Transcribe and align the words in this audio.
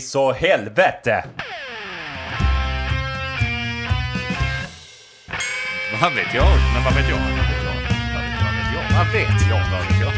så 0.00 0.32
helvete? 0.32 1.24
Vad 6.00 6.12
vet 6.14 6.34
jag? 6.34 6.46
Men 6.74 6.84
vad 6.84 6.94
vet 6.94 7.08
jag? 7.08 7.18
Vad 7.18 7.26
vet 7.26 7.62
jag? 8.74 8.84
Vad 8.98 9.06
vet 9.12 9.48
jag? 9.50 9.60
Vad 9.70 9.80
vet 9.80 10.00
jag? 10.00 10.12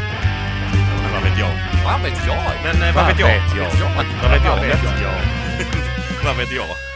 Vad 1.13 1.23
vet 1.23 1.39
jag? 1.39 1.51
Vad 1.85 2.01
vet 2.01 2.27
jag? 2.27 2.43
Men 2.63 2.89
eh, 2.89 2.95
vad 2.95 3.07
vet 3.07 3.19
jag? 3.19 3.27
Vad 4.23 4.31
vet 4.31 4.45
jag? 4.45 4.55
Vad 4.55 4.59
vet 4.61 4.83
jag? 5.01 5.13
Vad 6.25 6.35
vet 6.37 6.51
jag? 6.51 6.86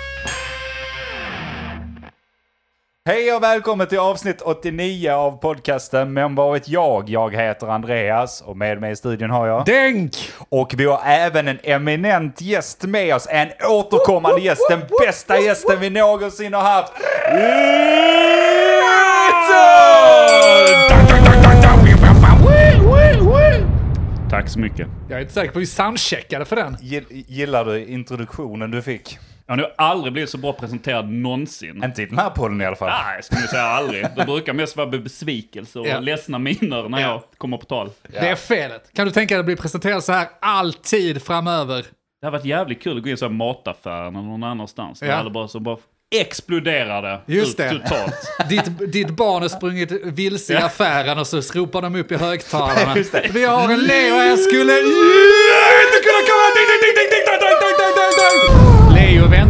Hej 3.10 3.34
och 3.34 3.44
välkommen 3.44 3.88
till 3.88 4.00
avsnitt 4.00 4.42
89 4.42 5.12
av 5.12 5.32
podcasten 5.38 6.14
Men 6.14 6.36
vad 6.36 6.54
vet 6.54 6.70
jag? 6.70 7.10
Jag 7.10 7.36
heter 7.36 7.68
Andreas 7.68 8.42
och 8.42 8.58
med 8.58 8.82
mig 8.82 8.92
i 8.92 8.96
studion 8.96 9.30
har 9.30 9.48
jag... 9.48 9.66
Denk! 9.66 10.14
Och 10.50 10.74
vi 10.78 10.86
har 10.86 11.02
även 11.06 11.48
en 11.48 11.60
eminent 11.64 12.42
gäst 12.42 12.84
med 12.84 13.16
oss. 13.16 13.28
En 13.30 13.48
återkommande 13.70 14.42
gäst. 14.42 14.62
Den 14.70 14.82
bästa 15.06 15.40
gästen 15.40 15.80
vi 15.80 15.90
någonsin 15.90 16.54
har 16.54 16.62
haft. 16.62 16.94
Tack 24.30 24.50
så 24.50 24.60
mycket. 24.60 24.88
Jag 25.10 25.18
är 25.18 25.22
inte 25.22 25.34
säker 25.34 25.52
på 25.52 25.60
att 25.60 25.62
vi 25.62 25.66
soundcheckade 25.68 26.46
för 26.46 26.56
den. 26.56 26.76
Gill- 26.82 27.24
Gillar 27.28 27.66
du 27.66 27.86
introduktionen 27.86 28.72
du 28.72 28.82
fick? 28.82 29.18
Jag 29.60 29.66
har 29.78 29.86
aldrig 29.92 30.14
blivit 30.14 30.30
så 30.30 30.38
bra 30.38 30.54
presenterad 30.54 31.10
någonsin. 31.10 31.84
Inte 31.84 32.02
i 32.02 32.06
den 32.06 32.18
här 32.18 32.30
podden 32.30 32.62
i 32.62 32.66
alla 32.66 32.76
fall. 32.76 32.90
Nej, 32.90 33.16
jag 33.16 33.26
skulle 33.26 33.48
säga 33.48 33.64
aldrig. 33.64 34.06
Det 34.16 34.26
brukar 34.26 34.54
mest 34.54 34.78
vara 34.78 34.88
besvikelse 34.88 35.80
och 35.80 35.88
Ja. 35.88 36.00
ledsna 36.00 36.40
miner 36.40 36.90
när 36.90 37.00
Ja. 37.02 37.08
jag 37.08 37.22
kommer 37.38 37.58
på 37.58 37.66
tal. 37.66 37.90
Det 38.12 38.18
är 38.18 38.36
felet. 38.36 38.90
Kan 38.94 39.06
du 39.08 39.12
tänka 39.14 39.34
dig 39.36 39.40
att 39.40 39.46
bli 39.46 39.56
presenterad 39.56 40.04
så 40.04 40.12
här 40.12 40.28
alltid 40.42 41.22
framöver? 41.24 41.86
Det 42.22 42.28
har 42.28 42.32
varit 42.32 42.46
jävligt 42.46 42.84
kul 42.84 42.98
att 42.98 43.04
gå 43.04 43.10
in 43.10 43.18
i 43.26 43.30
mataffären 43.30 44.16
eller 44.16 44.28
någon 44.28 44.44
annanstans. 44.44 45.02
Ja. 45.02 45.08
Ja. 45.08 45.20
Eller 45.20 45.30
bara 45.30 45.48
så 45.48 45.60
bara 45.60 45.78
exploderade 46.16 47.20
Just 47.26 47.52
ut 47.52 47.58
det. 47.58 47.70
totalt. 47.70 48.14
Ditt, 48.50 48.94
ditt 48.94 49.10
barn 49.10 49.42
har 49.42 49.50
sprungit 49.50 49.92
vilse 49.92 50.54
i 50.54 50.56
affären 50.56 51.20
och 51.20 51.28
så 51.28 51.42
ropar 51.60 51.82
de 51.82 51.96
upp 51.96 52.12
i 52.12 52.16
högtalarna. 52.16 52.94
Det. 53.12 53.30
Vi 53.34 53.46
har 53.46 53.64
en 53.74 53.80
Leo 53.84 54.16
här, 54.16 54.36
skulle 54.38 54.72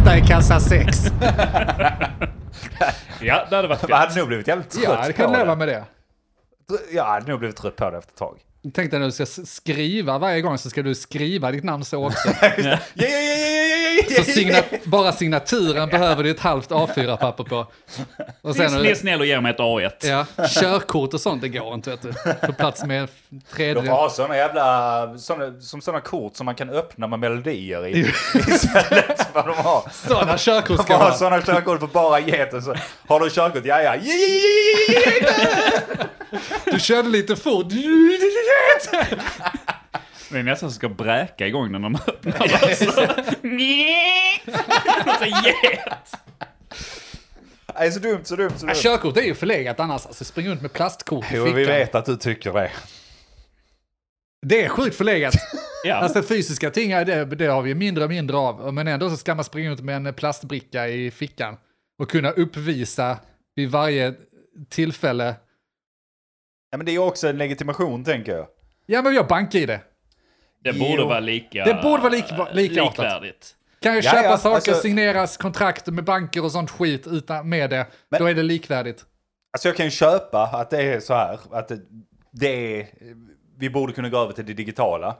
väntar 0.04 0.18
i 0.18 0.28
kassa 0.28 0.60
6. 0.60 0.98
Ja, 3.24 3.46
det 3.50 3.56
hade 3.56 3.68
varit 3.68 3.82
Jag 3.82 3.90
fett. 3.90 3.98
hade 4.10 4.20
nog 4.20 4.28
blivit 4.28 4.48
jävligt 4.48 4.70
trött 4.70 4.84
Ja, 4.84 5.04
det 5.08 5.14
kan 5.14 5.32
leva 5.32 5.46
det. 5.46 5.56
med 5.56 5.68
det. 5.68 5.84
Jag 6.92 7.04
hade 7.06 7.28
nog 7.32 7.40
blivit 7.40 7.58
trött 7.58 7.76
på 7.76 7.90
det 7.92 7.98
efter 7.98 8.12
ett 8.12 8.18
tag. 8.18 8.40
Tänk 8.74 8.92
dig 8.92 9.00
när 9.00 9.08
du 9.08 9.12
ska 9.12 9.26
skriva 9.46 10.18
varje 10.18 10.42
gång 10.42 10.58
så 10.58 10.70
ska 10.70 10.82
du 10.84 10.96
skriva 10.96 11.52
ditt 11.52 11.64
namn 11.64 11.86
så 11.86 12.06
också. 12.08 12.30
Ja, 12.42 12.48
ja, 12.58 12.78
ja, 12.96 13.08
ja, 13.08 13.61
Så 14.10 14.24
signa 14.32 14.58
bara 14.84 15.12
signaturen 15.12 15.90
behöver 15.90 16.24
du 16.24 16.32
ett 16.32 16.40
halvt 16.40 16.70
A4-papper 16.70 17.44
på. 17.44 17.58
Och 17.58 17.68
Ni 18.44 18.54
sen, 18.54 18.86
är 18.86 18.96
snäll 18.96 19.20
och 19.20 19.26
ger 19.26 19.42
mig 19.42 19.52
ett 19.52 19.58
A1. 19.60 19.92
ja, 20.02 20.26
körkort 20.48 21.14
och 21.14 21.22
sånt, 21.22 21.42
det 21.42 21.50
går 21.50 21.74
inte 21.74 21.90
vet 21.90 22.02
du. 22.02 22.14
Få 22.48 22.54
plats 22.54 22.84
med 22.84 23.08
De 23.30 23.42
tredje. 23.56 23.84
får 23.84 23.92
ha 23.92 24.10
såna 24.10 24.38
jävla, 24.38 25.18
såna, 25.18 25.62
som 25.62 25.82
sådana 25.82 26.02
kort 26.02 26.36
som 26.36 26.46
man 26.46 26.56
kan 26.56 26.70
öppna 26.70 27.08
med 27.08 27.20
melodier 27.20 27.88
i. 27.88 27.92
Istället 28.48 29.18
för 29.18 29.26
vad 29.34 29.46
de 29.48 29.56
har. 29.58 29.84
Sådana 30.08 30.38
körkort 30.38 30.78
De 30.78 30.84
ska 30.84 30.98
får 30.98 31.04
ha 31.04 31.14
sådana 31.14 31.42
körkort 31.42 31.80
för 31.80 31.88
bara 31.88 32.20
geten. 32.20 32.62
Så 32.62 32.76
har 33.08 33.20
du 33.20 33.30
körkort? 33.30 33.66
Ja, 33.66 33.82
ja. 33.82 33.96
Du 36.66 36.80
körde 36.80 37.10
lite 37.10 37.36
fort. 37.36 37.66
Det 40.32 40.40
är 40.40 40.44
nästan 40.44 40.70
som 40.70 40.76
ska 40.76 40.90
bräka 40.90 41.48
igång 41.48 41.72
den 41.72 41.82
när 41.82 41.90
man 41.90 42.02
öppnar 42.08 42.48
den. 42.48 42.76
Så- 42.76 42.86
Så 45.20 45.26
get. 45.26 46.16
Nej, 47.76 47.92
så 47.92 48.00
dumt, 48.00 48.22
så 48.24 48.36
dumt, 48.36 48.50
så 48.58 48.66
Ja, 48.66 48.74
dumt. 48.74 48.82
körkort 48.82 49.18
är 49.18 49.22
ju 49.22 49.36
förlegat 49.36 49.80
annars. 49.80 50.06
Alltså, 50.06 50.26
spring 50.26 50.48
runt 50.50 50.62
med 50.62 50.74
plastkort 50.74 51.26
i 51.32 51.36
Jo, 51.36 51.44
vi 51.44 51.50
fickan. 51.50 51.66
vet 51.76 51.96
att 51.96 52.06
du 52.06 52.16
tycker 52.18 52.54
det. 52.54 52.72
Det 54.46 54.64
är 54.64 54.70
sjukt 54.70 54.96
förlegat. 54.96 55.34
Ja. 55.84 55.96
Alltså 55.96 56.24
fysiska 56.24 56.70
ting, 56.72 56.92
är 56.92 57.06
det, 57.06 57.26
det 57.26 57.46
har 57.46 57.62
vi 57.62 57.76
mindre 57.76 58.04
och 58.04 58.10
mindre 58.10 58.38
av. 58.38 58.74
Men 58.74 58.88
ändå 58.88 59.10
så 59.10 59.18
ska 59.18 59.36
man 59.36 59.44
springa 59.46 59.70
runt 59.70 59.82
med 59.82 60.08
en 60.08 60.14
plastbricka 60.14 60.88
i 60.88 61.12
fickan. 61.12 61.58
Och 62.00 62.10
kunna 62.10 62.32
uppvisa 62.32 63.18
vid 63.56 63.70
varje 63.72 64.14
tillfälle. 64.70 65.36
Ja, 66.72 66.78
men 66.78 66.86
det 66.86 66.92
är 66.92 67.00
också 67.00 67.28
en 67.28 67.38
legitimation, 67.38 68.04
tänker 68.04 68.32
jag. 68.36 68.48
Ja, 68.86 69.02
men 69.02 69.12
vi 69.12 69.18
har 69.18 69.26
bank-id. 69.26 69.68
Det 69.68 69.80
Jo. 70.64 70.74
borde 70.90 71.04
vara 71.04 71.20
lika... 71.20 71.64
Det 71.66 71.74
borde 71.74 72.04
vara 72.04 72.14
lik- 72.14 72.26
likartat. 72.52 72.92
likvärdigt. 72.98 73.56
Kan 73.82 73.94
ju 73.94 74.00
Ja, 74.02 74.12
köpa 74.12 74.24
ja, 74.24 74.38
saker, 74.38 74.56
alltså- 74.56 74.74
signeras 74.74 75.38
kontrakt 75.38 75.88
med 75.88 76.04
banker 76.04 76.44
och 76.46 76.52
sånt 76.52 76.72
skit 76.72 77.08
utan, 77.08 77.50
med 77.50 77.70
det. 77.70 77.86
Men- 78.10 78.20
Då 78.22 78.26
är 78.30 78.34
det 78.34 78.44
likvärdigt. 78.44 79.06
Alltså 79.54 79.68
jag 79.68 79.78
kan 79.78 79.86
ju 79.86 79.92
köpa 79.92 80.44
att 80.44 80.70
det 80.70 80.82
är 80.82 81.00
så 81.00 81.14
här, 81.14 81.40
att 81.52 81.68
det, 81.68 81.80
det 82.32 82.80
är, 82.80 82.88
vi 83.60 83.70
borde 83.70 83.94
kunna 83.94 84.10
gå 84.10 84.18
över 84.18 84.34
till 84.34 84.46
det 84.46 84.54
digitala. 84.54 85.16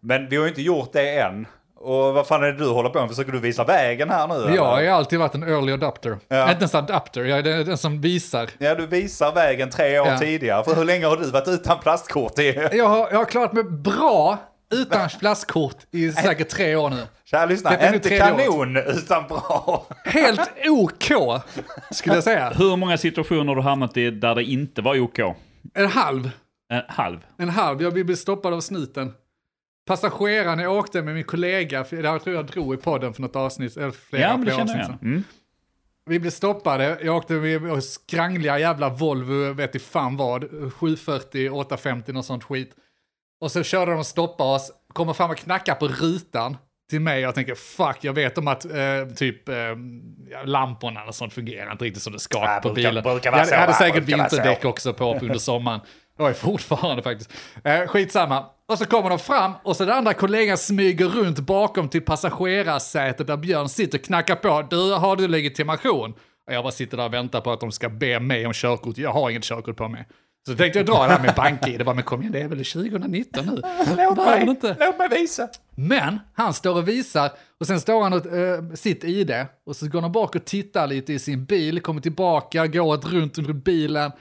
Men 0.00 0.28
vi 0.28 0.36
har 0.36 0.42
ju 0.44 0.48
inte 0.48 0.62
gjort 0.62 0.92
det 0.92 1.18
än. 1.18 1.46
Och 1.76 2.14
vad 2.14 2.26
fan 2.26 2.42
är 2.42 2.46
det 2.46 2.58
du 2.58 2.68
håller 2.68 2.90
på 2.90 3.00
med? 3.00 3.08
Försöker 3.08 3.32
du 3.32 3.38
visa 3.40 3.64
vägen 3.64 4.10
här 4.10 4.28
nu? 4.28 4.54
Jag 4.54 4.64
har 4.64 4.78
eller? 4.80 4.90
alltid 4.90 5.18
varit 5.18 5.34
en 5.34 5.42
early 5.42 5.72
adapter. 5.72 6.18
Ja. 6.28 6.42
Inte 6.50 6.58
ens 6.58 6.74
adapter, 6.74 7.24
jag 7.24 7.38
är 7.38 7.42
den, 7.42 7.66
den 7.66 7.78
som 7.78 8.00
visar. 8.00 8.48
Ja, 8.58 8.74
du 8.74 8.86
visar 8.86 9.32
vägen 9.32 9.70
tre 9.70 9.98
år 10.00 10.06
Ja. 10.08 10.18
tidigare. 10.18 10.64
För 10.64 10.74
hur 10.74 10.84
länge 10.84 11.06
har 11.06 11.16
du 11.16 11.30
varit 11.30 11.48
utan 11.48 11.78
plastkort? 11.78 12.38
I? 12.38 12.68
Jag 12.72 12.88
har, 12.88 13.08
jag 13.10 13.18
har 13.18 13.24
klarat 13.24 13.52
mig 13.52 13.64
bra 13.64 14.38
utan 14.72 15.08
plastkort 15.20 15.76
i 15.90 16.12
säkert 16.12 16.48
tre 16.48 16.76
år 16.76 16.90
nu. 16.90 17.06
Kära 17.24 17.46
lyssna, 17.46 17.70
Detta 17.70 17.82
är 17.82 17.90
nu 17.90 17.96
inte 17.96 18.18
kanon 18.18 18.76
utan 18.76 19.28
bra. 19.28 19.86
Helt 20.04 20.50
OK, 20.68 21.12
skulle 21.90 22.14
jag 22.14 22.24
säga. 22.24 22.50
Hur 22.50 22.76
många 22.76 22.98
situationer 22.98 23.44
har 23.46 23.56
du 23.56 23.62
hamnat 23.62 23.96
i 23.96 24.10
där 24.10 24.34
det 24.34 24.44
inte 24.44 24.82
var 24.82 25.00
OK? 25.00 25.18
En 25.74 25.86
halv. 25.86 26.30
En 26.72 26.82
halv. 26.88 27.18
En 27.38 27.48
halv. 27.48 27.82
Jag 27.82 27.92
blev 27.92 28.14
stoppad 28.14 28.54
av 28.54 28.60
snuten. 28.60 29.12
Passageraren 29.86 30.58
jag 30.58 30.72
åkte 30.72 31.02
med 31.02 31.14
min 31.14 31.24
kollega, 31.24 31.84
för 31.84 32.02
jag 32.02 32.24
tror 32.24 32.36
jag 32.36 32.46
drog 32.46 32.74
i 32.74 32.76
podden 32.76 33.14
för 33.14 33.22
något 33.22 33.36
avsnitt, 33.36 33.76
eller 33.76 33.90
flera, 33.90 34.22
Ja, 34.22 34.36
men 34.36 34.46
det 34.46 34.52
jag 34.52 34.60
avsnitt 34.60 34.86
sedan. 34.86 34.98
Mm. 35.02 35.24
Vi 36.06 36.18
blev 36.20 36.30
stoppade, 36.30 36.98
jag 37.02 37.16
åkte 37.16 37.34
med 37.34 37.62
med 37.62 37.84
skrangliga 37.84 38.58
jävla 38.58 38.88
Volvo, 38.88 39.52
vet 39.52 39.74
i 39.74 39.78
fan 39.78 40.16
vad, 40.16 40.44
740, 40.72 41.50
850, 41.50 42.12
något 42.12 42.26
sånt 42.26 42.44
skit. 42.44 42.70
Och 43.42 43.50
så 43.52 43.62
körde 43.62 43.90
de 43.90 43.98
och 44.00 44.06
stoppade 44.06 44.50
oss, 44.54 44.72
kommer 44.92 45.12
fram 45.12 45.30
och 45.30 45.36
knackar 45.36 45.74
på 45.74 45.88
rutan 45.88 46.56
till 46.90 47.00
mig. 47.00 47.20
Jag 47.20 47.34
tänker 47.34 47.54
fuck, 47.54 47.96
jag 48.00 48.12
vet 48.12 48.38
om 48.38 48.48
att 48.48 48.64
eh, 48.64 48.70
typ 49.16 49.48
eh, 49.48 49.54
lamporna 50.44 51.04
och 51.04 51.14
sånt 51.14 51.32
fungerar 51.32 51.72
inte 51.72 51.84
riktigt 51.84 52.02
som 52.02 52.12
det 52.12 52.18
ska 52.18 52.38
Ja, 52.38 52.60
på 52.62 52.72
brukar- 52.72 52.90
bilen. 52.90 53.02
brukar 53.04 53.38
jag 53.38 53.48
så, 53.48 53.54
hade, 53.54 53.72
säkert 53.74 54.04
vinterdäck 54.04 54.64
också 54.64 54.92
på 54.94 55.14
under 55.14 55.38
sommaren. 55.38 55.80
Var 56.16 56.28
ju 56.28 56.34
fortfarande 56.34 57.02
faktiskt. 57.02 57.32
Eh, 57.64 57.86
skitsamma. 57.86 58.44
Och 58.68 58.78
så 58.78 58.84
kommer 58.84 59.08
de 59.08 59.18
fram 59.18 59.52
och 59.64 59.76
så 59.76 59.84
den 59.84 59.94
andra 59.96 60.14
kollegan 60.14 60.58
smyger 60.58 61.06
runt 61.06 61.38
bakom 61.40 61.88
till 61.88 62.02
passagerarsätet 62.02 63.26
där 63.26 63.36
Björn 63.36 63.68
sitter 63.68 63.98
och 63.98 64.04
knackar 64.04 64.36
på. 64.36 64.66
Du, 64.70 64.92
har 64.94 65.16
du 65.16 65.28
legitimation? 65.28 66.14
Och 66.46 66.52
jag 66.54 66.64
bara 66.64 66.72
sitter 66.72 66.96
där 66.96 67.04
och 67.04 67.14
väntar 67.14 67.40
på 67.40 67.52
att 67.52 67.60
de 67.60 67.72
ska 67.72 67.88
be 67.88 68.20
mig 68.20 68.46
om 68.46 68.52
körkort. 68.52 68.98
Jag 68.98 69.12
har 69.12 69.30
inget 69.30 69.44
körkort 69.44 69.76
på 69.76 69.88
mig. 69.88 70.06
Så 70.46 70.56
tänkte 70.56 70.78
jag 70.78 70.86
dra 70.86 71.06
det 71.06 71.12
här 71.12 71.22
med 71.22 71.34
bank-id. 71.34 71.78
Det 71.78 71.84
bara, 71.84 71.94
men 71.94 72.04
kom 72.04 72.20
igen, 72.20 72.32
det 72.32 72.40
är 72.40 72.48
väl 72.48 72.64
2019 72.64 73.46
nu? 73.46 73.62
Låt 73.96 74.16
mig, 74.16 74.42
inte. 74.42 74.76
låt 74.80 74.98
mig 74.98 75.08
visa. 75.08 75.48
Men 75.74 76.20
han 76.34 76.54
står 76.54 76.76
och 76.76 76.88
visar 76.88 77.30
och 77.60 77.66
sen 77.66 77.80
står 77.80 78.02
han 78.02 78.12
och 78.12 78.26
äh, 78.26 78.72
sitt 78.74 79.04
ID 79.04 79.46
och 79.66 79.76
så 79.76 79.88
går 79.88 80.00
han 80.00 80.12
bak 80.12 80.36
och 80.36 80.44
tittar 80.44 80.86
lite 80.86 81.12
i 81.12 81.18
sin 81.18 81.44
bil, 81.44 81.80
kommer 81.80 82.00
tillbaka, 82.00 82.66
går 82.66 82.94
ett 82.94 83.04
runt 83.04 83.38
under 83.38 83.52
bilen. 83.52 84.12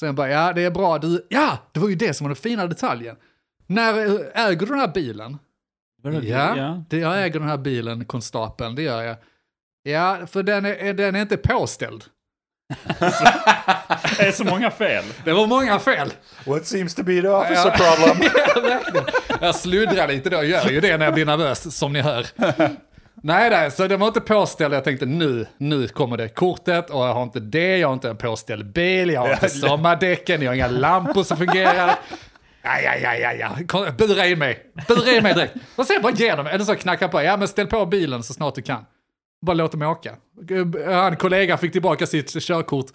Sen 0.00 0.14
bara, 0.14 0.28
ja 0.28 0.52
det 0.52 0.62
är 0.62 0.70
bra, 0.70 0.98
du, 0.98 1.26
ja, 1.28 1.58
det 1.72 1.80
var 1.80 1.88
ju 1.88 1.94
det 1.94 2.14
som 2.14 2.24
var 2.24 2.28
den 2.28 2.36
fina 2.36 2.66
detaljen. 2.66 3.16
När 3.66 3.94
äh, 3.94 4.46
äger 4.46 4.60
du 4.60 4.66
den 4.66 4.78
här 4.78 4.92
bilen? 4.94 5.38
Ja, 6.02 6.56
ja. 6.56 6.84
Det, 6.88 6.98
jag 6.98 7.24
äger 7.24 7.40
den 7.40 7.48
här 7.48 7.58
bilen, 7.58 8.04
konstapeln, 8.04 8.74
det 8.74 8.82
gör 8.82 9.02
jag. 9.02 9.16
Ja, 9.82 10.26
för 10.26 10.42
den 10.42 10.64
är, 10.64 10.94
den 10.94 11.16
är 11.16 11.22
inte 11.22 11.36
påställd. 11.36 12.04
Det 14.18 14.26
är 14.26 14.32
så 14.32 14.44
många 14.44 14.70
fel. 14.70 15.04
Det 15.24 15.32
var 15.32 15.46
många 15.46 15.78
fel. 15.78 16.12
What 16.44 16.66
seems 16.66 16.94
to 16.94 17.02
be 17.02 17.22
the 17.22 17.28
officer 17.28 17.70
problem? 17.70 18.30
Ja. 18.94 19.04
Jag 19.40 19.54
sluddrar 19.54 20.08
lite 20.08 20.30
då, 20.30 20.36
jag 20.36 20.46
gör 20.46 20.70
ju 20.70 20.80
det 20.80 20.96
när 20.96 21.04
jag 21.04 21.14
blir 21.14 21.24
nervös, 21.26 21.76
som 21.76 21.92
ni 21.92 22.00
hör. 22.00 22.26
Nej, 23.22 23.50
nej, 23.50 23.70
så 23.70 23.86
det 23.86 23.96
var 23.96 24.06
inte 24.06 24.20
påställd. 24.20 24.74
Jag 24.74 24.84
tänkte 24.84 25.06
nu, 25.06 25.46
nu 25.58 25.88
kommer 25.88 26.16
det 26.16 26.28
kortet 26.28 26.90
och 26.90 27.04
jag 27.06 27.14
har 27.14 27.22
inte 27.22 27.40
det, 27.40 27.76
jag 27.78 27.88
har 27.88 27.92
inte 27.94 28.10
en 28.10 28.16
påställd 28.16 28.72
bil, 28.72 29.10
jag 29.10 29.20
har 29.20 29.30
inte 29.32 29.48
sommardäcken, 29.48 30.42
jag 30.42 30.50
har 30.50 30.54
inga 30.54 30.68
lampor 30.68 31.22
som 31.22 31.36
fungerar. 31.36 31.94
Ja, 32.62 32.80
ja, 32.84 32.94
ja, 33.02 33.14
ja, 33.14 33.32
ja. 33.32 33.50
Kom, 33.68 33.86
Bura 33.98 34.26
in 34.26 34.38
mig. 34.38 34.58
Bura 34.88 35.10
in 35.12 35.22
mig 35.22 35.34
direkt. 35.34 35.54
Och 35.76 35.86
sen 35.86 36.02
bara 36.02 36.12
ge 36.12 36.34
dem, 36.34 36.46
eller 36.46 36.64
så 36.64 36.74
knacka 36.74 37.08
på. 37.08 37.22
Ja, 37.22 37.36
men 37.36 37.48
ställ 37.48 37.66
på 37.66 37.86
bilen 37.86 38.22
så 38.22 38.34
snart 38.34 38.54
du 38.54 38.62
kan. 38.62 38.84
Bara 39.46 39.54
låt 39.54 39.72
dem 39.72 39.82
åka. 39.82 40.16
Eh, 40.50 40.92
Han 40.94 41.16
kollega 41.16 41.56
fick 41.56 41.72
tillbaka 41.72 42.06
sitt 42.06 42.42
körkort 42.42 42.86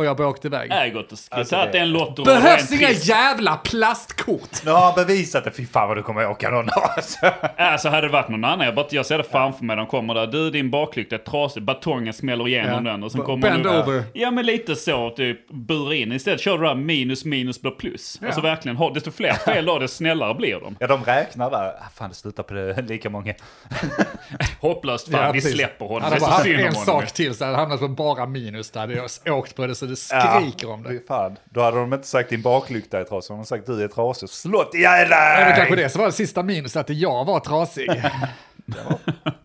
och 0.00 0.06
jag 0.06 0.16
bara 0.16 0.28
åkte 0.28 0.46
iväg. 0.48 0.70
Är 0.70 0.88
gott. 0.88 1.18
Skulle 1.18 1.38
Alltså, 1.40 1.56
att 1.56 1.72
det 1.72 1.78
är 1.78 1.82
en 1.82 1.92
lotto. 1.92 2.24
Behövs 2.24 2.68
och 2.70 2.76
inga 2.76 2.90
jävla 2.90 3.56
plastkort! 3.56 4.64
Nu 4.64 4.70
har 4.70 4.80
han 4.80 4.94
bevisat 4.94 5.44
det. 5.44 5.50
Fy 5.50 5.66
fan 5.66 5.88
vad 5.88 5.96
du 5.96 6.02
kommer 6.02 6.26
åka 6.26 6.50
någon 6.50 6.66
dag. 6.66 6.90
alltså. 6.96 7.26
Alltså 7.56 7.88
hade 7.88 8.06
det 8.06 8.12
varit 8.12 8.28
någon 8.28 8.44
annan, 8.44 8.66
jag, 8.66 8.74
bara, 8.74 8.86
jag 8.90 9.06
ser 9.06 9.18
det 9.18 9.24
framför 9.24 9.64
mig. 9.64 9.76
De 9.76 9.86
kommer 9.86 10.14
där, 10.14 10.26
du 10.26 10.50
din 10.50 10.70
baklykta 10.70 11.14
är 11.16 11.18
trasig, 11.18 11.62
batongen 11.62 12.12
smäller 12.12 12.48
igenom 12.48 12.86
Ja. 12.86 12.92
den. 12.92 13.02
Och 13.04 13.12
sen 13.12 13.20
B- 13.20 13.26
kommer 13.26 13.50
bend 13.50 13.62
du, 13.62 13.68
over. 13.80 14.02
Ja 14.12 14.30
men 14.30 14.46
lite 14.46 14.76
så, 14.76 15.10
typ 15.10 15.48
bura 15.48 15.94
in. 15.94 16.12
Istället 16.12 16.40
kör 16.40 16.58
du 16.58 16.64
där 16.64 16.74
minus 16.74 17.24
minus 17.24 17.62
blir 17.62 17.70
plus. 17.72 18.20
Alltså 18.26 18.40
verkligen, 18.40 18.76
ha- 18.76 18.90
desto 18.90 19.10
fler 19.10 19.32
fel 19.44 19.64
då, 19.66 19.78
desto 19.78 19.96
snällare 19.96 20.34
blir 20.34 20.60
de. 20.60 20.76
Ja, 20.80 20.86
de 20.86 21.04
räknar 21.04 21.50
där. 21.50 21.58
Ah, 21.68 21.88
fan, 21.94 22.08
det 22.08 22.14
slutar 22.14 22.42
på 22.42 22.54
det, 22.54 22.82
lika 22.88 23.10
många. 23.10 23.34
Hopplöst 24.60 25.10
fan, 25.10 25.20
Ja, 25.24 25.32
vi 25.32 25.40
precis. 25.40 25.54
släpper 25.54 25.86
honom. 25.86 26.02
Hade 26.02 26.16
Det 26.16 26.18
är 26.18 26.20
jag 26.20 26.20
bara 26.20 26.30
så 26.30 26.32
haft 26.36 26.44
synd 26.44 26.60
om 26.60 26.66
en 26.66 26.74
honom. 26.74 26.86
sak 27.06 27.12
till 27.12 27.34
så 27.34 27.44
hade 27.44 27.52
jag 27.54 27.60
hamnat 27.60 27.80
på 27.80 27.88
bara 27.88 28.26
minus. 28.26 28.70
Där 28.70 28.80
hade 28.80 28.94
jag 29.24 29.38
åkt 29.38 29.54
på 29.56 29.66
det 29.66 29.74
så 29.74 29.86
det 29.90 30.08
Ja, 30.10 30.40
skriker 30.40 30.70
om 30.70 30.82
det. 30.82 31.06
fan. 31.08 31.36
Då 31.44 31.60
hade 31.62 31.76
de 31.76 31.92
inte 31.92 32.06
sagt 32.06 32.30
din 32.30 32.42
baklykta 32.42 33.00
är 33.00 33.04
trasig. 33.04 33.28
De 33.30 33.34
hade 33.36 33.46
sagt 33.48 33.66
du 33.66 33.84
är 33.84 33.88
trasig. 33.88 34.28
Slå 34.28 34.70
ihjäl 34.74 35.08
Ja, 35.10 35.44
det 35.48 35.52
kanske 35.56 35.74
dig! 35.74 35.84
det 35.84 35.90
som 35.90 35.98
var 35.98 36.06
det 36.06 36.12
sista 36.12 36.42
minus, 36.42 36.76
att 36.76 36.90
jag 36.90 37.24
var 37.24 37.40
trasig. 37.40 37.90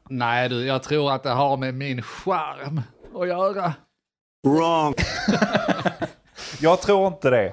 Nej 0.10 0.50
du, 0.50 0.66
jag 0.68 0.84
tror 0.84 1.12
att 1.12 1.24
det 1.24 1.30
har 1.30 1.58
med 1.58 1.74
min 1.74 2.02
charm 2.02 2.82
att 3.16 3.28
göra. 3.28 3.74
Jag 6.60 6.82
tror 6.82 7.08
inte 7.08 7.30
det. 7.30 7.50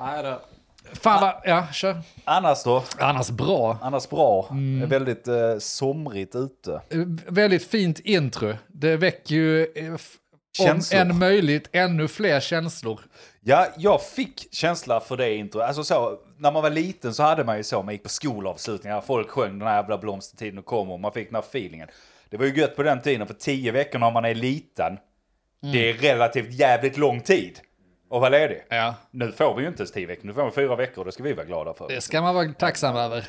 Fan 0.93 1.21
vad, 1.21 1.35
ja 1.45 1.67
kör. 1.73 1.97
Annars 2.25 2.65
då? 2.65 2.83
Annars 2.99 3.31
bra. 3.31 3.79
Annars 3.83 4.09
bra. 4.09 4.49
Mm. 4.50 4.79
Det 4.81 4.85
är 4.87 4.88
väldigt 4.88 5.29
eh, 5.29 5.59
somrigt 5.59 6.35
ute. 6.35 6.73
Eh, 6.91 6.99
Väldigt 7.27 7.67
fint 7.67 7.99
intro. 7.99 8.55
Det 8.69 8.97
väcker 8.97 9.35
ju 9.35 9.67
f- 10.58 10.60
om 10.60 10.66
Känslor. 10.66 11.00
än 11.00 11.19
möjligt 11.19 11.69
ännu 11.72 12.08
fler 12.08 12.40
känslor. 12.40 13.00
Ja, 13.40 13.66
jag 13.76 14.02
fick 14.02 14.54
känsla 14.54 15.00
för 15.00 15.16
det 15.16 15.34
intro. 15.34 15.60
Alltså 15.60 15.84
så, 15.84 16.19
när 16.38 16.52
man 16.52 16.62
var 16.62 16.70
liten 16.70 17.14
så 17.14 17.22
hade 17.22 17.44
man 17.44 17.56
ju 17.56 17.62
så, 17.62 17.82
man 17.82 17.94
gick 17.94 18.02
på 18.02 18.08
skolavslutningar, 18.08 19.00
folk 19.00 19.28
sjöng 19.31 19.58
den 19.58 19.69
här 19.69 19.76
jävla 19.76 19.99
blomstertiden 19.99 20.62
kommer 20.62 20.93
och 20.93 21.00
man 21.00 21.12
fick 21.12 21.28
den 21.28 21.34
här 21.34 21.43
feelingen. 21.43 21.88
Det 22.31 22.37
var 22.37 22.46
ju 22.46 22.54
gött 22.60 22.76
på 22.76 22.82
den 22.82 23.00
tiden, 23.02 23.26
för 23.26 23.34
tio 23.34 23.72
veckor 23.72 23.99
när 23.99 24.10
man 24.10 24.25
är 24.25 24.34
liten, 24.34 24.99
det 25.72 25.90
är 25.90 25.94
relativt 25.94 26.52
jävligt 26.52 26.96
lång 26.96 27.20
tid 27.20 27.58
att 28.10 28.20
vara 28.20 28.28
ledig. 28.28 28.64
Ja. 28.69 28.94
Nu 29.10 29.32
får 29.32 29.54
vi 29.56 29.62
ju 29.62 29.69
inte 29.69 29.81
ens 29.82 29.93
tio 29.93 30.06
veckor, 30.06 30.26
nu 30.26 30.32
får 30.34 30.44
vi 30.44 30.50
fyra 30.50 30.76
veckor 30.76 30.99
och 30.99 31.04
det 31.04 31.12
ska 31.12 31.22
vi 31.22 31.32
vara 31.32 31.46
glada 31.46 31.75
för. 31.75 31.88
Det 31.88 32.00
ska 32.00 32.22
man 32.22 32.34
vara 32.34 32.52
tacksam 32.52 32.96
över. 32.96 33.28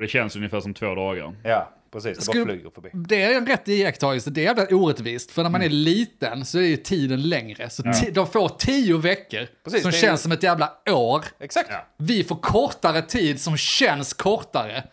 Det 0.00 0.08
känns 0.08 0.36
ungefär 0.36 0.60
som 0.60 0.74
två 0.74 0.94
dagar. 0.94 1.34
Ja, 1.44 1.72
precis. 1.92 2.18
Det 2.18 2.24
Skulle- 2.24 2.44
bara 2.44 2.52
flyger 2.54 2.70
förbi. 2.70 2.90
Det 2.94 3.22
är 3.22 3.36
en 3.36 3.46
rätt 3.46 3.68
iakttagelse, 3.68 4.30
det 4.30 4.40
är 4.40 4.44
jävla 4.44 4.76
orättvist. 4.76 5.30
För 5.30 5.42
när 5.42 5.50
man 5.50 5.62
är 5.62 5.68
liten 5.68 6.44
så 6.44 6.58
är 6.58 6.62
ju 6.62 6.76
tiden 6.76 7.22
längre. 7.28 7.70
Så 7.70 7.82
ti- 7.82 8.10
de 8.12 8.26
får 8.26 8.48
tio 8.48 8.98
veckor 8.98 9.46
Precis, 9.64 9.82
som 9.82 9.92
känns 9.92 10.22
som 10.22 10.32
ett 10.32 10.42
jävla 10.42 10.72
år. 10.90 11.24
Exakt. 11.40 11.70
Vi 11.96 12.24
får 12.24 12.36
kortare 12.36 13.02
tid 13.02 13.40
som 13.40 13.56
känns 13.56 14.12
kortare. 14.14 14.84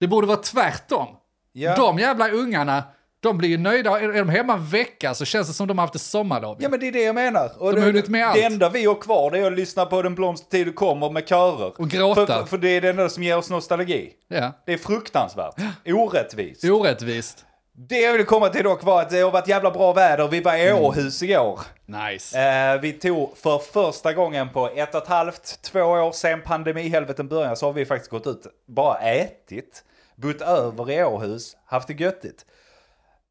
Det 0.00 0.06
borde 0.06 0.26
vara 0.26 0.36
tvärtom. 0.42 1.06
Ja. 1.52 1.76
De 1.76 1.98
jävla 1.98 2.28
ungarna, 2.30 2.84
de 3.24 3.38
blir 3.38 3.48
ju 3.48 3.58
nöjda. 3.58 4.00
Är 4.00 4.12
de 4.12 4.28
hemma 4.28 4.52
en 4.52 4.66
vecka 4.66 5.14
så 5.14 5.24
känns 5.24 5.48
det 5.48 5.54
som 5.54 5.68
de 5.68 5.78
har 5.78 5.82
haft 5.82 5.94
ett 5.94 6.00
sommarlov. 6.00 6.56
Ja 6.60 6.68
men 6.68 6.80
det 6.80 6.88
är 6.88 6.92
det 6.92 7.02
jag 7.02 7.14
menar. 7.14 7.52
Och 7.58 7.58
De 7.58 7.64
har 7.66 7.72
det, 7.72 7.80
hunnit 7.80 8.08
med 8.08 8.26
allt. 8.26 8.34
det 8.34 8.42
enda 8.42 8.68
vi 8.68 8.84
har 8.84 8.94
kvar 8.94 9.30
det 9.30 9.38
är 9.38 9.46
att 9.46 9.58
lyssna 9.58 9.86
på 9.86 10.02
Den 10.02 10.14
blomstertid 10.14 10.66
du 10.66 10.72
kommer 10.72 11.10
med 11.10 11.28
körer. 11.28 11.80
Och 11.80 11.88
gråta. 11.88 12.26
För, 12.26 12.44
för, 12.44 12.58
det 12.58 12.68
är 12.68 12.80
det 12.80 12.88
enda 12.88 13.08
som 13.08 13.22
ger 13.22 13.36
oss 13.36 13.50
nostalgi. 13.50 14.12
Ja. 14.28 14.52
Det 14.66 14.72
är 14.72 14.78
fruktansvärt. 14.78 15.54
Orättvist. 15.86 16.64
Orättvist. 16.64 17.44
Det 17.76 18.00
jag 18.00 18.12
ville 18.12 18.24
komma 18.24 18.48
till 18.48 18.64
dock 18.64 18.84
var 18.84 19.02
att 19.02 19.10
det 19.10 19.20
har 19.20 19.30
varit 19.30 19.48
jävla 19.48 19.70
bra 19.70 19.92
väder. 19.92 20.28
Vi 20.28 20.40
var 20.40 20.56
i 20.56 20.72
Åhus 20.72 21.22
igår. 21.22 21.60
Nice. 21.86 22.40
Eh, 22.40 22.80
vi 22.80 22.92
tog 22.92 23.38
för 23.38 23.58
första 23.58 24.12
gången 24.12 24.48
på 24.48 24.70
ett 24.76 24.94
och 24.94 25.02
ett 25.02 25.08
halvt, 25.08 25.62
två 25.62 25.80
år 25.80 26.12
sen 26.12 26.40
pandemihelveten 26.42 27.28
började 27.28 27.56
så 27.56 27.66
har 27.66 27.72
vi 27.72 27.84
faktiskt 27.84 28.10
gått 28.10 28.26
ut, 28.26 28.46
bara 28.68 28.98
ätit, 28.98 29.84
bott 30.16 30.40
över 30.40 30.90
i 30.90 31.04
Åhus, 31.04 31.56
haft 31.66 31.88
det 31.88 31.94
göttigt. 32.00 32.46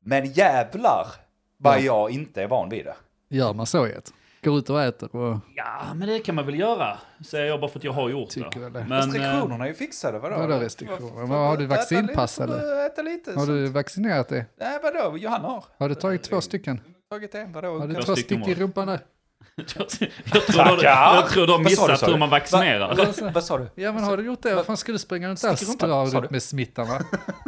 Men 0.04 0.26
jävlar 0.26 1.08
vad 1.58 1.82
jag 1.82 2.12
inte 2.12 2.44
är 2.44 2.48
van 2.48 2.70
vid 2.70 2.86
det. 2.86 2.96
Gör 3.30 3.54
man 3.54 3.66
så 3.66 3.88
Jet? 3.88 4.14
Går 4.44 4.58
ut 4.58 4.70
och 4.70 4.82
äter 4.82 5.16
och... 5.16 5.40
Ja, 5.56 5.94
men 5.96 6.08
det 6.08 6.20
kan 6.20 6.36
man 6.36 6.46
väl 6.46 6.60
göra. 6.60 6.98
Säger 7.26 7.46
jag 7.46 7.60
bara 7.60 7.72
för 7.72 7.80
att 7.80 7.84
jag 7.84 7.92
har 7.92 8.10
gjort 8.10 8.30
Tycker 8.30 8.60
det. 8.60 8.70
det. 8.70 8.86
Men, 8.90 8.92
eh, 8.92 8.96
Restriktionerna 8.96 9.64
är 9.64 9.68
ju 9.68 9.74
fixade, 9.74 10.20
vadå? 10.20 10.36
Vadå 10.36 10.60
restriktioner? 10.60 11.26
Vad, 11.26 11.40
har 11.40 11.58
du 11.58 11.66
vaccinpass 11.66 12.40
äta 12.40 12.46
lite, 12.46 12.60
eller? 12.62 12.86
Äta 12.86 13.02
lite. 13.02 13.32
Har 13.34 13.46
du 13.46 13.68
vaccinerat 13.68 14.30
dig? 14.30 14.46
Nej 14.60 14.80
vadå, 14.84 15.18
Johanna 15.18 15.48
har. 15.48 15.64
Har 15.78 15.90
du 15.90 15.96
tagit 15.96 16.24
två 16.24 16.42
stycken? 16.42 16.82
Tagit 17.10 17.36
en, 17.36 17.52
vadå? 17.52 17.80
Har 17.80 17.88
du 17.88 17.94
Två 17.94 18.16
stycken 18.16 18.50
i 18.50 18.56
rumpan 18.56 18.88
där? 18.88 19.00
jag, 19.56 19.90
tror 19.90 20.78
de, 20.78 20.84
jag 20.84 21.30
tror 21.30 21.48
de 21.48 21.52
har 21.54 21.64
Vad 21.64 21.72
sa 21.72 21.88
du, 21.88 21.92
missat 21.92 22.00
sa 22.00 22.06
hur 22.06 22.18
man 22.18 22.30
vaccinerar. 22.30 22.96
Va, 22.96 23.32
vad 23.34 23.44
sa 23.44 23.58
du? 23.58 23.68
Ja 23.76 23.92
men 23.92 24.04
har 24.04 24.18
du 24.18 24.26
gjort 24.26 24.42
det? 24.42 24.56
Vad 24.56 24.66
fan 24.66 24.78
skulle 24.78 24.96
du 24.96 25.00
springa 25.00 25.30
runt 25.30 25.42
där 25.42 25.52
och 25.52 25.58
Stick 25.58 25.70
i 25.70 25.72
rumpan, 25.72 25.90
sa 25.90 26.08
strö 26.08 26.20
du? 26.20 26.26
ut 26.26 26.32
med 26.32 26.44
smittan 26.44 26.88
va? 26.88 27.02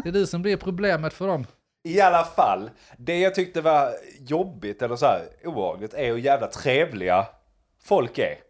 Det 0.04 0.10
är 0.10 0.14
du 0.14 0.28
som 0.28 0.42
blir 0.42 0.58
problemet 0.58 1.14
för 1.14 1.28
dem. 1.28 1.46
I 1.86 2.02
alla 2.02 2.24
fall, 2.24 2.70
det 2.98 3.20
jag 3.20 3.36
tyckte 3.36 3.62
var 3.62 3.94
jobbigt 4.20 4.82
eller 4.82 4.96
så 4.96 5.06
här 5.06 5.28
obehagligt 5.44 5.94
är 5.94 6.08
hur 6.08 6.18
jävla 6.18 6.48
trevliga 6.48 7.26
folk 7.84 8.18
är. 8.18 8.45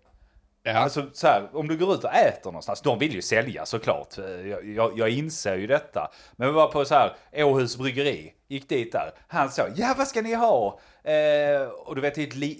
Ja. 0.67 0.77
Alltså 0.77 1.05
så 1.13 1.27
här, 1.27 1.49
om 1.53 1.67
du 1.67 1.77
går 1.77 1.93
ut 1.93 2.03
och 2.03 2.13
äter 2.13 2.51
någonstans, 2.51 2.81
de 2.81 2.99
vill 2.99 3.13
ju 3.13 3.21
sälja 3.21 3.65
såklart. 3.65 4.17
Jag, 4.45 4.65
jag, 4.65 4.99
jag 4.99 5.09
inser 5.09 5.55
ju 5.55 5.67
detta. 5.67 6.11
Men 6.35 6.47
vi 6.47 6.53
var 6.53 6.67
på 6.67 6.85
så 6.85 6.95
här, 6.95 7.15
Åhus 7.33 7.77
bryggeri, 7.77 8.33
gick 8.47 8.69
dit 8.69 8.91
där. 8.91 9.11
Han 9.27 9.49
sa, 9.49 9.63
ja 9.75 9.93
vad 9.97 10.07
ska 10.07 10.21
ni 10.21 10.33
ha? 10.33 10.79
Eh, 11.03 11.67
och 11.67 11.95
du 11.95 12.01
vet, 12.01 12.17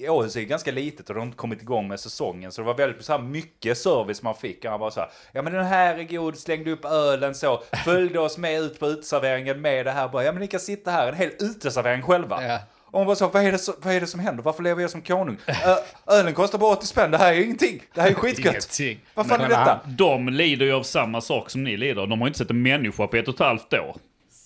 Åhus 0.10 0.36
är 0.36 0.40
ju 0.40 0.46
ganska 0.46 0.72
litet 0.72 1.10
och 1.10 1.16
de 1.16 1.20
har 1.20 1.26
inte 1.26 1.38
kommit 1.38 1.62
igång 1.62 1.88
med 1.88 2.00
säsongen. 2.00 2.52
Så 2.52 2.62
det 2.62 2.66
var 2.66 2.74
väldigt 2.74 3.06
så 3.06 3.12
här, 3.12 3.20
mycket 3.20 3.78
service 3.78 4.22
man 4.22 4.36
fick. 4.36 4.66
Han 4.66 4.80
var 4.80 4.90
så 4.92 5.00
här, 5.00 5.10
ja 5.32 5.42
men 5.42 5.54
den 5.54 5.66
här 5.66 5.98
är 5.98 6.04
god, 6.04 6.38
slängde 6.38 6.72
upp 6.72 6.86
ölen 6.86 7.36
så. 7.36 7.64
Följde 7.86 8.20
oss 8.20 8.38
med 8.38 8.62
ut 8.62 8.80
på 8.80 8.88
uteserveringen 8.88 9.62
med 9.62 9.86
det 9.86 9.92
här. 9.92 10.08
Bara, 10.08 10.24
ja 10.24 10.32
men 10.32 10.42
ni 10.42 10.48
kan 10.48 10.60
sitta 10.60 10.92
här, 10.92 11.08
en 11.08 11.16
hel 11.16 11.32
uteservering 11.40 12.02
själva. 12.02 12.44
Ja. 12.48 12.60
Och 12.96 13.00
hon 13.00 13.08
bara 13.08 13.16
så, 13.16 13.28
vad 13.28 13.46
är, 13.46 13.52
det 13.52 13.58
så, 13.58 13.74
vad 13.82 13.94
är 13.94 14.02
det 14.02 14.08
som 14.08 14.20
händer? 14.20 14.44
Varför 14.44 14.64
lever 14.64 14.82
jag 14.82 14.92
som 14.92 15.02
konung? 15.02 15.38
Ö, 15.48 15.76
ölen 16.08 16.34
kostar 16.34 16.58
bara 16.58 16.72
80 16.72 16.88
spänn, 16.88 17.12
det 17.12 17.18
här 17.18 17.32
är 17.32 17.36
ju 17.36 17.44
ingenting. 17.44 17.82
Det 17.94 18.02
här 18.02 18.10
är 18.10 18.14
skitgött. 18.14 18.80
Ingenting. 18.80 19.06
Vad 19.14 19.28
fan 19.28 19.42
är 19.42 19.50
detta? 19.50 19.80
De 19.86 20.30
lider 20.30 20.66
ju 20.66 20.74
av 20.74 20.84
samma 20.84 21.22
sak 21.22 21.50
som 21.50 21.64
ni 21.64 21.78
lider. 21.78 22.08
De 22.08 22.22
har 22.22 22.28
inte 22.28 22.40
sett 22.40 22.50
en 22.50 22.62
människa 22.62 23.08
på 23.08 23.18
ett 23.18 23.28
och 23.28 23.34
ett 23.34 23.40
halvt 23.40 23.74
år. 23.74 23.96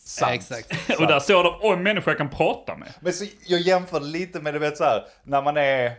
Sant. 0.06 0.31
Exakt. 0.31 0.90
Och 1.00 1.07
där 1.07 1.19
står 1.19 1.44
de, 1.44 1.54
åh 1.62 1.74
en 1.74 1.84
människa 1.84 2.12
jag 2.12 2.18
kan 2.18 2.30
prata 2.30 2.75
med. 2.75 2.90
Men 3.00 3.13
så, 3.13 3.25
jag 3.48 3.62
jämför 3.62 4.00
lite 4.00 4.40
med, 4.40 4.54
du 4.54 4.60
vet 4.60 4.78
så 4.78 4.84
här, 4.84 5.04
när 5.24 5.42
man 5.42 5.57
är 5.57 5.86
eh, 5.86 5.92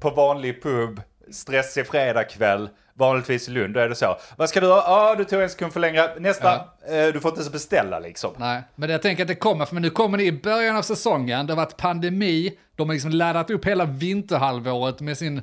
på 0.00 0.10
vanlig 0.10 0.62
pub, 0.62 1.00
stressig 1.32 1.86
fredagkväll, 1.86 2.68
vanligtvis 2.98 3.48
i 3.48 3.50
Lund, 3.50 3.74
då 3.74 3.80
är 3.80 3.88
det 3.88 3.94
så. 3.94 4.16
Vad 4.36 4.48
ska 4.48 4.60
du 4.60 4.66
ha? 4.66 4.84
Ja, 4.86 5.14
du 5.18 5.24
tog 5.24 5.42
en 5.42 5.48
sekund 5.50 5.72
för 5.72 5.80
länge. 5.80 6.08
Nästa. 6.18 6.54
Eh, 6.54 7.06
du 7.12 7.20
får 7.20 7.28
inte 7.28 7.40
ens 7.40 7.52
beställa 7.52 7.98
liksom. 7.98 8.30
Nej, 8.36 8.62
men 8.74 8.90
jag 8.90 9.02
tänker 9.02 9.22
att 9.24 9.28
det 9.28 9.34
kommer, 9.34 9.64
för 9.64 9.74
nu 9.74 9.90
kommer 9.90 10.18
det 10.18 10.24
i 10.24 10.32
början 10.32 10.76
av 10.76 10.82
säsongen, 10.82 11.46
det 11.46 11.52
har 11.52 11.56
varit 11.56 11.76
pandemi, 11.76 12.58
de 12.76 12.88
har 12.88 12.94
liksom 12.94 13.10
laddat 13.10 13.50
upp 13.50 13.64
hela 13.64 13.84
vinterhalvåret 13.84 15.00
med 15.00 15.18
sin 15.18 15.38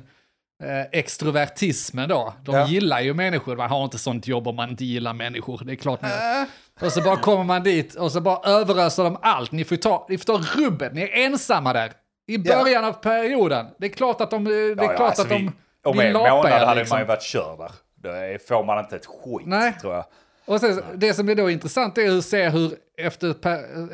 eh, 0.64 0.82
extrovertismen 0.92 2.08
då. 2.08 2.34
De 2.44 2.54
Ja. 2.54 2.66
gillar 2.66 3.00
ju 3.00 3.14
människor, 3.14 3.56
man 3.56 3.70
har 3.70 3.84
inte 3.84 3.98
sånt 3.98 4.26
jobb 4.26 4.48
om 4.48 4.56
man 4.56 4.70
inte 4.70 4.84
gillar 4.84 5.12
människor, 5.12 5.60
det 5.64 5.72
är 5.72 5.76
klart 5.76 6.02
man 6.02 6.10
gör. 6.10 6.46
Och 6.80 6.92
så 6.92 7.00
bara 7.02 7.16
kommer 7.16 7.44
man 7.44 7.62
dit 7.62 7.94
och 7.94 8.12
så 8.12 8.20
bara 8.20 8.50
överöser 8.50 9.04
de 9.04 9.16
allt, 9.22 9.52
ni 9.52 9.64
får 9.64 9.76
ta, 9.76 10.06
ni 10.08 10.18
får 10.18 10.24
ta 10.24 10.60
rubbet, 10.62 10.94
ni 10.94 11.02
är 11.02 11.24
ensamma 11.26 11.72
där. 11.72 11.92
I 12.26 12.38
början 12.38 12.84
av 12.84 12.92
perioden. 12.92 13.66
Det 13.78 13.86
är 13.86 13.90
klart 13.90 14.20
att 14.20 14.30
de, 14.30 14.44
det 14.44 14.54
är 14.54 14.68
Ja, 14.68 14.74
ja, 14.76 14.88
klart 14.88 15.00
alltså 15.00 15.22
att 15.22 15.28
de 15.28 15.34
vi- 15.46 15.50
Om 15.84 16.00
en 16.00 16.12
månad 16.12 16.52
hade 16.52 16.80
liksom. 16.80 16.94
man 16.94 17.02
ju 17.02 17.06
varit 17.06 17.22
körd 17.22 17.58
där. 17.58 17.70
Då 18.02 18.38
får 18.48 18.64
man 18.64 18.78
inte 18.78 18.96
ett 18.96 19.06
skit, 19.06 19.46
Nej. 19.46 19.72
tror 19.80 19.94
jag. 19.94 20.04
Och 20.46 20.60
sen, 20.60 20.82
det 20.94 21.14
som 21.14 21.28
är 21.28 21.34
då 21.34 21.50
intressant 21.50 21.98
är 21.98 22.18
att 22.18 22.24
se 22.24 22.48
hur 22.48 22.72
efter, 22.98 23.34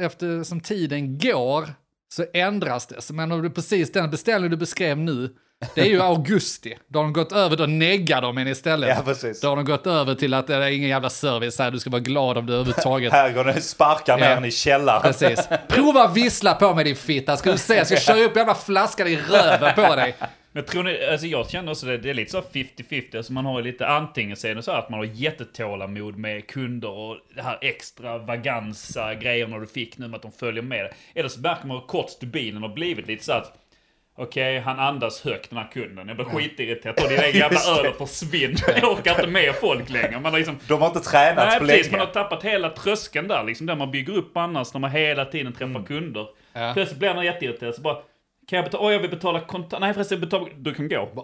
efter 0.05 0.43
som 0.43 0.61
tiden 0.61 1.19
går 1.19 1.69
så 2.13 2.25
ändras 2.35 2.87
det. 2.87 3.03
Så 3.03 3.15
men 3.15 3.33
om 3.33 3.43
du 3.43 3.51
precis 3.51 3.93
den 3.93 4.11
beställning 4.11 4.51
du 4.51 4.57
beskrev 4.57 4.99
nu, 4.99 5.31
det 5.75 5.81
är 5.81 5.85
ju 5.87 6.03
augusti. 6.03 6.79
Då 6.89 6.99
har 6.99 7.05
de 7.05 7.13
gått 7.13 7.33
över, 7.33 7.57
då 7.57 7.67
neggar 7.67 8.23
de 8.23 8.39
en 8.39 8.49
istället. 8.49 8.89
Ja, 8.89 9.03
precis. 9.05 9.41
Då 9.41 9.49
har 9.49 9.57
de 9.57 9.65
gått 9.65 9.87
över 9.87 10.15
till 10.15 10.35
att 10.35 10.47
det 10.47 10.55
är 10.55 10.71
ingen 10.71 10.89
jävla 10.89 11.11
service 11.11 11.59
här, 11.59 11.71
du 11.71 11.79
ska 11.79 11.91
vara 11.91 12.01
glad 12.01 12.39
om 12.39 12.47
du 12.47 12.53
överhuvudtaget... 12.53 13.13
Här 13.13 13.33
går 13.33 13.45
det 13.45 13.61
sparkar 13.61 14.19
ner 14.19 14.31
Ja. 14.41 14.47
i 14.47 14.51
källaren. 14.51 15.03
Precis. 15.03 15.49
Prova 15.69 16.09
vissla 16.09 16.55
på 16.55 16.75
mig 16.75 16.85
din 16.85 16.97
fitta, 16.97 17.37
ska 17.37 17.53
du 17.53 17.59
se, 17.59 17.75
jag 17.75 17.87
ska 17.87 17.97
köra 18.13 18.25
upp 18.25 18.37
jävla 18.37 18.55
flaskan 18.55 19.07
i 19.07 19.17
röven 19.17 19.75
på 19.75 19.97
dig. 19.97 20.17
Men 20.53 20.65
tror 20.65 20.83
ni, 20.83 21.05
alltså 21.07 21.27
jag 21.27 21.51
känner 21.51 21.71
också 21.73 21.87
det, 21.87 21.99
det 21.99 22.11
är 22.11 22.15
lite 22.15 22.31
så 22.31 22.41
50-50, 22.41 23.17
alltså 23.17 23.33
man 23.33 23.45
har 23.47 23.63
lite 23.63 23.87
antingen 23.89 24.37
så 24.37 24.47
är 24.49 24.55
det 24.55 24.63
så 24.63 24.71
att 24.73 24.91
man 24.91 24.99
har 25.01 25.05
jättetålamod 25.07 26.19
med 26.19 26.47
kunder 26.47 26.91
och 26.91 27.17
det 27.35 27.43
här 27.43 27.59
extravagansa 27.61 29.15
grejerna 29.15 29.59
du 29.59 29.67
fick 29.67 29.99
nu 29.99 30.09
med 30.09 30.17
att 30.17 30.23
de 30.23 30.33
följer 30.33 30.63
med. 30.63 30.93
Eller 31.15 31.29
så 31.29 31.41
märker 31.41 31.67
man 31.67 31.77
hur 31.77 31.87
kort 31.87 32.11
stubinen 32.11 32.63
har 32.63 32.69
blivit 32.69 33.07
lite 33.07 33.25
så 33.25 33.33
att 33.33 33.57
Okej, 34.17 34.59
han 34.61 34.79
andas 34.79 35.25
högt 35.25 35.51
den 35.51 35.59
här 35.59 35.69
kunden. 35.73 36.09
Jag 36.09 36.17
blir 36.17 36.27
skitirriterad. 36.27 36.97
Ta 36.97 37.09
din 37.09 37.19
jävla 37.35 37.61
öl 37.79 37.87
och 37.99 38.09
försvinn. 38.09 38.57
Jag 38.83 38.93
orkar 38.93 39.11
inte 39.11 39.27
med 39.27 39.55
folk 39.55 39.91
längre. 39.91 40.21
Man 40.21 40.33
har 40.33 40.39
liksom... 40.39 40.59
De 40.69 40.81
har 40.81 40.87
inte 40.89 41.01
tränat 41.01 41.37
Nej 41.49 41.59
på 41.59 41.67
precis, 41.67 41.87
länge. 41.87 41.99
man 41.99 42.07
har 42.07 42.15
tappat 42.15 42.43
hela 42.45 42.71
tröskeln 42.71 43.29
där 43.29 43.45
liksom. 43.45 43.67
Där 43.67 43.77
man 43.77 43.91
bygger 43.91 44.13
upp 44.17 44.37
annars 44.37 44.75
när 44.75 44.81
man 44.81 44.91
hela 44.91 45.25
tiden 45.25 45.53
träffar 45.53 45.67
Mm. 45.67 45.85
kunder. 45.85 46.27
Ja. 46.53 46.71
Plötsligt 46.75 46.99
blir 46.99 47.15
man 47.15 47.25
jätteirriterad 47.25 47.75
så 47.75 47.81
bara 47.81 47.97
Kan 48.51 48.57
jag 48.57 48.65
betala? 48.65 48.85
Åh, 48.87 48.93
jag 48.93 49.01
vill 49.01 49.11
betala 49.11 49.41
kontant. 49.41 49.81
Nej 49.81 49.95
förresten, 49.95 50.21
betala... 50.21 50.47
Du 50.57 50.75
kan 50.75 50.89
gå. 50.89 51.09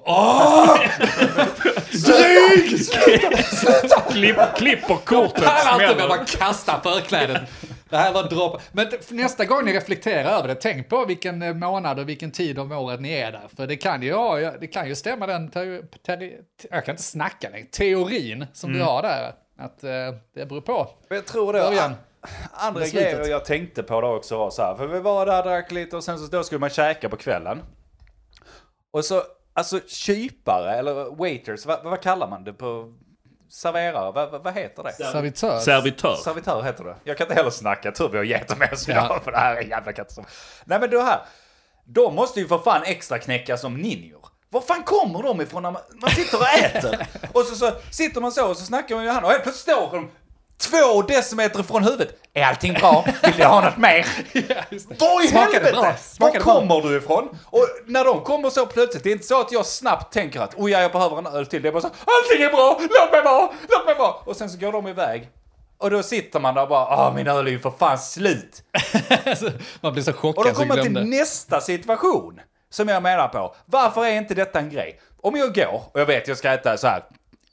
Klipp, 4.10 4.36
klipper 4.56 4.96
kortet. 5.04 5.44
Pallar 5.44 5.72
inte 5.72 5.86
med 5.86 5.88
smäller. 5.88 6.02
att 6.02 6.08
bara 6.08 6.24
kasta 6.24 6.80
förklädet. 6.82 7.42
Det 7.88 7.96
här 7.96 8.12
var 8.12 8.22
dropp. 8.22 8.62
Men 8.72 8.86
nästa 9.10 9.44
gång 9.44 9.64
ni 9.64 9.72
reflekterar 9.72 10.30
över 10.38 10.48
det, 10.48 10.54
tänk 10.54 10.88
på 10.88 11.04
vilken 11.04 11.42
eh, 11.42 11.54
månad 11.54 11.98
och 11.98 12.08
vilken 12.08 12.30
tid 12.30 12.58
om 12.58 12.72
året 12.72 13.00
ni 13.00 13.12
är 13.12 13.32
där. 13.32 13.48
För 13.56 13.66
det 13.66 13.76
kan 13.76 14.02
ju, 14.02 14.08
ja, 14.08 14.52
det 14.60 14.66
kan 14.66 14.88
ju 14.88 14.94
stämma 14.94 15.26
den, 15.26 15.50
te- 15.50 15.82
te- 16.06 16.32
jag 16.70 16.84
kan 16.84 16.92
inte 16.92 17.02
snacka 17.02 17.48
längre, 17.50 17.66
teorin 17.66 18.46
som 18.52 18.72
du 18.72 18.82
har 18.82 19.02
där. 19.02 19.32
Att 19.58 19.84
eh, 19.84 19.90
det 20.34 20.46
beror 20.46 20.60
på. 20.60 20.88
Jag 21.08 21.26
tror 21.26 21.52
det. 21.52 21.58
Början. 21.60 21.94
Andra 22.52 22.80
Beslutet. 22.80 23.12
grejer 23.12 23.30
jag 23.30 23.44
tänkte 23.44 23.82
på 23.82 24.00
då 24.00 24.08
också 24.16 24.38
var 24.38 24.50
så 24.50 24.62
här. 24.62 24.74
För 24.74 24.86
vi 24.86 25.00
var 25.00 25.26
där, 25.26 25.42
drack 25.42 25.70
lite 25.72 25.96
och 25.96 26.04
sen 26.04 26.18
så 26.18 26.26
då 26.26 26.44
skulle 26.44 26.58
man 26.58 26.70
käka 26.70 27.08
på 27.08 27.16
kvällen. 27.16 27.62
Och 28.92 29.04
så, 29.04 29.22
alltså 29.54 29.80
kypare 29.86 30.74
eller 30.74 31.16
waiters, 31.16 31.66
vad, 31.66 31.84
vad 31.84 32.02
kallar 32.02 32.28
man 32.28 32.44
det 32.44 32.52
på 32.52 32.92
serverare? 33.50 34.12
Vad, 34.12 34.42
vad, 34.44 34.54
heter 34.54 34.82
det? 34.82 34.92
Servitör. 34.92 35.58
Servitör. 35.58 36.14
Servitör 36.14 36.62
heter 36.62 36.84
det. 36.84 36.96
Jag 37.04 37.16
kan 37.16 37.24
inte 37.24 37.34
heller 37.34 37.50
snacka, 37.50 37.92
tur 37.92 38.08
vi 38.08 38.16
har 38.16 38.24
gett 38.24 38.58
med 38.58 38.72
oss 38.72 38.88
Ja. 38.88 39.04
idag 39.04 39.24
för 39.24 39.32
det 39.32 39.38
här 39.38 39.56
är 39.56 39.62
en 39.62 39.68
jävla 39.68 39.92
katastrof. 39.92 40.62
Nej 40.64 40.80
men 40.80 40.90
du 40.90 41.00
här, 41.00 41.20
de 41.84 42.14
måste 42.14 42.40
ju 42.40 42.48
för 42.48 42.58
fan 42.58 42.82
extra 42.84 43.18
knäcka 43.18 43.56
som 43.56 43.76
ninjor. 43.76 44.26
Var 44.50 44.60
fan 44.60 44.82
kommer 44.82 45.22
de 45.22 45.40
ifrån 45.40 45.62
när 45.62 45.70
man, 45.70 45.82
man 46.00 46.10
sitter 46.10 46.38
och 46.38 46.48
äter? 46.48 47.06
och 47.32 47.44
så, 47.44 47.54
så 47.54 47.72
sitter 47.90 48.20
man 48.20 48.32
så 48.32 48.50
och 48.50 48.56
så 48.56 48.64
snackar 48.64 48.94
man 48.94 49.04
ju 49.04 49.10
han 49.10 49.24
och 49.24 49.30
helt 49.30 49.42
plötsligt 49.42 49.76
står 49.76 49.92
de 49.92 50.10
två 50.58 51.02
decimeter 51.02 51.62
från 51.62 51.84
huvudet. 51.84 52.08
Är 52.34 52.42
allting 52.44 52.72
bra? 52.74 53.04
Vill 53.22 53.32
du 53.36 53.44
ha 53.44 53.60
något 53.60 53.76
mer? 53.76 54.06
Var 55.00 55.24
i 55.24 55.28
Smakar 55.28 55.46
det 55.60 55.66
helvete? 55.66 55.76
Var 55.76 55.94
Smakar 55.98 56.38
det 56.38 56.44
bra? 56.44 56.54
kommer 56.54 56.80
du 56.88 56.96
ifrån? 56.96 57.28
Och 57.44 57.66
när 57.86 58.04
de 58.04 58.20
kommer 58.20 58.50
så 58.50 58.66
plötsligt, 58.66 59.04
det 59.04 59.10
är 59.10 59.12
inte 59.12 59.26
så 59.26 59.40
att 59.40 59.52
jag 59.52 59.66
snabbt 59.66 60.12
tänker 60.12 60.40
att 60.40 60.54
oj, 60.56 60.70
jag 60.70 60.92
behöver 60.92 61.18
en 61.18 61.26
öl 61.26 61.46
till. 61.46 61.62
Det 61.62 61.68
är 61.68 61.72
bara 61.72 61.82
så, 61.82 61.88
allting 61.88 62.44
är 62.46 62.50
bra, 62.50 62.76
låt 62.80 63.12
mig 63.12 63.22
vara, 63.22 63.48
låt 63.68 63.86
mig 63.86 63.94
vara. 63.98 64.12
Och 64.12 64.36
sen 64.36 64.50
så 64.50 64.58
går 64.58 64.72
de 64.72 64.88
iväg. 64.88 65.28
Och 65.78 65.90
då 65.90 66.02
sitter 66.02 66.40
man 66.40 66.54
där 66.54 66.62
och 66.62 66.68
bara, 66.68 66.86
ah 66.86 67.12
min 67.16 67.26
öl 67.26 67.46
är 67.46 67.50
ju 67.50 67.58
för 67.58 67.70
fan 67.78 67.98
slut. 67.98 68.62
Man 69.80 69.92
blir 69.92 70.02
så 70.02 70.10
Och 70.10 70.16
chockad 70.16 70.44
då 70.44 70.48
så 70.50 70.54
kommer 70.54 70.66
man 70.66 70.76
glömde. 70.76 71.00
till 71.00 71.10
nästa 71.10 71.60
situation. 71.60 72.40
Som 72.70 72.88
jag 72.88 73.02
menar 73.02 73.28
på. 73.28 73.54
Varför 73.66 74.04
är 74.04 74.10
inte 74.10 74.34
detta 74.34 74.58
en 74.58 74.70
grej? 74.70 75.00
Om 75.20 75.36
jag 75.36 75.54
går 75.54 75.82
och 75.92 76.00
jag 76.00 76.06
vet 76.06 76.28
jag 76.28 76.36
ska 76.38 76.52
äta 76.52 76.76
så 76.76 76.86
här. 76.86 77.02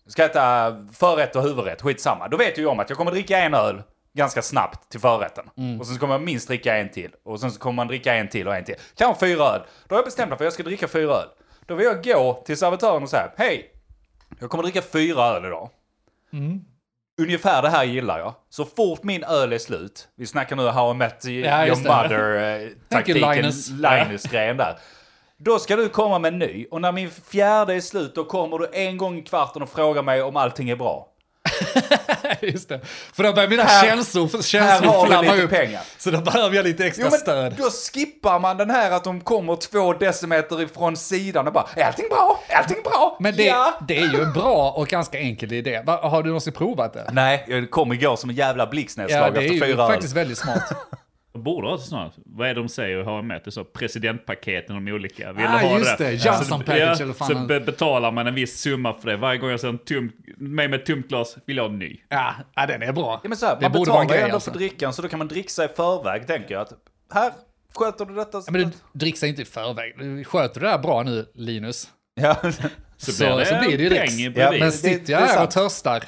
Ska 0.08 0.26
äta 0.26 0.78
förrätt 0.94 1.36
och 1.36 1.44
huvudrätt, 1.44 1.82
skitsamma. 1.82 2.28
Då 2.28 2.38
vet 2.38 2.58
ju 2.58 2.62
jag 2.62 2.72
om 2.72 2.80
att 2.80 2.90
jag 2.90 2.98
kommer 2.98 3.12
dricka 3.12 3.40
en 3.40 3.54
öl 3.54 3.84
ganska 4.14 4.42
snabbt 4.42 4.92
till 4.92 5.00
förrätten. 5.00 5.50
Mm. 5.58 5.80
Och 5.80 5.86
sen 5.86 5.96
så 5.96 6.00
kommer 6.00 6.14
jag 6.14 6.22
minst 6.22 6.48
dricka 6.48 6.78
en 6.78 6.90
till. 6.90 7.12
Och 7.24 7.40
sen 7.40 7.52
så 7.52 7.60
kommer 7.60 7.76
man 7.76 7.88
dricka 7.88 8.16
en 8.16 8.28
till 8.28 8.48
och 8.48 8.56
en 8.56 8.64
till. 8.64 8.76
Kanske 8.98 9.26
fyra 9.26 9.44
öl. 9.44 9.62
Då 9.88 9.96
har 9.96 9.98
jag 9.98 10.06
bestämt 10.06 10.30
mig 10.30 10.38
för 10.38 10.44
att 10.44 10.46
jag 10.46 10.54
ska 10.54 10.64
dricka 10.64 10.88
fyra 10.88 11.14
öl. 11.14 11.28
Då 11.66 11.76
vill 11.76 11.86
jag 11.86 12.04
gå 12.04 12.44
till 12.46 12.58
servitören 12.58 13.04
och 13.04 13.10
säga, 13.10 13.32
hej! 13.38 13.72
Jag 14.40 14.50
kommer 14.50 14.64
dricka 14.64 14.82
fyra 14.82 15.24
öl 15.24 15.46
idag. 15.46 15.70
Mm. 16.34 16.62
Ungefär 17.22 17.62
det 17.62 17.70
här 17.70 17.84
gillar 17.84 18.20
jag. 18.20 18.34
Så 18.50 18.66
fort 18.66 19.04
min 19.04 19.24
öl 19.24 19.54
är 19.54 19.58
slut, 19.58 20.08
vi 20.16 20.26
snackar 20.26 20.56
nu 20.56 20.68
How 20.68 20.92
I 20.92 20.94
Met 20.94 21.26
Your 21.26 21.48
Ja, 21.48 21.68
just 21.68 21.84
det. 21.84 21.90
Mother 21.90 22.62
eh, 22.62 22.70
taktiken, 22.90 23.36
Linus. 23.36 23.70
Linus-grejen 23.70 24.58
där. 24.58 24.78
Då 25.46 25.60
ska 25.60 25.76
du 25.76 25.90
komma 25.90 26.20
med 26.20 26.34
en 26.34 26.40
ny 26.40 26.66
och 26.72 26.82
när 26.82 26.92
min 26.92 27.12
fjärde 27.28 27.74
är 27.74 27.82
slut 27.82 28.16
då 28.16 28.24
kommer 28.24 28.58
du 28.60 28.70
en 28.74 28.98
gång 28.98 29.18
i 29.18 29.22
kvarten 29.22 29.62
och 29.62 29.70
frågar 29.70 30.04
mig 30.04 30.22
om 30.22 30.36
allting 30.36 30.70
är 30.70 30.76
bra. 30.76 31.08
Just 32.42 32.70
det. 32.70 32.82
För 33.14 33.24
då 33.24 33.34
börjar 33.34 33.50
mina 33.50 33.64
Här- 33.64 33.88
känslor, 33.88 34.42
känslor 34.42 35.06
flamma 35.06 35.36
upp. 35.36 35.50
pengar. 35.50 35.82
Så 35.98 36.12
då 36.12 36.18
behöver 36.18 36.56
jag 36.56 36.64
lite 36.66 36.86
extra 36.86 37.04
Jo 37.06 37.12
men 37.12 37.20
stöd. 37.20 37.56
då 37.58 37.70
skippar 37.70 38.40
man 38.40 38.58
den 38.58 38.70
här 38.70 38.92
att 38.92 39.04
de 39.04 39.22
kommer 39.22 39.56
två 39.56 39.94
decimeter 39.94 40.62
ifrån 40.62 40.98
sidan 40.98 41.48
och 41.48 41.54
bara 41.54 41.68
är 41.76 41.84
allting 41.86 42.10
bra? 42.10 42.40
Är 42.48 42.56
allting 42.56 42.84
bra? 42.84 43.18
Men 43.20 43.36
det, 43.36 43.44
ja. 43.46 43.74
det 43.88 43.98
är 43.98 44.08
ju 44.14 44.22
en 44.24 44.34
bra 44.34 44.72
och 44.72 44.88
ganska 44.88 45.18
enkel 45.20 45.54
idé. 45.54 45.84
Har 45.88 46.24
du 46.24 46.30
någonsin 46.30 46.54
provat 46.54 46.94
det? 46.94 47.10
Nej, 47.12 47.46
jag 47.48 47.72
kom 47.72 47.94
igår 47.94 48.16
som 48.16 48.30
en 48.30 48.36
jävla 48.36 48.64
Ja, 48.64 48.70
blixtnedslag 48.70 49.34
det 49.34 49.40
är 49.40 49.44
efter 49.44 49.54
ju 49.54 49.62
fyra 49.74 49.84
öl. 49.84 49.92
faktiskt 49.92 50.16
väldigt 50.16 50.38
smart. 50.38 50.64
Borde 51.34 51.68
ha 51.68 51.76
det 51.76 51.82
snart. 51.82 52.14
Vad 52.26 52.50
är 52.50 52.54
det 52.54 52.62
de 52.62 52.70
säger 52.70 53.00
i 53.00 53.04
HMF? 53.04 53.42
Det 53.44 53.50
är 53.50 53.52
så 53.52 53.64
presidentpaketen 53.64 54.86
de 54.86 54.92
olika. 54.92 55.32
Vill 55.32 55.46
Ah, 55.46 55.50
ha 55.50 55.78
just 55.78 55.98
det. 55.98 56.12
Johnson 56.14 56.46
så, 56.46 56.58
package 56.66 57.02
eller 57.02 57.14
fan 57.14 57.28
Så 57.28 57.36
be 57.36 57.60
betalar 57.60 58.12
man 58.12 58.28
en 58.28 58.36
viss 58.36 58.60
summa 58.60 58.94
för 58.94 59.10
det. 59.10 59.18
Varje 59.18 59.40
gång 59.40 59.50
jag 59.50 59.60
ser 59.60 59.68
en 59.70 59.78
tum, 59.78 60.12
mig 60.38 60.68
med 60.68 60.80
ett 60.80 60.86
tomt 60.86 61.08
glas 61.08 61.38
vill 61.46 61.58
jag 61.58 61.64
ha 61.64 61.70
en 61.72 61.80
ny. 61.80 61.98
Ja, 62.10 62.34
ja 62.56 62.66
den 62.66 62.82
är 62.84 62.92
bra. 62.94 63.20
Ja, 63.24 63.30
men 63.30 63.38
så 63.38 63.46
här, 63.46 63.56
det 63.56 63.62
man 63.62 63.72
borde 63.72 63.92
betalar 63.92 64.16
ju 64.16 64.22
ändå 64.22 64.34
alltså. 64.36 64.52
för 64.52 64.58
drickan 64.60 64.94
så 64.94 65.02
då 65.02 65.08
kan 65.08 65.20
man 65.20 65.28
dricksa 65.28 65.66
i 65.66 65.68
förväg 65.68 66.28
tänker 66.28 66.54
jag. 66.54 66.62
Att 66.62 66.74
här 67.14 67.32
sköter 67.76 68.06
du 68.06 68.16
detta. 68.16 68.38
Ja, 68.46 68.52
men 68.52 68.62
du 68.62 68.70
dricksar 68.94 69.28
inte 69.28 69.42
i 69.42 69.46
förväg. 69.46 69.94
Du 70.00 70.24
Sköter 70.24 70.60
du 70.60 70.66
det 70.66 70.72
här 70.72 70.80
bra 70.80 71.04
nu, 71.04 71.26
Linus? 71.36 71.88
Ja, 72.22 72.36
Så, 72.98 73.12
Så- 73.12 73.24
blir 73.26 73.38
det, 73.38 73.46
så 73.46 73.56
blir 73.68 73.78
det 73.78 73.84
ju 73.84 73.90
dricks. 73.90 74.14
Ja, 74.38 74.52
Men 74.52 74.60
det- 74.60 74.72
sitter 74.72 75.06
det 75.06 75.12
jag 75.12 75.22
är 75.22 75.28
här 75.28 75.44
och 75.44 75.52
törstar 75.52 76.04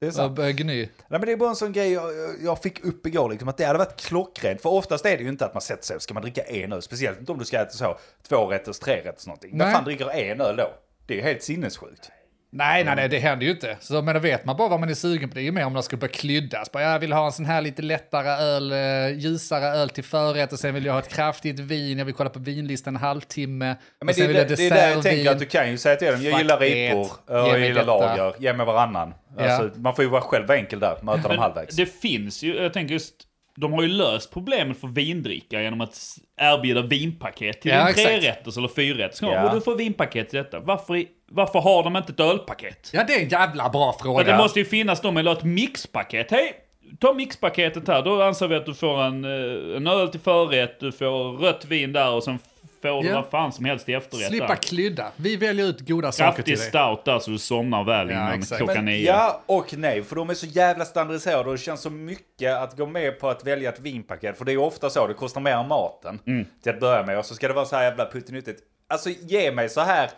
det 0.00 0.06
är 0.06 0.10
sant. 0.10 0.38
gny. 0.38 0.76
Nej, 0.76 0.88
men 1.08 1.20
det 1.20 1.32
är 1.32 1.36
bara 1.36 1.50
en 1.50 1.56
sån 1.56 1.72
grej 1.72 1.92
jag, 1.92 2.12
jag 2.44 2.62
fick 2.62 2.84
upp 2.84 3.06
igår, 3.06 3.30
liksom, 3.30 3.48
att 3.48 3.56
det 3.56 3.64
hade 3.64 3.78
varit 3.78 4.00
klockrent. 4.00 4.62
För 4.62 4.70
oftast 4.70 5.06
är 5.06 5.16
det 5.16 5.22
ju 5.22 5.28
inte 5.28 5.46
att 5.46 5.54
man 5.54 5.60
sätter 5.60 5.84
sig 5.84 5.96
och 5.96 6.02
ska 6.02 6.14
man 6.14 6.22
dricka 6.22 6.42
en 6.42 6.72
öl. 6.72 6.82
Speciellt 6.82 7.20
inte 7.20 7.32
om 7.32 7.38
du 7.38 7.44
ska 7.44 7.60
äta 7.60 7.70
så 7.70 7.98
två 8.28 8.46
rätters, 8.46 8.78
tre 8.78 9.02
rätters 9.04 9.26
någonting. 9.26 9.50
Nej. 9.54 9.72
fan 9.72 9.84
dricker 9.84 10.10
en 10.10 10.40
öl 10.40 10.56
då? 10.56 10.70
Det 11.06 11.14
är 11.14 11.16
ju 11.18 11.22
helt 11.22 11.42
sinnessjukt. 11.42 12.10
Nej, 12.50 12.84
nej, 12.84 12.96
nej, 12.96 13.08
det 13.08 13.18
händer 13.18 13.46
ju 13.46 13.52
inte. 13.52 13.76
Så, 13.80 14.02
men 14.02 14.14
då 14.14 14.20
vet 14.20 14.44
man 14.44 14.56
bara 14.56 14.68
vad 14.68 14.80
man 14.80 14.88
är 14.88 14.94
sugen 14.94 15.28
på. 15.28 15.34
Det 15.34 15.40
är 15.40 15.44
ju 15.44 15.52
mer 15.52 15.64
om 15.66 15.72
man 15.72 15.82
ska 15.82 15.96
börja 15.96 16.12
klyddas. 16.12 16.72
Bara, 16.72 16.82
jag 16.82 16.98
vill 16.98 17.12
ha 17.12 17.26
en 17.26 17.32
sån 17.32 17.44
här 17.44 17.60
lite 17.62 17.82
lättare 17.82 18.28
öl, 18.28 18.72
eh, 18.72 19.18
ljusare 19.18 19.64
öl 19.66 19.88
till 19.90 20.04
förrätt 20.04 20.52
och 20.52 20.58
sen 20.58 20.74
vill 20.74 20.84
jag 20.84 20.92
ha 20.92 21.00
ett 21.00 21.08
kraftigt 21.14 21.58
vin. 21.60 21.98
Jag 21.98 22.04
vill 22.04 22.14
kolla 22.14 22.30
på 22.30 22.38
vinlistan 22.38 22.96
en 22.96 23.00
halvtimme. 23.02 23.66
Men 23.66 23.76
och 24.00 24.06
det, 24.06 24.14
sen 24.14 24.22
är 24.24 24.26
vill 24.28 24.36
det, 24.36 24.42
jag 24.42 24.48
det 24.58 24.66
är 24.66 24.70
där 24.70 24.90
jag 24.90 25.02
tänker 25.02 25.30
att 25.30 25.38
du 25.38 25.44
kan 25.46 25.70
ju 25.70 25.78
säga 25.78 25.96
till 25.96 26.06
dem, 26.12 26.22
jag 26.22 26.32
Fuck 26.32 26.40
gillar 26.42 26.58
ripor, 26.58 27.06
Ge 27.28 27.34
jag 27.34 27.60
gillar 27.60 27.74
detta. 27.80 28.16
lager, 28.16 28.34
ge 28.38 28.52
mig 28.52 28.66
varannan. 28.66 29.14
Alltså, 29.38 29.80
Man 29.80 29.94
får 29.94 30.04
ju 30.04 30.10
vara 30.10 30.22
själv 30.22 30.50
enkel 30.50 30.80
där, 30.80 30.96
möta 31.02 31.28
dem 31.28 31.38
halvvägs. 31.38 31.76
det 31.76 31.86
finns 31.86 32.42
ju, 32.42 32.56
jag 32.62 32.72
tänker 32.72 32.92
just, 32.92 33.14
de 33.56 33.72
har 33.72 33.82
ju 33.82 33.88
löst 33.88 34.32
problemet 34.32 34.80
för 34.80 34.88
vindrickare 34.88 35.62
genom 35.62 35.80
att 35.80 35.98
erbjuda 36.40 36.82
vinpaket 36.82 37.60
till 37.60 37.70
Ja, 37.70 37.84
din 37.86 37.94
trerätters 37.94 38.56
eller 38.56 38.68
fyrrätters. 38.68 39.22
Ja. 39.22 39.48
Och 39.48 39.54
du 39.54 39.60
får 39.60 39.76
vinpaket 39.76 40.28
till 40.28 40.36
detta. 40.38 40.60
Varför, 40.60 40.96
i- 40.96 41.08
varför 41.28 41.58
har 41.60 41.82
de 41.82 41.96
inte 41.96 42.12
ett 42.12 42.20
ölpaket? 42.20 42.90
Ja, 42.92 43.04
det 43.04 43.14
är 43.14 43.20
en 43.22 43.28
jävla 43.28 43.68
bra 43.68 43.96
fråga. 44.02 44.24
det 44.24 44.36
måste 44.36 44.58
ju 44.58 44.64
finnas 44.64 45.00
de 45.00 45.16
eller 45.16 45.32
ett 45.32 45.44
mixpaket. 45.44 46.30
Hej! 46.30 46.52
Ta 47.00 47.12
mixpaketet 47.14 47.88
här, 47.88 48.02
då 48.02 48.22
anser 48.22 48.48
vi 48.48 48.54
att 48.56 48.66
du 48.66 48.74
får 48.74 49.02
en, 49.02 49.24
eh, 49.24 49.76
en 49.76 49.86
öl 49.86 50.08
till 50.08 50.20
förrätt, 50.20 50.80
du 50.80 50.92
får 50.92 51.32
rött 51.38 51.64
vin 51.64 51.92
där 51.92 52.10
och 52.10 52.24
sen 52.24 52.38
får 52.82 53.02
du 53.02 53.08
Ja. 53.08 53.14
vad 53.14 53.30
fan 53.30 53.52
som 53.52 53.64
helst 53.64 53.88
i 53.88 53.92
efterrätt 53.94 54.26
Slippa 54.28 54.46
där. 54.46 54.54
klydda. 54.54 55.06
Vi 55.16 55.36
väljer 55.36 55.66
ut 55.66 55.80
goda 55.80 56.12
saker 56.12 56.42
till 56.42 56.54
Kraftig 56.56 56.72
dig. 56.72 56.82
stout 56.82 57.04
där 57.04 57.18
så 57.18 57.30
du 57.30 57.38
somnar 57.38 57.84
väl 57.84 58.08
Ja, 58.10 58.14
innan 58.14 58.32
exakt. 58.38 58.56
klockan 58.58 58.84
nio. 58.84 59.06
ja 59.06 59.42
och 59.46 59.74
nej, 59.78 60.02
för 60.02 60.16
de 60.16 60.30
är 60.30 60.34
så 60.34 60.46
jävla 60.46 60.84
standardiserade 60.84 61.44
och 61.50 61.52
det 61.56 61.62
känns 61.62 61.80
så 61.82 61.90
mycket 61.90 62.56
att 62.56 62.76
gå 62.76 62.86
med 62.86 63.20
på 63.20 63.28
att 63.28 63.46
välja 63.46 63.68
ett 63.72 63.80
vinpaket. 63.80 64.38
För 64.38 64.44
det 64.44 64.50
är 64.50 64.54
ju 64.54 64.58
ofta 64.60 64.90
så, 64.90 65.06
det 65.06 65.14
kostar 65.14 65.40
mer 65.40 65.52
än 65.52 65.68
maten 65.68 66.18
Mm. 66.26 66.44
till 66.62 66.72
att 66.72 66.80
börja 66.80 67.02
med. 67.02 67.18
Och 67.18 67.24
så 67.24 67.34
ska 67.34 67.48
det 67.48 67.54
vara 67.54 67.64
så 67.66 67.76
här 67.76 67.82
jävla 67.82 68.06
puttinuttigt. 68.06 68.60
Alltså 68.88 69.10
ge 69.10 69.52
mig 69.52 69.68
så 69.68 69.80
här 69.80 70.10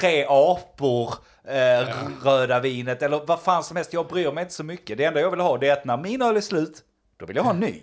tre 0.00 0.24
apor, 0.28 1.14
eh, 1.48 1.88
röda 2.24 2.60
vinet 2.60 3.02
eller 3.02 3.20
vad 3.26 3.42
fan 3.42 3.64
som 3.64 3.76
helst. 3.76 3.92
Jag 3.92 4.06
bryr 4.06 4.32
mig 4.32 4.42
inte 4.42 4.54
så 4.54 4.64
mycket. 4.64 4.98
Det 4.98 5.04
enda 5.04 5.20
jag 5.20 5.30
vill 5.30 5.40
ha 5.40 5.58
det 5.58 5.68
är 5.68 5.72
att 5.72 5.84
när 5.84 5.96
min 5.96 6.22
öl 6.22 6.36
är 6.36 6.40
slut, 6.40 6.78
då 7.20 7.26
vill 7.26 7.36
jag 7.36 7.42
ha 7.42 7.50
en 7.50 7.60
ny. 7.60 7.74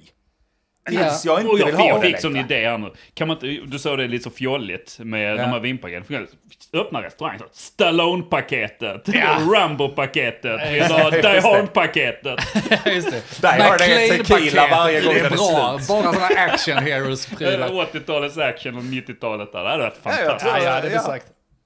Tills 0.89 1.25
jag 1.25 1.39
inte 1.39 1.51
Och 1.51 1.59
jag 1.59 1.65
vill 1.65 1.75
ha 1.75 1.87
jag 1.87 2.01
det 2.01 2.07
fick 2.07 2.23
längre. 2.23 2.39
idé 2.39 2.69
här 2.69 2.77
nu. 2.77 2.91
Kan 3.13 3.27
man 3.27 3.37
inte, 3.37 3.65
du 3.71 3.79
sa 3.79 3.95
det 3.95 4.07
lite 4.07 4.23
så 4.23 4.29
fjolligt 4.29 4.99
med 4.99 5.37
de 5.37 5.43
här 5.43 5.59
vinpaketen. 5.59 6.27
Öppna 6.73 7.01
restaurang. 7.01 7.39
Stallone-paketet. 7.51 9.07
Rambo-paketet. 9.53 10.61
Vi 10.73 10.79
har 10.79 11.11
Die 11.11 11.21
det. 11.21 11.39
Hard-paketet. 11.41 12.39
Just 12.85 13.11
det. 13.11 13.41
Där 13.41 13.59
har 13.69 13.77
det 13.77 14.09
en 14.19 14.23
tequila 14.25 14.67
varje 14.67 15.01
gång 15.01 15.13
Det 15.13 15.19
är 15.19 15.25
är 15.25 15.29
bra. 15.29 15.77
slut. 15.79 15.87
Bara 15.87 16.13
sådana 16.13 16.27
action 16.41 16.77
heroes-prylar. 16.77 17.69
80-talets 17.69 18.37
action 18.37 18.77
och 18.77 18.83
90-talet 18.83 19.51
där. 19.51 19.63
Det 19.63 19.69
hade 19.69 19.83
varit 19.83 19.93
jag 20.03 20.13
fantastiskt. 20.15 20.53
tror- 20.53 20.63
Ja, 20.65 20.75
ja, 20.75 20.81
det 20.81 20.87
är 20.87 20.93
Ja. 20.93 21.01
sagt. 21.01 21.25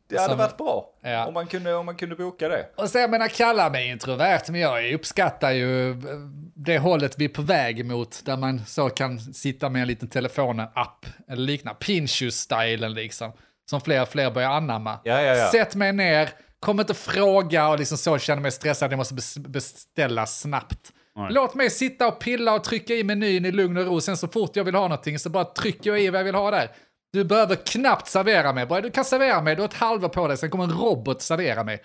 Det 0.10 0.18
hade 0.18 0.30
Som- 0.30 0.38
varit 0.38 0.58
bra. 0.58 0.90
Ja. 1.02 1.26
Om, 1.26 1.34
man 1.34 1.48
kunde, 1.48 1.74
om 1.76 1.86
man 1.86 1.96
kunde 1.96 2.16
boka 2.16 2.48
det. 2.50 2.66
Och 2.78 2.90
sen, 2.90 3.02
jag 3.02 3.10
menar, 3.10 3.28
kalla 3.28 3.70
mig 3.70 3.90
introvert, 3.90 4.42
men 4.50 4.62
jag 4.62 4.94
uppskattar 4.94 5.52
ju 5.52 5.92
eh, 5.92 5.96
det 6.56 6.78
hållet 6.78 7.16
vi 7.18 7.26
är 7.26 7.30
på 7.30 7.42
väg 7.42 7.80
emot, 7.80 8.22
där 8.26 8.38
man 8.38 8.66
så 8.66 8.90
kan 8.90 9.20
sitta 9.20 9.70
med 9.70 9.82
en 9.82 9.88
liten 9.88 10.10
telefon-app, 10.10 11.06
eller 11.28 11.42
liknande, 11.42 11.80
Pinchus-stylen 11.80 12.94
liksom, 12.94 13.32
som 13.70 13.82
fler 13.82 14.02
och 14.02 14.10
fler 14.10 14.32
börjar 14.32 14.50
anamma. 14.50 15.00
Ja, 15.04 15.22
ja, 15.22 15.36
ja. 15.36 15.52
Sätt 15.52 15.76
mig 15.76 15.94
ner, 15.94 16.30
kom 16.60 16.80
inte 16.80 16.94
fråga 16.94 17.70
och 17.70 17.80
liksom 17.80 17.98
så 17.98 18.18
känner 18.18 18.42
mig 18.42 18.52
stressad, 18.52 18.92
jag 18.92 18.98
måste 18.98 19.16
bes- 19.16 19.48
beställa 19.50 20.26
snabbt. 20.26 20.92
Låt 21.30 21.56
mig 21.56 21.70
sitta 21.70 22.08
och 22.08 22.20
pilla 22.20 22.54
och 22.54 22.64
trycka 22.64 22.94
i 22.94 23.04
menyn 23.04 23.46
i 23.46 23.52
lugn 23.52 23.78
och 23.78 23.86
ro, 23.86 24.02
sen 24.02 24.18
så 24.18 24.28
fort 24.28 24.56
jag 24.56 24.64
vill 24.64 24.76
ha 24.76 24.82
någonting 24.82 25.20
så 25.20 25.30
bara 25.30 25.46
trycker 25.46 25.90
jag 25.90 26.02
i 26.02 26.10
vad 26.10 26.20
jag 26.20 26.26
vill 26.26 26.36
ha 26.36 26.52
där. 26.52 26.72
Du 27.14 27.24
behöver 27.24 27.56
knappt 27.56 28.08
servera 28.08 28.54
mig, 28.54 28.66
bara 28.66 28.82
du 28.82 28.92
kan 28.92 29.06
servera 29.06 29.42
mig, 29.42 29.56
du 29.56 29.62
har 29.62 29.70
ett 29.70 29.74
halvår 29.74 30.10
på 30.10 30.28
dig, 30.28 30.38
sen 30.38 30.50
kommer 30.50 30.64
en 30.64 30.72
robot 30.72 31.22
servera 31.22 31.64
mig 31.64 31.84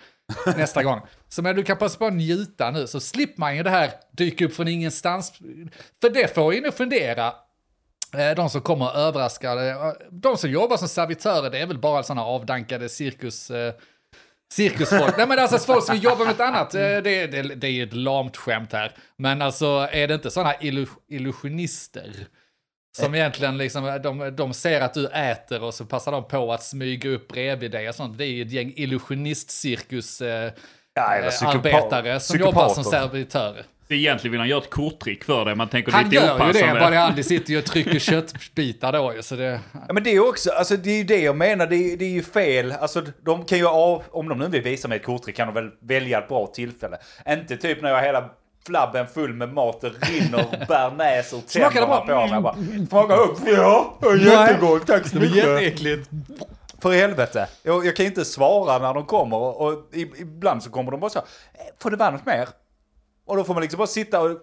nästa 0.57 0.83
gång. 0.83 1.01
Så 1.29 1.41
men 1.41 1.55
du 1.55 1.63
kan 1.63 1.77
passa 1.77 1.97
på 1.97 2.05
att 2.05 2.13
njuta 2.13 2.71
nu, 2.71 2.87
så 2.87 2.99
slipper 2.99 3.39
man 3.39 3.57
ju 3.57 3.63
det 3.63 3.69
här 3.69 3.91
dyka 4.11 4.45
upp 4.45 4.55
från 4.55 4.67
ingenstans. 4.67 5.33
För 6.01 6.09
det 6.09 6.35
får 6.35 6.53
ju 6.53 6.61
nu 6.61 6.71
fundera, 6.71 7.27
eh, 8.13 8.35
De 8.35 8.49
som 8.49 8.61
kommer 8.61 8.97
överraskade, 8.97 9.61
överraskar. 9.61 10.05
Eh, 10.05 10.09
de 10.11 10.37
som 10.37 10.49
jobbar 10.49 10.77
som 10.77 10.87
servitörer, 10.87 11.49
det 11.49 11.59
är 11.59 11.65
väl 11.65 11.79
bara 11.79 12.03
sådana 12.03 12.23
avdankade 12.25 12.89
cirkus... 12.89 13.51
Eh, 13.51 13.73
cirkusfolk. 14.51 15.17
Nej 15.17 15.27
men 15.27 15.39
alltså 15.39 15.57
folk 15.57 15.85
som 15.85 15.95
jobbar 15.95 16.25
med 16.25 16.27
något 16.27 16.39
annat, 16.39 16.71
det, 16.71 17.01
det, 17.01 17.41
det 17.41 17.67
är 17.67 17.71
ju 17.71 17.83
ett 17.83 17.93
lamt 17.93 18.37
skämt 18.37 18.73
här. 18.73 18.95
Men 19.15 19.41
alltså 19.41 19.87
är 19.91 20.07
det 20.07 20.13
inte 20.13 20.31
sådana 20.31 20.53
illusionister? 21.07 22.27
Som 22.91 23.15
egentligen 23.15 23.57
liksom, 23.57 23.99
de, 24.03 24.35
de 24.35 24.53
ser 24.53 24.81
att 24.81 24.93
du 24.93 25.07
äter 25.07 25.63
och 25.63 25.73
så 25.73 25.85
passar 25.85 26.11
de 26.11 26.27
på 26.27 26.53
att 26.53 26.63
smyga 26.63 27.09
upp 27.09 27.27
bredvid 27.27 27.71
dig 27.71 27.89
och 27.89 27.95
sånt. 27.95 28.17
Det 28.17 28.25
är 28.25 28.27
ju 28.27 28.41
ett 28.41 28.51
gäng 28.51 28.73
illusionistcirkus 28.75 30.21
eh, 30.21 30.51
Ja, 30.93 31.17
eh, 31.17 31.49
arbetare 31.49 32.19
som 32.19 32.39
jobbar 32.39 32.69
som 32.69 32.83
servitörer. 32.83 33.65
Så 33.87 33.93
egentligen 33.93 34.31
vill 34.31 34.39
han 34.39 34.49
göra 34.49 34.61
ett 34.61 34.69
korttrick 34.69 35.23
för 35.23 35.45
dig. 35.45 35.55
Man 35.55 35.67
tänker 35.67 35.91
Han 35.91 36.03
lite 36.03 36.15
gör 36.15 36.21
ju 36.21 36.27
det, 36.27 36.43
opassande. 36.43 36.79
bara 36.79 36.89
det 36.89 37.01
aldrig 37.01 37.25
sitter 37.25 37.51
ju 37.51 37.57
och 37.57 37.65
trycker 37.65 37.99
köttbitar 37.99 38.93
då 38.93 39.13
ju, 39.13 39.21
så 39.21 39.35
det... 39.35 39.59
Ja, 39.87 39.93
men 39.93 40.03
det 40.03 40.09
är 40.09 40.13
ju 40.13 40.27
också, 40.29 40.51
alltså 40.51 40.77
det 40.77 40.91
är 40.91 40.97
ju 40.97 41.03
det 41.03 41.21
jag 41.21 41.35
menar, 41.35 41.67
det 41.67 41.75
är, 41.75 41.97
det 41.97 42.05
är 42.05 42.09
ju 42.09 42.23
fel. 42.23 42.71
Alltså 42.71 43.03
de 43.25 43.45
kan 43.45 43.57
ju, 43.57 43.67
av, 43.67 44.03
om 44.11 44.29
de 44.29 44.39
nu 44.39 44.47
vill 44.47 44.61
visa 44.61 44.87
mig 44.87 44.95
ett 44.95 45.05
korttrick 45.05 45.35
kan 45.35 45.47
de 45.47 45.53
väl 45.53 45.71
välja 45.81 46.19
ett 46.19 46.27
bra 46.27 46.47
tillfälle. 46.47 46.97
Inte 47.27 47.57
typ 47.57 47.81
när 47.81 47.89
jag 47.89 48.01
hela 48.01 48.29
flabben 48.69 49.07
full 49.07 49.33
med 49.33 49.53
mat 49.53 49.83
och 49.83 49.91
rinner 50.01 50.65
bearnaise 50.67 51.35
och 51.35 51.41
Smakar 51.47 51.69
det 51.81 51.87
tänderna 51.87 51.99
på 52.01 52.05
mig. 52.05 52.29
Jag 52.31 52.43
bara, 52.43 52.55
Smakar 52.89 53.17
upp? 53.19 53.37
Ja, 53.45 53.97
jättegott, 54.19 54.87
tack 54.87 55.07
så 55.07 55.15
mycket. 55.15 55.35
Jätteäckligt. 55.35 56.09
För 56.81 56.91
helvete. 56.91 57.47
Jag, 57.63 57.85
jag 57.85 57.95
kan 57.95 58.05
inte 58.05 58.25
svara 58.25 58.79
när 58.79 58.93
de 58.93 59.05
kommer 59.05 59.37
och, 59.37 59.61
och 59.67 59.73
ibland 60.17 60.63
så 60.63 60.69
kommer 60.69 60.91
de 60.91 60.99
bara 60.99 61.09
så, 61.09 61.19
"Eh, 61.19 61.23
får 61.81 61.91
det 61.91 61.97
vara 61.97 62.09
något 62.11 62.25
mer? 62.25 62.47
Och 63.25 63.37
då 63.37 63.43
får 63.43 63.53
man 63.53 63.61
liksom 63.61 63.77
bara 63.77 63.87
sitta 63.87 64.21
och 64.21 64.37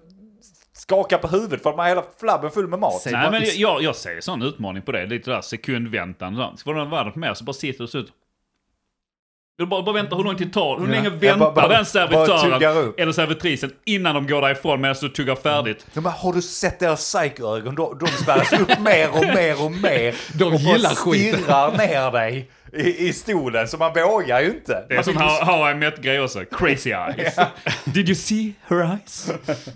skaka 0.73 1.18
på 1.18 1.28
huvudet 1.28 1.62
för 1.62 1.71
att 1.71 1.76
man 1.76 1.85
har 1.85 1.88
hela 1.90 2.04
flabben 2.21 2.50
full 2.50 2.68
med 2.68 2.78
mat. 2.78 3.00
Säg 3.00 3.12
Nej 3.12 3.23
bara- 3.23 3.30
men 3.30 3.42
jag, 3.54 3.83
jag 3.83 3.97
ser 3.97 4.21
sån 4.21 4.42
utmaning 4.42 4.83
på 4.83 4.92
det. 4.92 5.06
Lite 5.06 5.30
där 5.30 5.40
sekundväntan. 5.40 6.37
Så 6.56 6.64
Får 6.64 6.75
det 6.75 6.85
vara 6.85 7.04
något 7.04 7.16
mer 7.16 7.35
så 7.35 7.45
bara 7.45 7.52
sitter 7.52 7.80
du 7.85 7.88
så 7.88 7.99
ut. 7.99 8.12
Du 9.59 9.67
bara, 9.67 9.83
bara 9.83 9.95
vänta 9.95 10.17
hur 10.17 10.25
lång 10.25 10.37
tid 10.37 10.53
tar 10.53 10.81
Hur 10.81 10.87
länge 10.87 11.11
väntar 11.11 11.39
bara- 11.39 11.53
bara- 11.53 11.69
den 11.69 11.87
servitören 11.87 12.93
eller 12.99 13.13
servitrisen 13.13 13.73
innan 13.85 14.15
de 14.15 14.27
går 14.27 14.43
därifrån 14.43 14.81
medan 14.81 14.97
du 15.01 15.09
tuggar 15.09 15.35
färdigt? 15.35 15.87
De 15.95 16.01
bara, 16.01 16.11
har 16.11 16.33
du 16.33 16.43
sett 16.43 16.79
deras 16.79 17.01
psykögon? 17.15 17.75
De, 17.75 17.99
de 17.99 18.07
spärras 18.07 18.53
upp 18.53 18.81
mer 18.81 19.09
och 19.13 19.25
mer 19.35 19.65
och 19.65 19.73
mer. 19.73 20.15
De 20.39 20.45
och 20.45 20.51
bara 20.51 20.59
gillar 20.59 20.91
skiten. 20.95 21.41
stirrar 21.43 21.77
ner 21.77 22.11
dig 22.11 22.51
i, 22.73 23.09
i 23.09 23.13
stolen, 23.13 23.69
så 23.69 23.77
man 23.77 23.93
vågar 23.93 24.41
ju 24.41 24.47
inte. 24.47 24.85
Det 24.89 24.95
är 24.95 24.97
Man 24.97 25.05
som 25.05 25.17
How, 25.17 25.45
how 25.45 25.71
I 25.71 25.75
Met 25.75 26.03
grej 26.03 26.21
också. 26.21 26.45
Crazy 26.45 26.91
eyes. 26.91 27.37
Did 27.85 28.09
you 28.09 28.15
see 28.17 28.53
her 28.69 28.83
eyes? 28.93 29.31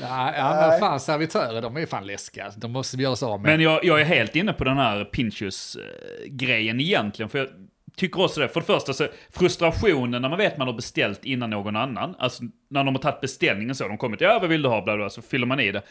Ja, 0.00 0.32
ja 0.36 0.68
men 0.68 0.80
fan 0.80 1.00
servitörer, 1.00 1.62
de 1.62 1.76
är 1.76 1.86
fan 1.86 2.06
läskiga. 2.06 2.50
De 2.56 2.72
måste 2.72 2.96
vi 2.96 3.02
göra 3.02 3.12
oss 3.12 3.22
av 3.22 3.40
med. 3.40 3.50
Men 3.50 3.60
jag, 3.60 3.84
jag 3.84 4.00
är 4.00 4.04
helt 4.04 4.36
inne 4.36 4.52
på 4.52 4.64
den 4.64 4.76
här 4.78 5.04
Pinchus-grejen 5.04 6.80
egentligen. 6.80 7.28
För 7.28 7.38
jag 7.38 7.48
tycker 7.96 8.20
också 8.24 8.40
det. 8.40 8.48
För 8.48 8.60
det 8.60 8.66
första 8.66 8.92
så 8.92 9.06
frustrationen 9.30 10.22
när 10.22 10.28
man 10.28 10.38
vet 10.38 10.58
man 10.58 10.66
har 10.66 10.74
beställt 10.74 11.24
innan 11.24 11.50
någon 11.50 11.76
annan. 11.76 12.14
Alltså 12.18 12.42
när 12.70 12.84
de 12.84 12.94
har 12.94 13.02
tagit 13.02 13.20
beställningen 13.20 13.74
så. 13.74 13.88
De 13.88 13.98
kommer 13.98 14.16
till, 14.16 14.26
ja 14.26 14.38
vad 14.38 14.48
vill 14.48 14.62
du 14.62 14.68
ha? 14.68 14.82
Bla, 14.82 14.96
bla, 14.96 15.10
så 15.10 15.22
fyller 15.22 15.46
man 15.46 15.60
i 15.60 15.72
det. 15.72 15.82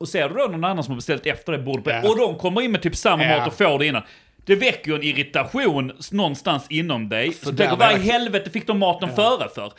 Och 0.00 0.08
ser 0.08 0.28
du 0.28 0.34
då 0.34 0.46
någon 0.46 0.64
annan 0.64 0.84
som 0.84 0.92
har 0.92 0.96
beställt 0.96 1.26
efter 1.26 1.52
det 1.52 1.58
bordet 1.58 2.04
Ja. 2.04 2.10
Och 2.10 2.18
de 2.18 2.34
kommer 2.38 2.60
in 2.62 2.72
med 2.72 2.82
typ 2.82 2.96
samma 2.96 3.24
Ja. 3.24 3.38
mat 3.38 3.48
och 3.48 3.54
får 3.54 3.78
det 3.78 3.86
innan. 3.86 4.02
Det 4.44 4.56
väcker 4.56 4.90
ju 4.90 4.96
en 4.96 5.02
irritation 5.02 5.92
någonstans 6.12 6.66
inom 6.70 7.08
dig. 7.08 7.32
Så 7.32 7.50
där 7.50 7.66
tänker, 7.66 7.76
vad 7.86 7.96
i 7.96 8.10
helvete 8.10 8.50
fick 8.50 8.66
de 8.66 8.78
maten 8.78 9.14
före 9.16 9.48
för? 9.54 9.72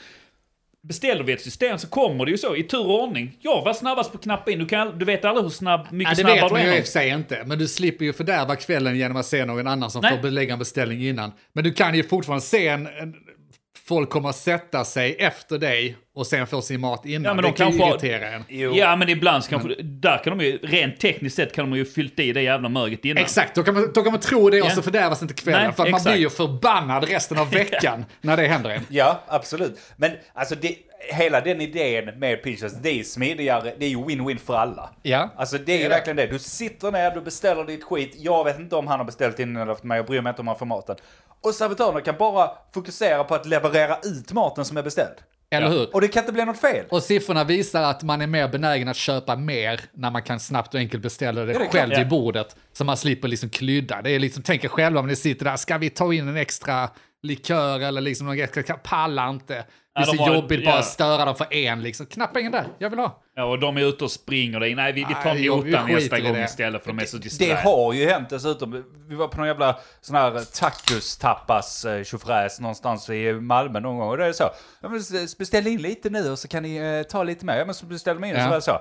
Beställer 0.87 1.23
vi 1.23 1.33
ett 1.33 1.41
system 1.41 1.77
så 1.77 1.87
kommer 1.87 2.25
det 2.25 2.31
ju 2.31 2.37
så 2.37 2.55
i 2.55 2.63
tur 2.63 2.85
och 2.85 3.03
ordning. 3.03 3.37
Jag 3.39 3.61
var 3.65 3.73
snabbast 3.73 4.11
på 4.11 4.17
att 4.17 4.23
knappa 4.23 4.51
in. 4.51 4.59
Du, 4.59 4.65
kan, 4.65 4.99
du 4.99 5.05
vet 5.05 5.25
aldrig 5.25 5.43
hur 5.43 5.49
snabb, 5.49 5.81
Ja, 5.89 5.95
mycket 5.95 6.17
det 6.17 6.21
snabbare 6.21 6.35
vet 6.41 6.47
du 6.49 6.53
man 6.53 6.61
ju 6.63 6.69
är. 6.69 6.77
i 6.77 6.81
och 6.81 6.85
för 6.85 6.91
sig 6.91 7.09
inte, 7.09 7.43
men 7.45 7.59
du 7.59 7.67
slipper 7.67 8.05
ju 8.05 8.13
fördärva 8.13 8.55
kvällen 8.55 8.97
genom 8.97 9.17
att 9.17 9.25
se 9.25 9.45
någon 9.45 9.67
annan 9.67 9.91
som 9.91 10.01
Nej. 10.01 10.15
får 10.15 10.21
belägga 10.23 10.53
en 10.53 10.59
beställning 10.59 11.07
innan. 11.07 11.31
Men 11.53 11.63
du 11.63 11.73
kan 11.73 11.95
ju 11.95 12.03
fortfarande 12.03 12.45
se 12.45 12.67
en, 12.67 12.87
en 12.87 13.15
folk 13.87 14.09
kommer 14.09 14.29
att 14.29 14.35
sätta 14.35 14.85
sig 14.85 15.15
efter 15.19 15.57
dig 15.57 15.97
och 16.19 16.27
sen 16.27 16.47
få 16.47 16.61
sin 16.61 16.81
mat 16.81 17.05
innan. 17.05 17.23
Ja, 17.23 17.33
men 17.33 17.43
det 17.43 17.49
de 17.49 17.53
kan 17.55 17.71
ju 17.71 17.77
irritera 17.89 18.29
en. 18.29 18.43
Ja, 18.75 18.95
men 18.95 19.09
ibland 19.09 19.43
så 19.43 19.49
kanske, 19.49 19.69
där 19.81 20.23
kan 20.23 20.37
de 20.37 20.45
ju, 20.45 20.57
rent 20.57 20.99
tekniskt 20.99 21.35
sett 21.35 21.55
kan 21.55 21.69
de 21.69 21.77
ju 21.77 21.85
fyllt 21.85 22.19
i 22.19 22.33
det 22.33 22.41
jävla 22.41 22.69
möget 22.69 23.05
innan. 23.05 23.23
Exakt, 23.23 23.55
då 23.55 23.63
kan, 23.63 23.73
man, 23.73 23.91
då 23.93 24.03
kan 24.03 24.11
man 24.11 24.21
tro 24.21 24.49
det 24.49 24.61
och 24.61 24.67
Ja. 24.67 24.71
så 24.75 24.81
fördärvas 24.81 25.21
inte 25.21 25.33
kvällen. 25.33 25.63
Nej, 25.63 25.73
för 25.73 25.83
att 25.83 25.91
man 25.91 26.01
blir 26.03 26.15
ju 26.15 26.29
förbannad 26.29 27.03
resten 27.09 27.37
av 27.39 27.49
veckan 27.51 28.05
när 28.21 28.37
det 28.37 28.47
händer 28.47 28.69
en. 28.69 28.85
Ja, 28.89 29.23
absolut. 29.27 29.79
Men 29.97 30.11
alltså 30.33 30.55
det, 30.55 30.75
hela 31.13 31.41
den 31.41 31.61
idén 31.61 32.19
med 32.19 32.43
Pinchos, 32.43 32.73
det 32.73 32.99
är 32.99 33.03
smidigare, 33.03 33.73
det 33.79 33.85
är 33.85 33.89
ju 33.89 33.97
win-win 33.97 34.37
för 34.45 34.55
alla. 34.55 34.89
Ja. 35.03 35.29
Alltså 35.35 35.57
det 35.57 35.71
är 35.71 35.77
ju 35.77 35.81
Det 35.83 35.85
är 35.85 35.89
verkligen 35.89 36.17
det. 36.17 36.27
Du 36.27 36.39
sitter 36.39 36.91
ner, 36.91 37.11
du 37.11 37.21
beställer 37.21 37.63
ditt 37.63 37.83
skit. 37.83 38.13
Jag 38.17 38.43
vet 38.43 38.59
inte 38.59 38.75
om 38.75 38.87
han 38.87 38.99
har 38.99 39.05
beställt 39.05 39.39
innan 39.39 39.61
eller 39.61 39.71
efter 39.73 39.87
mig, 39.87 39.97
jag 39.97 40.05
bryr 40.05 40.21
mig 40.21 40.29
inte 40.29 40.41
om 40.41 40.47
han 40.47 40.57
får 40.57 40.65
maten. 40.65 40.95
Och 41.41 41.53
servitörerna 41.55 42.01
kan 42.01 42.15
bara 42.19 42.49
fokusera 42.73 43.23
på 43.23 43.35
att 43.35 43.45
leverera 43.45 43.97
ut 44.03 44.31
maten 44.33 44.65
som 44.65 44.77
är 44.77 44.83
beställd. 44.83 45.15
Eller 45.51 45.69
hur? 45.69 45.95
Och 45.95 46.01
det 46.01 46.07
kan 46.07 46.23
inte 46.23 46.33
bli 46.33 46.45
något 46.45 46.59
fel. 46.59 46.85
Och 46.89 47.03
siffrorna 47.03 47.43
visar 47.43 47.83
att 47.83 48.03
man 48.03 48.21
är 48.21 48.27
mer 48.27 48.47
benägen 48.47 48.87
att 48.87 48.95
köpa 48.95 49.35
mer 49.35 49.81
när 49.93 50.11
man 50.11 50.21
kan 50.21 50.39
snabbt 50.39 50.73
och 50.73 50.79
enkelt 50.79 51.03
beställa 51.03 51.45
det, 51.45 51.53
det 51.53 51.67
själv 51.67 51.91
ja. 51.93 51.99
vid 51.99 52.07
bordet. 52.07 52.55
Så 52.73 52.83
man 52.83 52.97
slipper 52.97 53.27
liksom 53.27 53.49
klydda. 53.49 54.01
Det 54.01 54.11
är 54.11 54.19
liksom, 54.19 54.43
tänk 54.43 54.63
er 54.63 54.69
själva 54.69 54.99
om 54.99 55.07
ni 55.07 55.15
sitter 55.15 55.45
där, 55.45 55.55
ska 55.55 55.77
vi 55.77 55.89
ta 55.89 56.13
in 56.13 56.27
en 56.27 56.37
extra 56.37 56.89
likör 57.23 57.79
eller 57.79 58.01
liksom 58.01 58.27
någon 58.27 58.39
extra, 58.39 58.77
pallar 58.77 59.29
inte. 59.29 59.53
Det 59.53 60.01
är 60.01 60.05
Ja, 60.05 60.11
de 60.11 60.17
så 60.17 60.23
har- 60.23 60.35
jobbigt 60.35 60.65
bara 60.65 60.71
ja. 60.75 60.79
att 60.79 60.85
störa 60.85 61.25
dem 61.25 61.35
för 61.35 61.53
en 61.53 61.81
liksom. 61.83 62.05
Knappa 62.05 62.39
in 62.39 62.51
där, 62.51 62.65
jag 62.77 62.89
vill 62.89 62.99
ha. 62.99 63.21
Ja, 63.35 63.43
och 63.43 63.59
de 63.59 63.77
är 63.77 63.81
ute 63.81 64.03
och 64.03 64.11
springer 64.11 64.59
där. 64.59 64.75
Nej, 64.75 64.93
vi, 64.93 65.05
vi 65.09 65.13
tar 65.13 65.33
Nej, 65.33 65.47
notan 65.47 65.87
nästa 65.91 66.17
i 66.17 66.21
gång 66.21 66.33
det. 66.33 66.43
istället 66.43 66.83
för 66.83 66.89
de 66.93 66.99
är 66.99 67.05
så 67.05 67.17
Det 67.17 67.23
distraherade. 67.23 67.61
har 67.61 67.93
ju 67.93 68.09
hänt 68.09 68.29
dessutom. 68.29 68.83
Vi 69.07 69.15
var 69.15 69.27
på 69.27 69.37
någon 69.37 69.47
jävla 69.47 69.79
sån 70.01 70.15
här 70.15 70.31
tacos 70.59 71.17
tapas 71.17 71.85
eh, 71.85 72.03
tjofräs 72.03 72.59
någonstans 72.59 73.09
i 73.09 73.33
Malmö 73.33 73.79
någon 73.79 73.97
gång. 73.97 74.09
Och 74.09 74.17
det 74.17 74.25
är 74.25 74.33
så. 74.33 74.49
Ja, 74.81 74.89
men 74.89 74.99
s- 74.99 75.37
beställ 75.37 75.67
in 75.67 75.81
lite 75.81 76.09
nu 76.09 76.31
och 76.31 76.39
så 76.39 76.47
kan 76.47 76.63
ni 76.63 76.75
eh, 76.75 77.03
ta 77.03 77.23
lite 77.23 77.45
mer. 77.45 77.55
Ja 77.57 77.65
men 77.65 77.75
så 77.75 77.85
beställer 77.85 78.19
man 78.19 78.29
in 78.29 78.35
och 78.35 78.41
så 78.41 78.47
var 78.47 78.55
det 78.55 78.61
så. 78.61 78.79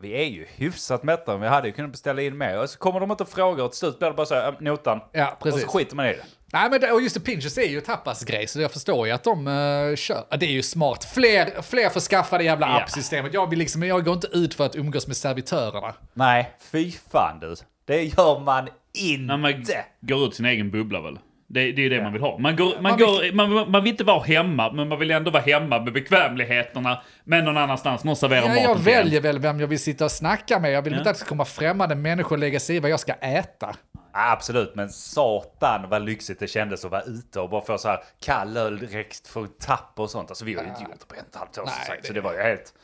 Vi 0.00 0.12
är 0.12 0.24
ju 0.24 0.46
hyfsat 0.56 1.02
mätta 1.02 1.32
men 1.32 1.40
vi 1.40 1.48
hade 1.48 1.68
ju 1.68 1.74
kunnat 1.74 1.90
beställa 1.90 2.22
in 2.22 2.38
mer. 2.38 2.58
Och 2.62 2.70
så 2.70 2.78
kommer 2.78 3.00
de 3.00 3.10
inte 3.10 3.22
och 3.22 3.28
frågar 3.28 3.64
och 3.64 3.70
till 3.70 3.78
slut 3.78 3.98
blir 3.98 4.08
det 4.08 4.14
bara 4.14 4.26
så 4.26 4.34
här, 4.34 4.42
"Ja, 4.42 4.54
notan. 4.60 5.00
Ja, 5.12 5.36
precis. 5.42 5.64
Och 5.64 5.70
så 5.70 5.78
skiter 5.78 5.96
man 5.96 6.06
i 6.06 6.08
det. 6.12 6.24
Nej, 6.54 6.70
men 6.70 6.80
det, 6.80 6.92
och 6.92 7.00
just 7.02 7.14
det, 7.14 7.20
Pinchos 7.20 7.58
är 7.58 7.62
ju 7.68 7.80
tapasgrej, 7.80 8.46
så 8.46 8.60
jag 8.60 8.72
förstår 8.72 9.06
ju 9.06 9.12
att 9.12 9.24
de 9.24 9.46
uh, 9.46 9.96
kör. 9.96 10.24
Det 10.38 10.46
är 10.46 10.50
ju 10.50 10.62
smart. 10.62 11.04
Fler, 11.14 11.62
fler 11.62 11.88
får 11.88 12.00
skaffa 12.00 12.38
det 12.38 12.44
jävla 12.44 12.66
Ja. 12.66 12.80
appsystemet. 12.82 13.34
Jag, 13.34 13.50
vill 13.50 13.58
liksom, 13.58 13.82
jag 13.82 14.04
går 14.04 14.14
inte 14.14 14.26
ut 14.26 14.54
för 14.54 14.66
att 14.66 14.76
umgås 14.76 15.06
med 15.06 15.16
servitörerna. 15.16 15.94
Nej, 16.14 16.50
fy 16.72 16.92
fan 17.12 17.40
du. 17.40 17.54
Det 17.84 18.02
gör 18.02 18.40
man 18.40 18.68
När 19.26 19.36
man 19.36 19.50
inte. 19.50 19.84
går 20.00 20.24
ut 20.28 20.34
sin 20.34 20.44
egen 20.46 20.70
bubbla 20.70 21.00
väl. 21.00 21.18
Det, 21.46 21.60
det 21.72 21.80
är 21.80 21.82
ju 21.82 21.88
det 21.88 22.02
man 22.02 22.12
vill 22.12 22.22
ha. 22.22 22.38
Man, 22.38 22.56
går, 22.56 22.74
man, 22.74 22.82
Man 22.82 22.98
går, 22.98 23.32
man, 23.34 23.70
man 23.70 23.82
vill 23.84 23.90
inte 23.90 24.04
vara 24.04 24.22
hemma, 24.22 24.72
men 24.72 24.88
man 24.88 24.98
vill 24.98 25.10
ändå 25.10 25.30
vara 25.30 25.42
hemma 25.42 25.80
med 25.80 25.92
bekvämligheterna. 25.92 27.02
Men 27.24 27.44
någon 27.44 27.56
annanstans, 27.56 28.04
någon 28.04 28.16
serverar 28.16 28.42
Ja, 28.42 28.48
maten 28.48 28.62
jag 28.62 28.78
väljer 28.78 29.20
väl 29.20 29.38
vem 29.38 29.60
jag 29.60 29.66
vill 29.66 29.78
sitta 29.78 30.04
och 30.04 30.10
snacka 30.10 30.58
med. 30.60 30.72
Jag 30.72 30.82
vill 30.82 30.92
Ja. 30.92 30.98
inte 30.98 31.10
att 31.10 31.16
det 31.16 31.20
ska 31.20 31.28
komma 31.28 31.44
främmande 31.44 31.94
människor 31.94 32.32
och 32.36 32.38
lägga 32.40 32.60
sig 32.60 32.76
i 32.76 32.80
vad 32.80 32.90
jag 32.90 33.00
ska 33.00 33.12
äta. 33.12 33.74
Absolut, 34.12 34.74
men 34.74 34.88
satan 34.90 35.88
vad 35.90 36.02
lyxigt 36.02 36.40
det 36.40 36.46
kändes 36.48 36.84
att 36.84 36.90
vara 36.90 37.02
ute 37.02 37.40
och 37.40 37.50
bara 37.50 37.64
få 37.64 37.78
så 37.78 37.88
här 37.88 37.98
kall 38.24 38.56
öl 38.56 38.78
direkt 38.78 39.26
från 39.28 39.48
tapp 39.60 39.92
och 39.96 40.10
sånt. 40.10 40.30
Alltså 40.30 40.44
vi 40.44 40.54
har 40.54 40.62
ju 40.62 40.68
inte 40.68 40.82
gjort 40.82 41.00
det 41.00 41.06
på 41.06 41.14
ett 41.14 41.34
halvt 41.34 41.58
år 41.58 41.62
som 41.66 41.72
Nej, 41.78 41.86
sagt, 41.86 42.06
så 42.06 42.12
det- 42.12 42.20
var 42.20 42.32
ju 42.32 42.38
helt 42.42 42.74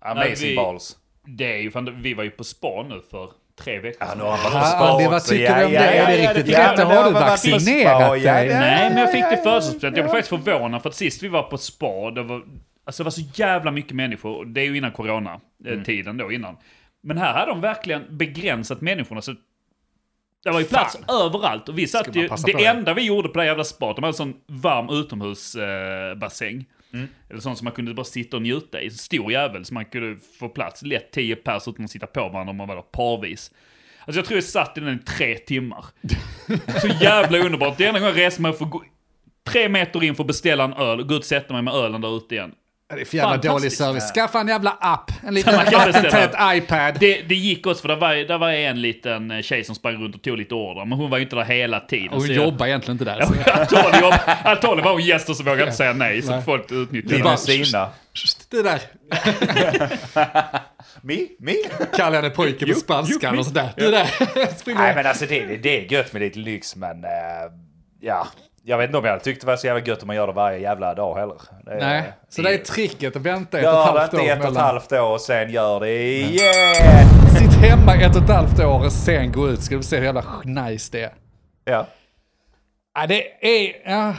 amazing 0.00 0.48
vi- 0.50 0.56
balls. 0.56 0.96
Det 1.24 1.52
är 1.54 1.58
ju 1.58 1.70
fan, 1.70 2.02
vi 2.02 2.14
var 2.14 2.24
ju 2.24 2.30
på 2.30 2.44
spa 2.44 2.82
nu 2.88 3.00
för 3.10 3.30
tre 3.60 3.78
veckor 3.80 3.96
Ja, 4.00 4.06
sedan. 4.06 4.18
nu 4.18 4.24
har 4.24 4.30
han 4.36 4.42
varit 4.42 4.52
på 4.52 4.58
Ah, 4.58 4.64
spa 4.66 5.14
det, 5.14 5.20
tycker 5.20 5.56
du 5.58 5.64
om 5.64 5.70
det? 5.72 5.76
ja, 5.76 5.82
är 5.82 6.06
det 6.06 6.22
ja, 6.22 6.30
riktigt 6.34 6.48
ja, 6.52 6.72
rätt? 6.72 6.78
Har 6.80 7.04
det 7.04 7.08
du 7.10 7.14
vaccinerat 7.14 8.12
dig? 8.12 8.22
ja, 8.24 8.32
Nej, 8.60 8.90
men 8.90 8.96
jag 8.98 9.12
fick 9.12 9.22
det 9.30 9.36
födelsedagspresent. 9.36 9.82
Jag 9.82 9.92
blev 9.92 10.06
faktiskt 10.08 10.28
förvånad 10.28 10.82
för 10.82 10.88
att 10.88 10.94
sist 10.94 11.22
vi 11.22 11.28
var 11.28 11.42
på 11.42 11.58
spa, 11.58 12.10
det 12.10 12.22
var, 12.22 12.42
alltså 12.86 13.02
det 13.02 13.04
var 13.04 13.10
så 13.10 13.22
jävla 13.34 13.70
mycket 13.70 13.92
människor. 13.92 14.44
Det 14.44 14.60
är 14.60 14.64
ju 14.64 14.76
innan 14.76 14.92
corona-tiden 14.92 16.16
då 16.16 16.32
innan. 16.32 16.56
Men 17.02 17.18
här 17.18 17.32
hade 17.32 17.50
de 17.50 17.60
verkligen 17.60 18.16
begränsat 18.16 18.80
människorna. 18.80 19.22
Så 19.22 19.34
det 20.44 20.50
var 20.50 20.60
ju 20.60 20.66
plats 20.66 20.98
överallt. 21.24 21.68
Och 21.68 21.78
vi 21.78 21.86
satt 21.86 22.16
ju, 22.16 22.28
det 22.44 22.64
enda 22.64 22.94
vi 22.94 23.02
gjorde 23.02 23.28
på 23.28 23.38
det 23.38 23.46
jävla 23.46 23.64
spat, 23.64 23.96
de 23.96 24.02
hade 24.02 24.10
en 24.10 24.14
sån 24.14 24.34
varm 24.46 24.88
utomhusbassäng. 24.90 26.56
Eh, 26.56 26.64
bassäng. 26.92 27.08
Eller 27.30 27.40
sån 27.40 27.56
som 27.56 27.64
man 27.64 27.72
kunde 27.72 27.94
bara 27.94 28.04
sitta 28.04 28.36
och 28.36 28.42
njuta 28.42 28.80
i. 28.80 28.84
En 28.84 28.90
stor 28.90 29.32
jävel 29.32 29.64
som 29.64 29.74
man 29.74 29.84
kunde 29.84 30.20
få 30.38 30.48
plats. 30.48 30.82
Lätt 30.82 31.10
10 31.12 31.36
pers 31.36 31.68
utan 31.68 31.84
att 31.84 31.90
sitta 31.90 32.06
på 32.06 32.28
varandra 32.28 32.50
om 32.50 32.56
man 32.56 32.68
var 32.68 32.74
där 32.74 32.82
parvis. 32.82 33.52
Alltså 34.00 34.18
jag 34.18 34.26
tror 34.26 34.36
jag 34.36 34.44
satt 34.44 34.78
i 34.78 34.80
den 34.80 34.94
i 34.94 34.98
tre 34.98 35.38
timmar. 35.38 35.84
Så 36.80 36.88
jävla 37.00 37.38
underbart. 37.38 37.78
Det 37.78 37.86
enda 37.86 38.00
gången 38.00 38.16
jag 38.16 38.26
reste 38.26 38.42
mig 38.42 38.52
för 38.52 38.68
tre 39.44 39.68
meter 39.68 40.04
in 40.04 40.14
för 40.14 40.22
att 40.22 40.26
beställa 40.26 40.64
en 40.64 40.72
öl 40.72 41.00
och 41.00 41.08
gå 41.08 41.14
ut 41.14 41.20
och 41.20 41.24
sätta 41.24 41.52
mig 41.52 41.62
med 41.62 41.74
ölen 41.74 42.00
där 42.00 42.16
ute 42.16 42.34
igen. 42.34 42.54
Det 42.94 43.00
är 43.00 43.04
för 43.04 43.16
jävla 43.16 43.36
dålig 43.36 43.72
service. 43.72 44.12
Skaffa 44.12 44.40
en 44.40 44.48
jävla 44.48 44.70
app. 44.80 45.10
En 45.26 45.34
liten 45.34 45.54
vattentät 45.56 46.30
iPad. 46.56 46.96
Det, 47.00 47.22
det 47.28 47.34
gick 47.34 47.66
också 47.66 47.82
för 47.82 47.88
det 47.88 47.96
var, 47.96 48.14
det 48.14 48.38
var 48.38 48.50
en 48.50 48.82
liten 48.82 49.30
eh, 49.30 49.42
tjej 49.42 49.64
som 49.64 49.74
sprang 49.74 49.94
runt 50.04 50.14
och 50.14 50.22
tog 50.22 50.38
lite 50.38 50.54
order. 50.54 50.84
Men 50.84 50.98
hon 50.98 51.10
var 51.10 51.18
ju 51.18 51.24
inte 51.24 51.36
där 51.36 51.44
hela 51.44 51.80
tiden. 51.80 52.08
Och 52.08 52.16
hon 52.16 52.26
jag- 52.26 52.44
jobbar 52.44 52.66
egentligen 52.66 52.94
inte 52.94 53.04
där. 53.04 53.20
Antagligen 53.60 54.12
Antagligen 54.44 54.84
var 54.84 54.92
hon 54.92 55.02
gäst 55.04 55.28
och 55.28 55.36
så 55.36 55.42
vågade 55.42 55.60
jag 55.60 55.66
inte 55.66 55.76
säga 55.76 55.92
nej. 55.92 56.22
Så 56.22 56.30
Nej. 56.30 56.42
folk 56.42 56.72
utnyttjade 56.72 57.22
bara- 57.22 57.32
det. 57.32 57.64
Sina. 57.64 57.90
Det 58.50 58.62
där. 58.62 58.80
Mi? 61.02 61.28
Mi? 61.40 61.54
Kallar 61.96 62.16
henne 62.16 62.30
pojke 62.30 62.66
på 62.66 62.74
spanskan 62.74 63.38
och 63.38 63.46
sådär. 63.46 63.72
Du 63.76 63.90
där, 63.90 64.10
Nej 64.74 64.94
men 64.94 65.06
alltså 65.06 65.26
det, 65.26 65.56
det 65.56 65.78
är 65.86 65.92
gött 65.92 66.12
med 66.12 66.22
lite 66.22 66.38
lyx 66.38 66.76
men 66.76 67.04
eh, 67.04 67.10
ja. 68.00 68.26
Jag 68.68 68.78
vet 68.78 68.88
inte 68.88 68.98
om 68.98 69.04
jag 69.04 69.22
tyckte 69.24 69.46
det 69.46 69.50
var 69.52 69.56
så 69.56 69.66
jävla 69.66 69.82
gött 69.84 70.02
om 70.02 70.06
man 70.06 70.16
gör 70.16 70.26
det 70.26 70.32
varje 70.32 70.58
jävla 70.58 70.94
dag 70.94 71.14
heller. 71.18 71.36
Det 71.64 71.70
är- 71.72 71.80
Nej, 71.80 72.12
så 72.28 72.42
det 72.42 72.54
är 72.54 72.58
tricket 72.58 73.16
att 73.16 73.22
vänta 73.22 73.58
ett 73.58 73.64
och 73.66 73.70
ett 73.70 73.76
Gör 73.76 73.92
det 73.94 73.98
halvt 74.00 74.14
år 74.14 74.20
ett 74.20 74.38
och 74.44 74.50
ett 74.50 74.56
halvt 74.56 74.92
år 74.92 75.12
och 75.12 75.20
sen 75.20 75.50
gör 75.50 75.80
det 75.80 76.02
igen. 76.12 77.06
Sitt 77.38 77.54
hemma 77.54 77.94
ett 77.94 78.16
och 78.16 78.22
ett 78.22 78.30
halvt 78.30 78.60
år 78.60 78.84
och 78.84 78.92
sen 78.92 79.32
gå 79.32 79.48
ut. 79.48 79.62
Ska 79.62 79.76
du 79.76 79.82
se 79.82 79.96
hur 79.96 80.04
jävla 80.04 80.24
nice 80.44 80.88
det 80.92 81.02
är. 81.02 81.12
Ja. 81.64 81.86
Ja, 82.94 83.06
det 83.06 83.22
är... 83.40 83.90
Ja, 83.90 84.14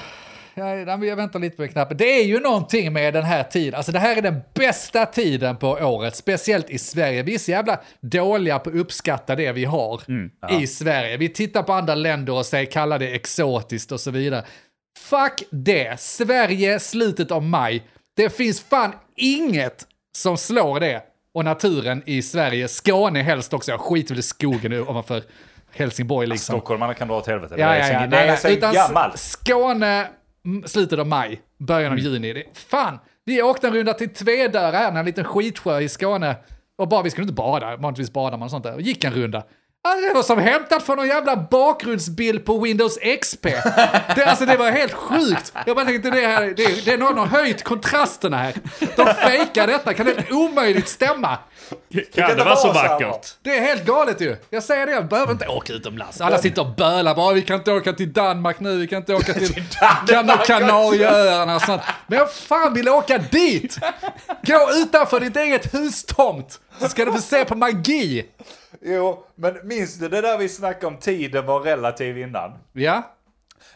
ja, 0.58 1.06
jag 1.06 1.16
väntar 1.16 1.40
lite 1.40 1.58
på 1.58 1.68
knappen. 1.68 1.98
Det 1.98 2.20
är 2.20 2.26
ju 2.26 2.40
någonting 2.40 2.94
med 2.94 3.14
den 3.14 3.24
här 3.24 3.44
tiden. 3.44 3.76
Alltså 3.76 3.92
det 3.92 4.00
här 4.00 4.18
är 4.18 4.22
den 4.22 4.42
bästa 4.54 5.06
tiden 5.06 5.58
på 5.58 5.70
året, 5.70 6.16
speciellt 6.16 6.70
i 6.70 6.78
Sverige. 6.78 7.24
Vi 7.24 7.34
är 7.34 7.40
så 7.40 7.52
jävla 7.52 7.80
dåliga 8.02 8.60
på 8.60 8.70
att 8.70 8.76
uppskatta 8.76 9.36
det 9.36 9.52
vi 9.52 9.66
har 9.66 10.02
i 10.50 10.68
Sverige. 10.68 11.18
Vi 11.18 11.30
tittar 11.30 11.64
på 11.64 11.74
andra 11.74 11.96
länder 11.96 12.34
och 12.34 12.46
säger 12.46 12.66
kalla 12.66 12.98
det 12.98 13.08
exotiskt 13.16 13.92
och 13.92 14.00
så 14.00 14.12
vidare. 14.12 14.44
Fuck 15.00 15.44
det! 15.50 16.00
Sverige, 16.00 16.80
slutet 16.80 17.32
av 17.32 17.44
maj. 17.44 17.84
Det 18.16 18.30
finns 18.30 18.62
fan 18.62 18.92
inget 19.16 19.88
som 20.18 20.38
slår 20.38 20.80
det. 20.80 21.02
Och 21.34 21.46
naturen 21.46 22.04
i 22.06 22.22
Sverige, 22.22 22.68
Skåne 22.68 23.22
helst 23.22 23.54
också. 23.54 23.72
Jag 23.72 23.80
skiter 23.80 24.10
väl 24.10 24.20
i 24.20 24.24
skogen 24.24 24.72
nu 24.72 24.82
ovanför 24.82 25.24
Helsingborg 25.72 26.28
liksom. 26.28 26.54
Stockholmarna 26.54 26.94
kan 26.94 27.08
dra 27.08 27.18
åt 27.18 27.28
helvete. 27.28 27.56
Ja, 27.58 27.78
ja, 27.78 27.88
ja. 27.88 28.00
det 28.00 28.08
Nej, 28.08 28.28
är 28.28 28.40
nej. 28.44 28.58
Utan 28.58 28.74
gammalt. 28.74 29.20
Skåne, 29.20 29.88
mm, 29.88 30.12
slutet 30.66 31.00
av 31.00 31.08
maj, 31.08 31.42
början 31.58 31.92
av 31.92 32.00
juni. 32.00 32.34
Det, 32.34 32.44
fan, 32.54 33.00
vi 33.26 33.42
åkte 33.42 33.68
en 33.68 33.74
runda 33.74 33.94
till 33.94 34.10
Tvedöra 34.10 34.78
här, 34.78 35.00
en 35.00 35.06
liten 35.06 35.24
skitsjö 35.24 35.80
i 35.80 35.90
Skåne. 35.90 36.36
Och 36.78 36.88
bara, 36.88 37.04
vi 37.04 37.10
skulle 37.10 37.24
inte 37.24 37.34
bada, 37.34 37.78
vanligtvis 37.78 38.14
badar 38.14 38.38
man 38.38 38.46
och 38.46 38.52
sånt 38.52 38.64
där. 38.64 38.74
Och 38.74 38.82
gick 38.82 39.04
en 39.04 39.14
runda. 39.14 39.44
Alltså, 39.88 40.08
det 40.08 40.14
var 40.14 40.24
som 40.24 40.40
hämtat 40.40 40.84
från 40.84 40.98
någon 40.98 41.08
jävla 41.08 41.36
bakgrundsbild 41.36 42.46
på 42.46 42.60
Windows 42.60 42.98
XP. 43.22 43.44
Det, 44.16 44.26
alltså 44.26 44.46
det 44.46 44.58
var 44.58 44.72
helt 44.72 44.94
sjukt. 44.94 45.54
Jag 45.66 45.76
bara 45.76 45.86
tänkte, 45.86 46.10
det, 46.10 46.28
här, 46.28 46.54
det, 46.58 46.86
det 46.86 46.92
är 46.92 46.98
någon 46.98 47.18
har 47.18 47.26
höjt 47.26 47.64
kontrasterna 47.64 48.38
här. 48.38 48.54
De 48.96 49.06
fejkar 49.06 49.68
detta, 49.68 49.94
kan 49.94 50.06
det 50.06 50.32
omöjligt 50.32 50.88
stämma? 50.88 51.38
Kan 52.16 52.38
det 52.38 52.44
vara 52.44 52.56
så 52.56 52.68
vara 52.74 52.88
så 52.88 52.94
vackert? 52.94 53.36
Det 53.42 53.58
är 53.58 53.62
helt 53.62 53.86
galet 53.86 54.22
ju. 54.22 54.38
Jag 54.50 54.64
säger 54.64 54.86
det, 54.86 54.92
jag 54.92 55.08
behöver 55.08 55.32
inte 55.32 55.48
åka 55.48 55.74
utomlands. 55.74 56.22
Alla 56.22 56.38
sitter 56.38 56.62
och 56.62 56.76
bölar 56.76 57.16
bara, 57.16 57.34
vi 57.34 57.42
kan 57.42 57.56
inte 57.56 57.72
åka 57.72 57.94
till 57.94 58.14
Danmark 58.14 58.60
nu, 58.60 58.78
vi 58.78 58.88
kan 58.88 58.98
inte 58.98 59.14
åka 59.16 59.34
till 59.34 59.54
kan 60.08 60.38
Kanarieöarna 60.46 61.56
och 61.56 61.62
sånt. 61.62 61.82
Men 62.08 62.20
jag 62.20 62.34
fan 62.34 62.74
vill 62.74 62.90
åka 62.90 63.18
dit! 63.18 63.80
Gå 64.42 64.70
utanför 64.74 65.20
ditt 65.20 65.36
eget 65.36 65.74
hustomt, 65.74 66.60
så 66.80 66.90
ska 66.90 67.06
du 67.06 67.12
få 67.12 67.22
se 67.22 67.46
på 67.46 67.56
magi. 67.56 68.26
Jo, 68.82 69.26
men 69.36 69.58
minns 69.64 70.00
du 70.00 70.10
det 70.10 70.22
där 70.22 70.38
vi 70.38 70.50
snackade 70.50 70.88
om 70.88 70.98
tiden 70.98 71.46
var 71.46 71.60
relativ 71.60 72.18
innan? 72.18 72.54
Ja, 72.74 73.04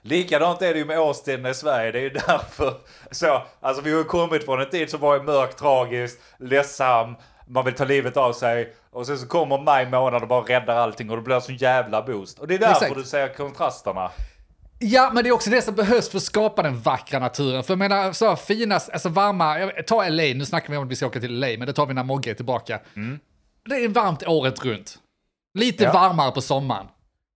Likadant 0.01 0.61
är 0.61 0.73
det 0.73 0.79
ju 0.79 0.85
med 0.85 0.99
årstiderna 0.99 1.49
i 1.49 1.53
Sverige. 1.53 1.91
Det 1.91 1.99
är 1.99 2.03
ju 2.03 2.09
därför. 2.09 2.73
Så, 3.11 3.41
alltså 3.59 3.83
vi 3.83 3.93
har 3.93 4.03
kommit 4.03 4.45
från 4.45 4.61
en 4.61 4.69
tid 4.69 4.89
som 4.89 4.99
var 4.99 5.19
mörk, 5.23 5.55
tragisk, 5.55 6.19
ledsam, 6.39 7.15
man 7.47 7.65
vill 7.65 7.73
ta 7.73 7.85
livet 7.85 8.17
av 8.17 8.33
sig. 8.33 8.73
Och 8.91 9.07
sen 9.07 9.17
så 9.17 9.27
kommer 9.27 9.57
maj 9.57 9.89
månad 9.89 10.21
och 10.21 10.27
bara 10.27 10.41
räddar 10.41 10.75
allting 10.75 11.09
och 11.09 11.15
det 11.15 11.21
blir 11.21 11.35
en 11.35 11.41
sån 11.41 11.55
jävla 11.55 12.01
boost. 12.01 12.39
Och 12.39 12.47
det 12.47 12.55
är 12.55 12.59
därför 12.59 12.85
Exakt. 12.85 12.95
du 12.95 13.03
ser 13.03 13.27
kontrasterna. 13.33 14.11
Ja, 14.79 15.11
men 15.13 15.23
det 15.23 15.29
är 15.29 15.31
också 15.31 15.49
det 15.49 15.61
som 15.61 15.75
behövs 15.75 16.09
för 16.09 16.17
att 16.17 16.23
skapa 16.23 16.61
den 16.61 16.81
vackra 16.81 17.19
naturen. 17.19 17.63
För 17.63 17.71
jag 17.71 17.79
menar, 17.79 18.13
så 18.13 18.35
fina, 18.35 18.75
alltså 18.75 19.09
varma, 19.09 19.71
ta 19.87 20.09
LA, 20.09 20.23
nu 20.23 20.45
snackar 20.45 20.69
vi 20.69 20.77
om 20.77 20.83
att 20.83 20.91
vi 20.91 20.95
ska 20.95 21.07
åka 21.07 21.19
till 21.19 21.39
LA, 21.39 21.47
men 21.47 21.67
det 21.67 21.73
tar 21.73 21.85
vi 21.85 21.93
när 21.93 22.03
Mogge 22.03 22.31
är 22.31 22.33
tillbaka. 22.33 22.79
Det 23.69 23.76
är 23.76 23.88
varmt 23.88 24.28
året 24.28 24.65
runt. 24.65 24.97
Lite 25.60 25.84
Ja. 25.84 25.91
varmare 25.93 26.32
på 26.32 26.41
sommaren. 26.41 26.86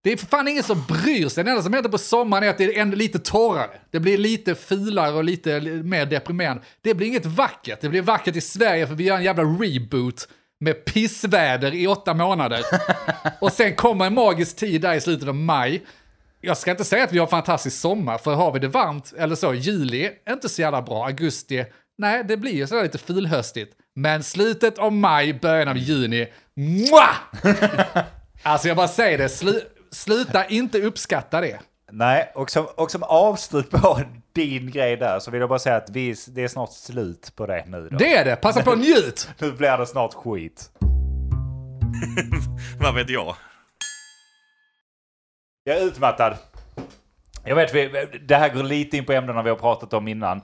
Det 0.04 0.12
är 0.12 0.18
för 0.18 0.26
fan 0.26 0.48
ingen 0.48 0.64
som 0.64 0.84
bryr 0.88 1.28
sig. 1.30 1.44
Det 1.44 1.50
enda 1.50 1.64
som 1.64 1.74
händer 1.74 1.90
på 1.90 1.98
sommaren 1.98 2.44
är 2.44 2.50
att 2.50 2.58
det 2.58 2.64
är 2.78 2.82
ändå 2.82 2.96
lite 2.98 3.20
torrare. 3.20 3.80
Det 3.92 4.00
blir 4.00 4.18
lite 4.18 4.56
fulare 4.56 5.12
och 5.14 5.24
lite 5.24 5.60
mer 5.62 6.06
deprimerande. 6.06 6.64
Det 6.82 6.94
blir 6.94 7.08
inget 7.08 7.26
vackert. 7.26 7.82
Det 7.82 7.90
blir 7.90 8.02
vackert 8.02 8.36
i 8.36 8.42
Sverige 8.42 8.88
för 8.88 8.96
vi 8.96 9.04
gör 9.04 9.18
en 9.18 9.24
jävla 9.24 9.44
reboot 9.44 10.28
med 10.60 10.86
pissväder 10.86 11.74
i 11.74 11.88
åtta 11.88 12.14
månader. 12.14 12.62
och 13.42 13.52
sen 13.52 13.76
kommer 13.76 14.06
en 14.06 14.14
magisk 14.14 14.56
tid 14.56 14.82
där 14.82 14.94
i 14.94 15.02
slutet 15.02 15.28
av 15.28 15.36
maj. 15.36 15.86
Jag 16.42 16.58
ska 16.58 16.72
inte 16.72 16.84
säga 16.84 17.04
att 17.04 17.14
vi 17.14 17.18
har 17.18 17.26
en 17.26 17.30
fantastisk 17.32 17.80
sommar, 17.80 18.18
för 18.18 18.34
har 18.34 18.52
vi 18.52 18.60
det 18.60 18.68
varmt, 18.68 19.14
eller 19.18 19.36
så, 19.36 19.54
juli, 19.54 20.12
inte 20.30 20.50
så 20.50 20.62
jävla 20.62 20.82
bra, 20.82 21.06
augusti, 21.06 21.66
nej, 21.97 22.23
det 22.23 22.38
blir 22.38 22.51
ju 22.53 22.67
sådär 22.67 22.84
lite 22.84 22.97
fulhöstigt. 22.97 23.73
Men 23.95 24.23
slutet 24.23 24.77
av 24.77 24.91
maj, 24.93 25.34
början 25.34 25.67
av 25.67 25.77
juni, 25.77 26.27
mwah! 26.55 27.15
Alltså 28.43 28.67
jag 28.67 28.77
bara 28.77 28.88
säger 28.88 29.17
det, 29.17 29.29
slu, 29.29 29.62
sluta 29.91 30.45
inte 30.45 30.81
uppskatta 30.81 31.41
det. 31.41 31.60
Nej, 31.91 32.31
och 32.36 32.49
som, 32.51 32.65
och 32.75 32.91
som 32.91 33.03
avslut 33.03 33.69
på 33.69 34.01
din 34.34 34.71
grej 34.71 34.97
där 34.97 35.19
så 35.19 35.31
vill 35.31 35.39
jag 35.39 35.49
bara 35.49 35.60
säga 35.60 35.75
att 35.75 35.89
vi, 35.89 36.15
det 36.27 36.43
är 36.43 36.47
snart 36.47 36.71
slut 36.73 37.31
på 37.36 37.45
det 37.45 37.65
nu 37.67 37.89
då. 37.91 37.97
Det 37.97 38.15
är 38.15 38.25
det, 38.25 38.36
passa 38.36 38.62
på 38.63 38.71
att 38.71 38.77
njut! 38.79 39.29
Nu 39.39 39.51
blir 39.51 39.77
det 39.77 39.86
snart 39.88 40.13
skit. 40.13 40.69
Vad 42.79 42.95
vet 42.95 43.10
jag? 43.10 43.36
Jag 45.63 45.77
är 45.77 45.86
utmattad. 45.86 46.38
Jag 47.45 47.55
vet, 47.55 47.75
vi- 47.75 48.19
det 48.27 48.36
här 48.36 48.49
går 48.53 48.63
lite 48.63 48.97
in 48.97 49.05
på 49.05 49.12
ämnena 49.13 49.41
vi 49.43 49.49
har 49.49 49.58
pratat 49.58 49.93
om 49.93 50.08
innan. 50.08 50.41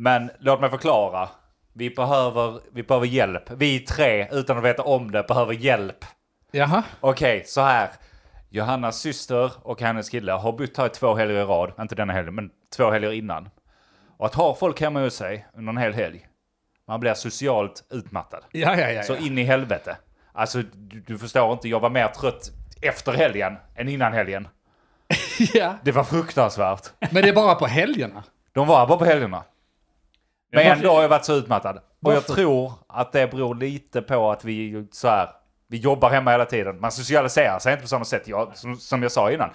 Men 0.00 0.30
låt 0.38 0.60
mig 0.60 0.70
förklara. 0.70 1.28
Vi 1.72 1.90
behöver, 1.90 2.60
vi 2.72 2.82
behöver 2.82 3.06
hjälp. 3.06 3.50
Vi 3.50 3.80
tre, 3.80 4.28
utan 4.32 4.58
att 4.58 4.64
veta 4.64 4.82
om 4.82 5.10
det, 5.10 5.22
behöver 5.28 5.54
hjälp. 5.54 6.04
Jaha, 6.50 6.82
Okej, 7.00 7.44
så 7.46 7.60
här. 7.60 7.90
Johannas 8.50 8.98
syster 8.98 9.52
och 9.62 9.80
hennes 9.80 10.08
kille 10.08 10.32
har 10.32 10.52
bott 10.52 10.76
här 10.76 10.86
i 10.86 10.88
två 10.88 11.14
helger 11.14 11.34
i 11.34 11.42
rad. 11.42 11.72
Inte 11.80 11.94
denna 11.94 12.12
helgen, 12.12 12.34
men 12.34 12.50
två 12.76 12.90
helger 12.90 13.12
innan. 13.12 13.48
Och 14.16 14.26
att 14.26 14.34
ha 14.34 14.54
folk 14.54 14.80
hemma 14.80 15.00
hos 15.00 15.14
sig 15.14 15.46
under 15.54 15.70
en 15.72 15.78
hel 15.78 15.94
helg. 15.94 16.26
Man 16.86 17.00
blir 17.00 17.14
socialt 17.14 17.84
utmattad. 17.90 18.44
ja, 18.52 18.76
ja, 18.76 18.90
ja. 18.90 19.02
Så 19.02 19.12
ja. 19.12 19.18
in 19.18 19.38
i 19.38 19.42
helvete. 19.42 19.96
Alltså, 20.32 20.62
du, 20.62 21.00
du 21.00 21.18
förstår 21.18 21.52
inte. 21.52 21.68
Jag 21.68 21.80
var 21.80 21.90
mer 21.90 22.08
trött 22.08 22.50
efter 22.82 23.12
helgen 23.12 23.56
än 23.74 23.88
innan 23.88 24.12
helgen. 24.12 24.48
ja. 25.54 25.74
Det 25.82 25.92
var 25.92 26.04
fruktansvärt. 26.04 26.90
Men 27.10 27.22
det 27.22 27.28
är 27.28 27.34
bara 27.34 27.54
på 27.54 27.66
helgerna. 27.66 28.24
De 28.52 28.66
var 28.66 28.86
bara 28.86 28.98
på 28.98 29.04
helgerna. 29.04 29.44
Men 30.52 30.66
ändå 30.66 30.90
har 30.92 31.02
jag 31.02 31.08
varit 31.08 31.24
så 31.24 31.34
utmattad. 31.34 31.80
Och 32.04 32.12
jag 32.12 32.26
tror 32.26 32.72
att 32.88 33.12
det 33.12 33.30
beror 33.30 33.54
lite 33.54 34.02
på 34.02 34.30
att 34.30 34.44
vi 34.44 34.86
så 34.92 35.08
här, 35.08 35.30
vi 35.68 35.76
jobbar 35.76 36.10
hemma 36.10 36.30
hela 36.30 36.44
tiden. 36.44 36.80
Man 36.80 36.92
socialiserar 36.92 37.58
sig 37.58 37.72
inte 37.72 37.82
på 37.82 37.88
samma 37.88 38.04
sätt, 38.04 38.28
jag, 38.28 38.56
som, 38.56 38.76
som 38.76 39.02
jag 39.02 39.12
sa 39.12 39.30
innan. 39.30 39.50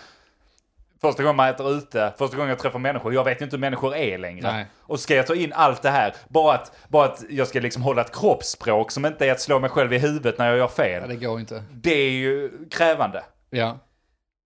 Första 1.01 1.23
gången 1.23 1.35
man 1.35 1.49
äter 1.49 1.71
ute, 1.77 2.13
första 2.17 2.37
gången 2.37 2.49
jag 2.49 2.59
träffar 2.59 2.79
människor, 2.79 3.13
jag 3.13 3.23
vet 3.23 3.41
ju 3.41 3.43
inte 3.45 3.55
hur 3.55 3.61
människor 3.61 3.95
är 3.95 4.17
längre. 4.17 4.51
Nej. 4.51 4.65
Och 4.79 4.99
ska 4.99 5.15
jag 5.15 5.27
ta 5.27 5.35
in 5.35 5.53
allt 5.53 5.81
det 5.81 5.89
här, 5.89 6.15
bara 6.27 6.53
att, 6.55 6.71
bara 6.87 7.05
att 7.05 7.23
jag 7.29 7.47
ska 7.47 7.59
liksom 7.59 7.83
hålla 7.83 8.01
ett 8.01 8.15
kroppsspråk 8.15 8.91
som 8.91 9.05
inte 9.05 9.27
är 9.27 9.31
att 9.31 9.41
slå 9.41 9.59
mig 9.59 9.69
själv 9.69 9.93
i 9.93 9.97
huvudet 9.97 10.37
när 10.37 10.45
jag 10.47 10.57
gör 10.57 10.63
Ja, 10.63 10.67
fel. 10.69 11.09
det 11.09 11.15
går 11.15 11.39
inte. 11.39 11.63
Det 11.71 11.93
är 11.93 12.11
ju 12.11 12.51
krävande. 12.71 13.23
Ja. 13.49 13.77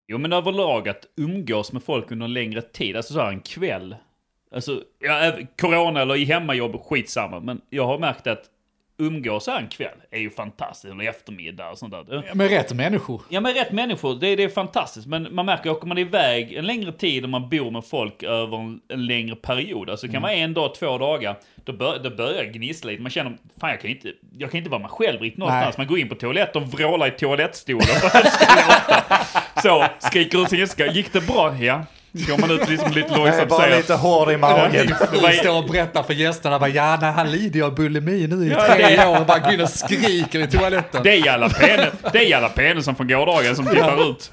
Jo 0.07 0.17
men 0.17 0.33
överlag 0.33 0.89
att 0.89 1.05
umgås 1.17 1.71
med 1.71 1.83
folk 1.83 2.11
under 2.11 2.25
en 2.25 2.33
längre 2.33 2.61
tid, 2.61 2.95
alltså 2.97 3.13
så 3.13 3.19
här 3.19 3.29
en 3.29 3.39
kväll. 3.41 3.95
Alltså, 4.55 4.83
ja, 4.99 5.33
corona 5.59 6.01
eller 6.01 6.15
i 6.15 6.25
hemmajobb, 6.25 6.83
skitsamma. 6.83 7.39
Men 7.39 7.61
jag 7.69 7.85
har 7.85 7.97
märkt 7.97 8.27
att 8.27 8.49
umgås 8.99 9.47
här 9.47 9.59
en 9.59 9.67
kväll 9.67 9.97
är 10.11 10.19
ju 10.19 10.29
fantastiskt. 10.29 10.93
Eller 10.93 11.09
eftermiddag 11.09 11.69
och 11.69 11.77
sånt 11.77 11.91
där. 11.91 12.35
Med 12.35 12.49
rätt 12.49 12.73
människor. 12.73 13.21
Ja 13.29 13.41
men 13.41 13.53
rätt 13.53 13.71
människor, 13.71 14.19
det, 14.19 14.35
det 14.35 14.43
är 14.43 14.49
fantastiskt. 14.49 15.07
Men 15.07 15.35
man 15.35 15.45
märker, 15.45 15.69
åker 15.69 15.87
man 15.87 15.97
iväg 15.97 16.53
en 16.53 16.65
längre 16.65 16.91
tid 16.91 17.23
och 17.23 17.29
man 17.29 17.49
bor 17.49 17.71
med 17.71 17.85
folk 17.85 18.23
över 18.23 18.57
en, 18.57 18.81
en 18.89 19.05
längre 19.05 19.35
period. 19.35 19.89
Alltså 19.89 20.07
kan 20.07 20.21
vara 20.21 20.33
en 20.33 20.53
dag, 20.53 20.75
två 20.75 20.97
dagar. 20.97 21.39
Då, 21.55 21.73
bör, 21.73 21.99
då 22.03 22.09
börjar 22.09 22.43
det 22.43 22.49
gnissla 22.49 22.91
lite. 22.91 23.01
Man 23.01 23.11
känner, 23.11 23.37
fan 23.59 23.69
jag 23.69 23.81
kan 23.81 23.89
inte, 23.89 24.13
jag 24.37 24.51
kan 24.51 24.57
inte 24.57 24.69
vara 24.69 24.81
mig 24.81 24.89
själv 24.89 25.21
riktigt 25.21 25.39
någonstans. 25.39 25.77
Man 25.77 25.87
går 25.87 25.99
in 25.99 26.09
på 26.09 26.15
toaletten 26.15 26.63
och 26.63 26.69
vrålar 26.69 27.07
i 27.07 27.11
toalettstolen. 27.11 27.87
det. 28.13 28.31
Så, 29.61 29.85
skriker 29.99 30.41
ut 30.41 30.49
sin 30.49 30.59
ilska. 30.59 30.87
Gick 30.87 31.13
det 31.13 31.27
bra? 31.27 31.55
Ja. 31.55 31.85
Går 32.11 32.37
man 32.37 32.51
ut 32.51 32.69
liksom 32.69 32.91
lite 32.91 33.07
Jag 33.09 33.17
är 33.19 33.23
långsamt 33.25 33.41
och 33.41 33.47
bara 33.47 33.61
säger. 33.61 33.77
lite 33.77 33.93
hård 33.93 34.31
i 34.31 34.37
magen. 34.37 34.95
Vi 35.11 35.33
står 35.37 35.57
och 35.57 35.65
berättar 35.69 36.03
för 36.03 36.13
gästerna, 36.13 36.59
bara, 36.59 36.69
ja, 36.69 36.97
nej, 37.01 37.11
han 37.11 37.31
lider 37.31 37.61
av 37.61 37.75
bulimi 37.75 38.27
nu 38.27 38.45
i 38.45 38.49
Ja, 38.49 38.65
tre 38.75 38.95
det- 38.95 39.07
år 39.07 39.19
och 39.19 39.25
bara 39.25 39.39
går 39.39 39.53
in 39.53 39.61
och 39.61 39.69
skriker 39.69 40.39
i 40.39 40.47
toaletten. 40.47 41.03
Det 41.03 41.11
är 41.13 41.25
jalapeno, 41.25 41.83
det 42.11 42.17
är 42.17 42.29
jalapeno 42.29 42.81
som 42.81 42.95
från 42.95 43.07
gårdagen 43.07 43.55
som 43.55 43.65
tittar 43.65 44.09
ut. 44.11 44.31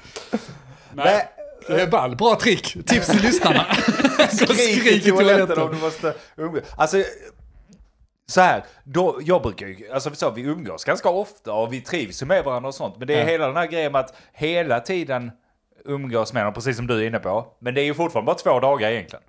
Nej. 0.93 1.27
Det 1.67 1.81
är 1.81 1.87
ball. 1.87 2.15
Bra 2.15 2.35
trick. 2.35 2.85
Tips 2.85 3.07
till 3.07 3.21
lyssnarna. 3.21 3.65
Så 4.31 4.45
Skrik 4.45 4.85
i 4.85 5.09
toaletten 5.11 5.59
om 5.59 5.69
du 5.75 5.77
måste 5.81 6.13
umgås. 6.37 6.61
Alltså, 6.75 7.03
så 8.29 8.41
här, 8.41 8.63
då, 8.83 9.19
jag 9.23 9.41
brukar 9.41 9.67
ju, 9.67 9.91
alltså 9.93 10.09
så, 10.15 10.31
vi 10.31 10.41
umgås 10.41 10.83
ganska 10.85 11.09
ofta 11.09 11.53
och 11.53 11.73
vi 11.73 11.81
trivs 11.81 12.23
med 12.23 12.43
varandra 12.43 12.67
och 12.67 12.75
sånt. 12.75 12.95
Men 12.97 13.07
det 13.07 13.13
är 13.15 13.19
Ja. 13.19 13.25
hela 13.25 13.47
den 13.47 13.55
här 13.55 13.65
grejen 13.67 13.91
med 13.91 14.01
att 14.01 14.13
hela 14.33 14.79
tiden 14.79 15.31
umgås 15.87 16.33
med 16.33 16.45
dem, 16.45 16.53
precis 16.53 16.77
som 16.77 16.87
du 16.87 17.03
är 17.03 17.07
inne 17.07 17.19
på. 17.19 17.45
Men 17.59 17.73
det 17.73 17.81
är 17.81 17.85
ju 17.85 17.93
fortfarande 17.93 18.25
bara 18.25 18.35
två 18.35 18.59
dagar 18.59 18.89
egentligen. 18.91 19.23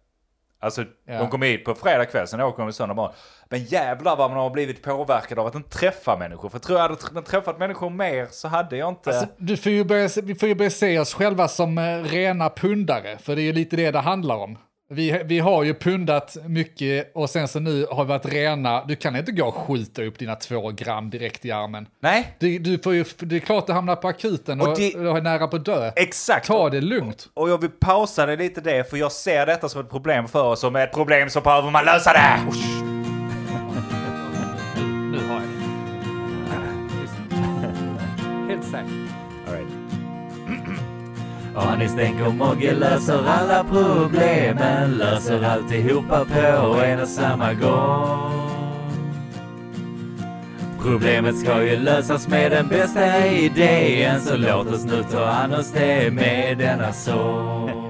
Alltså, 0.60 0.84
Ja. 1.06 1.18
de 1.18 1.28
kom 1.30 1.42
hit 1.42 1.64
på 1.64 1.74
fredag 1.74 2.04
kväll, 2.04 2.28
sen 2.28 2.40
åker 2.40 2.62
de 2.62 2.72
söndag 2.72 2.94
morgon. 2.94 3.14
Men 3.48 3.64
jävlar 3.64 4.16
vad 4.16 4.30
man 4.30 4.38
har 4.38 4.50
blivit 4.50 4.82
påverkad 4.82 5.38
av 5.38 5.46
att 5.46 5.54
inte 5.54 5.78
träffa 5.78 6.16
människor. 6.16 6.48
För 6.48 6.58
tror 6.58 6.78
jag 6.78 6.82
hade 6.82 6.94
tr- 6.94 7.22
träffat 7.22 7.58
människor 7.58 7.90
mer 7.90 8.26
så 8.30 8.48
hade 8.48 8.76
jag 8.76 8.88
inte... 8.88 9.10
Alltså, 9.10 9.26
du 9.36 9.56
får 9.56 9.72
ju 9.72 9.84
börja, 9.84 10.08
vi 10.22 10.34
får 10.34 10.48
ju 10.48 10.54
börja 10.54 10.70
se 10.70 10.98
oss 10.98 11.14
själva 11.14 11.48
som 11.48 11.78
eh, 11.78 12.02
rena 12.02 12.50
pundare, 12.50 13.18
för 13.18 13.36
det 13.36 13.42
är 13.42 13.44
ju 13.44 13.52
lite 13.52 13.76
det 13.76 13.90
det 13.90 13.98
handlar 13.98 14.36
om. 14.36 14.58
Vi, 14.90 15.22
vi 15.24 15.38
har 15.38 15.62
ju 15.64 15.74
pundat 15.74 16.36
mycket 16.46 17.10
och 17.14 17.30
sen 17.30 17.48
så 17.48 17.60
nu 17.60 17.86
har 17.90 18.04
vi 18.04 18.08
varit 18.08 18.26
rena. 18.26 18.84
Du 18.84 18.96
kan 18.96 19.16
inte 19.16 19.32
gå 19.32 19.46
och 19.46 19.54
skjuta 19.54 20.02
upp 20.02 20.18
dina 20.18 20.34
två 20.34 20.70
gram 20.70 21.10
direkt 21.10 21.44
i 21.44 21.50
armen. 21.52 21.86
Nej, 22.00 22.34
Du, 22.38 22.58
du 22.58 22.78
får 22.78 22.94
ju, 22.94 23.04
det 23.18 23.36
är 23.36 23.40
klart 23.40 23.66
du 23.66 23.72
hamnar 23.72 23.96
på 23.96 24.08
akuten 24.08 24.60
och, 24.60 24.68
Och 24.68 24.76
det- 24.78 24.94
och 24.94 25.16
är 25.18 25.22
nära 25.22 25.48
på 25.48 25.56
att 25.56 25.64
dö. 25.64 25.90
exakt. 25.96 26.46
Ta 26.46 26.70
det 26.70 26.80
lugnt. 26.80 27.28
Och 27.34 27.50
jag 27.50 27.60
vill 27.60 27.70
pausa 27.70 28.26
det 28.26 28.36
lite 28.36 28.60
det, 28.60 28.90
för 28.90 28.96
jag 28.96 29.12
ser 29.12 29.46
detta 29.46 29.68
som 29.68 29.80
ett 29.80 29.90
problem 29.90 30.28
för 30.28 30.44
oss. 30.44 30.60
Som 30.60 30.76
ett 30.76 30.92
problem 30.92 31.30
så 31.30 31.40
behöver 31.40 31.70
man 31.70 31.84
lösa 31.84 32.12
det! 32.12 32.38
Nu 35.12 35.18
har 35.28 35.34
jag 35.34 35.42
det. 38.48 38.52
Helt 38.52 38.64
säkert. 38.64 39.07
Anis 41.58 41.94
tänker 41.94 42.30
Mogge 42.30 42.74
löser 42.74 43.26
alla 43.26 43.64
problemen 43.64 44.90
Löser 44.90 45.42
alltihopa 45.44 46.24
på 46.24 46.80
en 46.80 47.00
och 47.00 47.08
samma 47.08 47.52
gång. 47.52 48.48
Problemet 50.82 51.38
ska 51.38 51.62
ju 51.62 51.76
lösas 51.76 52.28
med 52.28 52.52
den 52.52 52.68
bästa 52.68 53.26
idén 53.26 54.20
Så 54.20 54.36
låt 54.36 54.66
oss 54.66 54.84
nu 54.84 55.02
ta 55.10 55.24
an 55.24 55.54
oss 55.54 55.72
det 55.72 56.14
med 56.14 56.58
denna 56.58 56.92
sång. 56.92 57.87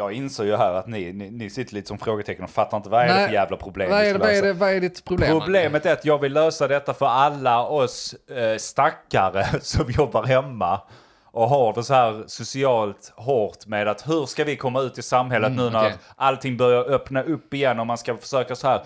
Jag 0.00 0.12
inser 0.12 0.44
ju 0.44 0.56
här 0.56 0.72
att 0.72 0.86
ni, 0.86 1.12
ni, 1.12 1.30
ni 1.30 1.50
sitter 1.50 1.74
lite 1.74 1.88
som 1.88 1.98
frågetecken 1.98 2.44
och 2.44 2.50
fattar 2.50 2.76
inte 2.76 2.88
vad 2.88 3.02
är 3.02 3.06
det 3.06 3.14
Nej, 3.14 3.26
för 3.26 3.34
jävla 3.34 3.56
problem 3.56 3.90
Vad 3.90 4.04
är, 4.04 4.12
det, 4.12 4.18
vad, 4.18 4.30
är 4.30 4.42
det, 4.42 4.52
vad 4.52 4.70
är 4.70 4.80
ditt 4.80 5.04
problem? 5.04 5.38
Problemet 5.40 5.86
är 5.86 5.92
att 5.92 6.04
jag 6.04 6.18
vill 6.18 6.32
lösa 6.32 6.68
detta 6.68 6.94
för 6.94 7.06
alla 7.06 7.66
oss 7.66 8.14
eh, 8.14 8.56
stackare 8.56 9.46
som 9.60 9.90
jobbar 9.90 10.22
hemma 10.22 10.80
och 11.24 11.48
har 11.48 11.72
det 11.72 11.84
så 11.84 11.94
här 11.94 12.24
socialt 12.26 13.12
hårt 13.16 13.66
med 13.66 13.88
att 13.88 14.08
hur 14.08 14.26
ska 14.26 14.44
vi 14.44 14.56
komma 14.56 14.80
ut 14.80 14.98
i 14.98 15.02
samhället 15.02 15.52
nu 15.52 15.62
när 15.62 15.68
Mm, 15.68 15.80
okej. 15.80 15.94
allting 16.16 16.56
börjar 16.56 16.90
öppna 16.90 17.22
upp 17.22 17.54
igen 17.54 17.80
och 17.80 17.86
man 17.86 17.98
ska 17.98 18.16
försöka 18.16 18.56
så 18.56 18.68
här 18.68 18.82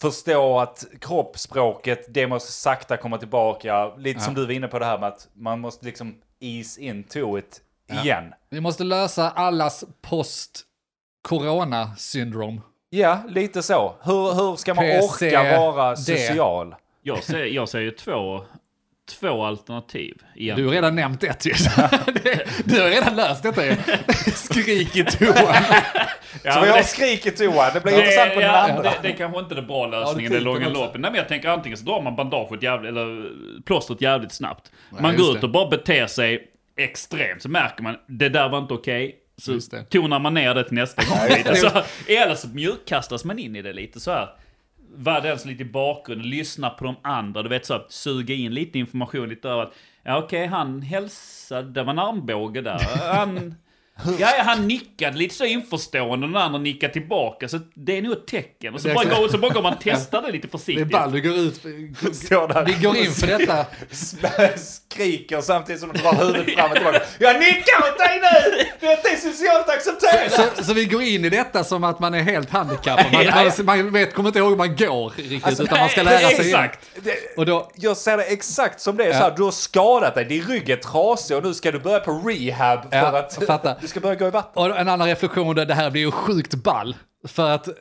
förstå 0.00 0.58
att 0.58 0.84
kroppsspråket, 1.00 2.06
det 2.08 2.26
måste 2.26 2.52
sakta 2.52 2.96
komma 2.96 3.18
tillbaka. 3.18 3.96
Lite 3.96 4.20
som 4.20 4.34
du 4.34 4.46
var 4.46 4.52
inne 4.52 4.68
på 4.68 4.78
det 4.78 4.84
här 4.84 4.98
med 4.98 5.08
att 5.08 5.28
man 5.34 5.60
måste 5.60 5.86
liksom 5.86 6.14
ease 6.40 6.80
into 6.80 7.38
it 7.38 7.60
igen. 7.92 8.32
Vi 8.50 8.60
måste 8.60 8.84
lösa 8.84 9.30
allas 9.30 9.84
post-corona-syndrom. 10.02 12.60
Ja, 12.90 13.22
lite 13.28 13.62
så. 13.62 13.94
Hur, 14.02 14.34
hur 14.34 14.56
ska 14.56 14.74
man 14.74 14.84
PC, 14.84 15.36
orka 15.36 15.58
vara 15.60 15.90
det. 15.90 15.96
social? 15.96 16.74
Jag 17.02 17.22
ser, 17.22 17.44
jag 17.44 17.68
ser 17.68 17.80
ju 17.80 17.90
två, 17.90 18.40
två 19.20 19.44
alternativ. 19.44 20.16
Igen. 20.36 20.56
Du 20.56 20.64
har 20.66 20.72
redan 20.72 20.96
nämnt 20.96 21.24
ett 21.24 21.46
ju. 21.46 21.52
Det- 22.22 22.46
Du 22.64 22.80
har 22.80 22.88
redan 22.90 23.16
löst 23.16 23.42
detta 23.42 23.66
ju. 23.66 23.76
Skrik 24.34 24.96
i 24.96 25.04
toan. 25.04 25.34
Ja, 26.44 26.52
så 26.52 26.60
vi 26.60 26.68
har 26.70 26.76
det- 26.76 26.84
skrik 26.84 27.26
i 27.26 27.30
toan, 27.30 27.70
det 27.74 27.80
blir 27.80 27.92
intressant 27.98 28.34
på 28.34 28.40
den 28.40 28.48
ja, 28.50 28.56
andra. 28.70 28.82
det, 28.82 28.92
det 29.02 29.08
är 29.08 29.16
kanske 29.16 29.38
inte 29.38 29.54
är 29.54 29.56
det 29.56 29.62
bra 29.62 29.86
lösningen 29.86 30.32
Ja, 30.32 30.36
i 30.36 30.40
det 30.40 30.44
långa 30.44 30.58
tycker 30.58 30.70
jag 30.70 30.78
loppet. 30.80 31.00
Nej 31.00 31.10
men 31.10 31.18
jag 31.18 31.28
tänker 31.28 31.48
antingen 31.48 31.78
så 31.78 31.84
drar 31.84 32.02
man 32.02 32.16
bandaget 32.16 32.62
jävligt, 32.62 32.88
eller 32.88 33.30
plåstret 33.64 34.00
jävligt 34.00 34.32
snabbt. 34.32 34.72
man 34.90 35.12
just 35.12 35.24
går 35.24 35.34
ut 35.34 35.40
det. 35.40 35.46
och 35.46 35.52
bara 35.52 35.68
beter 35.68 36.06
sig 36.06 36.49
extremt, 36.84 37.42
så 37.42 37.48
märker 37.48 37.82
man 37.82 37.96
det 38.06 38.28
där 38.28 38.48
var 38.48 38.58
inte 38.58 38.74
okej. 38.74 39.16
Så 39.36 39.52
Just 39.52 39.70
det. 39.70 39.84
tonar 39.84 40.18
man 40.18 40.34
ner 40.34 40.54
det 40.54 40.64
till 40.64 40.74
nästa 40.74 41.02
gång 41.04 41.36
lite. 41.36 41.54
Så, 41.56 41.70
eller 42.08 42.34
så 42.34 42.48
mjukkastas 42.48 43.24
man 43.24 43.38
in 43.38 43.56
i 43.56 43.62
det 43.62 43.72
lite 43.72 44.00
så 44.00 44.10
här. 44.10 44.28
Var 44.94 45.20
den 45.20 45.38
så 45.38 45.48
lite 45.48 45.62
i 45.62 45.66
bakgrunden, 45.66 46.28
lyssna 46.30 46.70
på 46.70 46.84
de 46.84 46.96
andra, 47.02 47.42
du 47.42 47.48
vet 47.48 47.66
så 47.66 47.72
här, 47.74 47.84
suga 47.88 48.34
in 48.34 48.54
lite 48.54 48.78
information 48.78 49.28
lite 49.28 49.48
över 49.48 49.62
att 49.62 49.72
Ja 50.02 50.18
okej, 50.18 50.46
han 50.46 50.82
hälsade, 50.82 51.70
det 51.70 51.82
var 51.82 51.92
en 51.92 51.98
armbåge 51.98 52.60
där. 52.60 52.80
Han, 53.12 53.54
ja, 54.18 54.32
ja, 54.38 54.42
han 54.42 54.68
nickade 54.68 55.16
lite 55.16 55.34
så 55.34 55.44
införstående 55.44 56.26
och 56.26 56.32
den 56.32 56.42
andra 56.42 56.58
nickade 56.58 56.92
tillbaka. 56.92 57.48
Så 57.48 57.58
det 57.74 57.98
är 57.98 58.02
nog 58.02 58.12
ett 58.12 58.26
tecken. 58.26 58.74
Och 58.74 58.80
så, 58.80 58.88
bara, 58.94 59.04
går, 59.04 59.28
så 59.28 59.38
bara 59.38 59.52
går 59.52 59.62
man 59.62 59.72
och 59.72 59.80
testar 59.82 60.22
det 60.22 60.32
lite 60.32 60.46
Det 60.46 60.54
är 60.54 60.58
försiktigt. 60.58 60.90
ball, 60.90 61.12
du 61.12 61.20
går 61.20 61.34
ut. 61.38 61.54
Står 62.16 62.48
där. 62.48 62.64
Vi 62.64 62.72
går 62.72 62.96
in 62.96 63.12
för 63.12 63.26
detta. 63.26 63.66
skriker 64.56 65.40
samtidigt 65.40 65.80
som 65.80 65.92
de 65.92 65.98
drar 65.98 66.14
huvudet 66.14 66.54
fram 66.54 66.70
och 66.70 66.76
tillbaka. 66.76 67.00
Jag 67.18 67.38
nickar 67.40 67.78
åt 67.78 67.98
dig 67.98 68.20
nu! 68.20 68.64
Detta 68.88 69.08
är 69.08 69.16
socialt 69.16 69.68
accepterat! 69.68 70.56
Så, 70.56 70.64
så 70.64 70.72
vi 70.72 70.84
går 70.84 71.02
in 71.02 71.24
i 71.24 71.28
detta 71.30 71.64
som 71.64 71.84
att 71.84 72.00
man 72.00 72.14
är 72.14 72.22
helt 72.22 72.50
handikappad. 72.50 73.12
Man, 73.12 73.24
Ja, 73.24 73.52
man, 73.64 73.76
man 73.84 73.92
vet, 73.92 74.14
kommer 74.14 74.28
inte 74.28 74.38
ihåg 74.38 74.50
hur 74.50 74.56
man 74.56 74.76
går 74.76 75.10
riktigt, 75.16 75.44
Alltså, 75.46 75.62
utan 75.62 75.78
man 75.78 75.88
ska 75.88 76.02
nej, 76.02 76.22
lära 76.22 76.28
sig. 76.36 76.46
Exakt. 76.50 76.86
Och 77.36 77.46
då, 77.46 77.70
Jag 77.74 77.96
ser 77.96 78.16
det 78.16 78.22
exakt 78.22 78.80
som 78.80 78.96
det 78.96 79.04
är 79.04 79.12
så 79.12 79.18
här, 79.18 79.34
du 79.36 79.42
har 79.42 79.50
skadat 79.50 80.14
dig, 80.14 80.24
din 80.24 80.42
rygg 80.42 80.70
är 80.70 80.76
trasig 80.76 81.36
och 81.36 81.44
nu 81.44 81.54
ska 81.54 81.72
du 81.72 81.78
börja 81.78 82.00
på 82.00 82.12
rehab 82.12 82.82
för 82.90 82.96
Ja, 82.98 83.18
att 83.18 83.40
du 83.80 83.88
ska 83.90 84.00
börja 84.00 84.14
gå 84.14 84.26
i 84.26 84.30
vatten. 84.30 84.62
och 84.62 84.78
en 84.78 84.88
annan 84.88 85.08
reflektion, 85.08 85.54
det 85.54 85.74
här 85.74 85.90
blir 85.90 86.02
ju 86.02 86.10
sjukt 86.10 86.54
ball. 86.54 86.96
För 87.28 87.50
att 87.50 87.68
eh, 87.68 87.74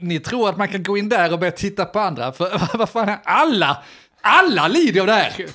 ni 0.00 0.20
tror 0.20 0.48
att 0.48 0.56
man 0.56 0.68
kan 0.68 0.82
gå 0.82 0.96
in 0.98 1.08
där 1.08 1.32
och 1.32 1.38
börja 1.38 1.52
titta 1.52 1.84
på 1.84 1.98
andra. 2.00 2.32
För 2.32 2.60
vad 2.78 2.88
fan 2.88 3.08
är 3.08 3.18
alla? 3.24 3.82
Alla 4.20 4.68
lider 4.68 5.00
av 5.00 5.06
det 5.06 5.12
här. 5.12 5.46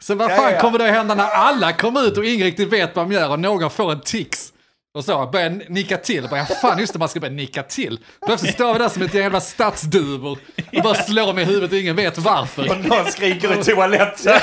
Så 0.00 0.14
vad 0.14 0.30
Ja, 0.30 0.36
fan 0.36 0.52
ja. 0.52 0.60
kommer 0.60 0.78
det 0.78 0.88
att 0.88 0.94
hända 0.94 1.14
när 1.14 1.24
alla 1.30 1.72
kommer 1.72 2.06
ut 2.06 2.18
och 2.18 2.24
ingen 2.24 2.44
riktigt 2.46 2.72
vet 2.72 2.96
vad 2.96 3.04
de 3.04 3.12
gör 3.12 3.30
och 3.30 3.40
någon 3.40 3.70
får 3.70 3.92
en 3.92 4.00
tics? 4.00 4.52
Och 4.98 5.04
så 5.04 5.26
börjar 5.32 5.62
nicka 5.68 5.96
till. 5.96 6.28
Bara, 6.30 6.36
ja, 6.40 6.44
fan 6.44 6.78
just 6.78 6.92
det, 6.92 6.98
man 6.98 7.08
ska 7.08 7.20
börja 7.20 7.34
nicka 7.34 7.62
till. 7.62 7.98
Plötsligt 8.26 8.54
står 8.54 8.72
vi 8.72 8.78
där 8.78 8.88
som 8.88 9.02
ett 9.02 9.14
jävla 9.14 9.40
stadsduvor 9.40 10.38
och 10.76 10.82
bara 10.82 10.94
slår 10.94 11.32
mig 11.32 11.42
i 11.42 11.46
huvudet 11.46 11.72
och 11.72 11.78
ingen 11.78 11.96
vet 11.96 12.18
varför. 12.18 12.70
Och 12.70 12.84
någon 12.84 13.06
skriker 13.06 13.60
i 13.60 13.64
toaletten. 13.64 14.40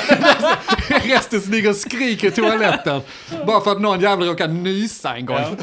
Resten 1.04 1.40
ligger 1.40 1.70
och 1.70 1.76
skriker 1.76 2.28
i 2.28 2.30
toaletten. 2.30 3.00
Bara 3.46 3.60
för 3.60 3.72
att 3.72 3.80
någon 3.80 4.00
jävla 4.00 4.26
råkar 4.26 4.48
nysa 4.48 5.16
en 5.16 5.26
gång. 5.26 5.56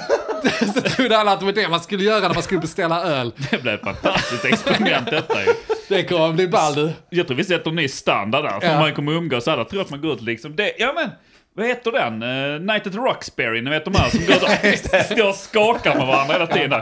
Så 0.74 0.82
trodde 0.82 1.18
alla 1.18 1.32
att 1.32 1.40
det 1.40 1.46
var 1.46 1.54
det 1.54 1.68
man 1.68 1.80
skulle 1.80 2.04
göra 2.04 2.28
när 2.28 2.34
man 2.34 2.44
skulle 2.44 2.60
beställa 2.62 3.04
öl. 3.04 3.32
Det 3.52 3.62
blev 3.62 3.74
ett 3.74 3.84
fantastiskt 3.84 4.46
experiment 4.46 5.06
detta 5.12 5.46
ju. 5.46 5.54
Det 5.88 6.04
kommer 6.04 6.30
att 6.30 6.36
bli 6.36 6.48
ball 6.48 6.76
du. 6.76 6.92
Jag 7.10 7.28
tror 7.28 7.38
vi 7.38 7.44
sätter 7.44 7.70
en 7.70 7.76
ny 7.76 7.88
standard 7.88 8.44
där. 8.44 8.60
För 8.60 8.68
Ja. 8.68 8.80
man 8.80 8.94
kommer 8.94 9.12
umgås 9.12 9.48
alla 9.48 9.66
tror 9.66 9.82
att 9.82 9.90
man 9.90 10.02
går 10.02 10.14
ut 10.14 10.22
liksom. 10.22 10.56
Det, 10.56 10.74
ja 10.80 10.94
men, 10.96 11.10
vad 11.56 11.66
heter 11.66 11.92
den? 11.92 12.24
Uh, 12.24 12.62
Night 12.62 12.88
at 12.88 12.96
Roxbury, 12.96 13.62
ni 13.62 13.70
vet 13.70 13.86
de 13.86 13.96
här 13.96 14.10
som 14.10 15.16
går 15.16 15.30
och 15.30 15.36
skakar 15.50 15.96
med 15.98 16.08
varandra 16.08 16.34
hela 16.34 16.48
tiden. 16.48 16.82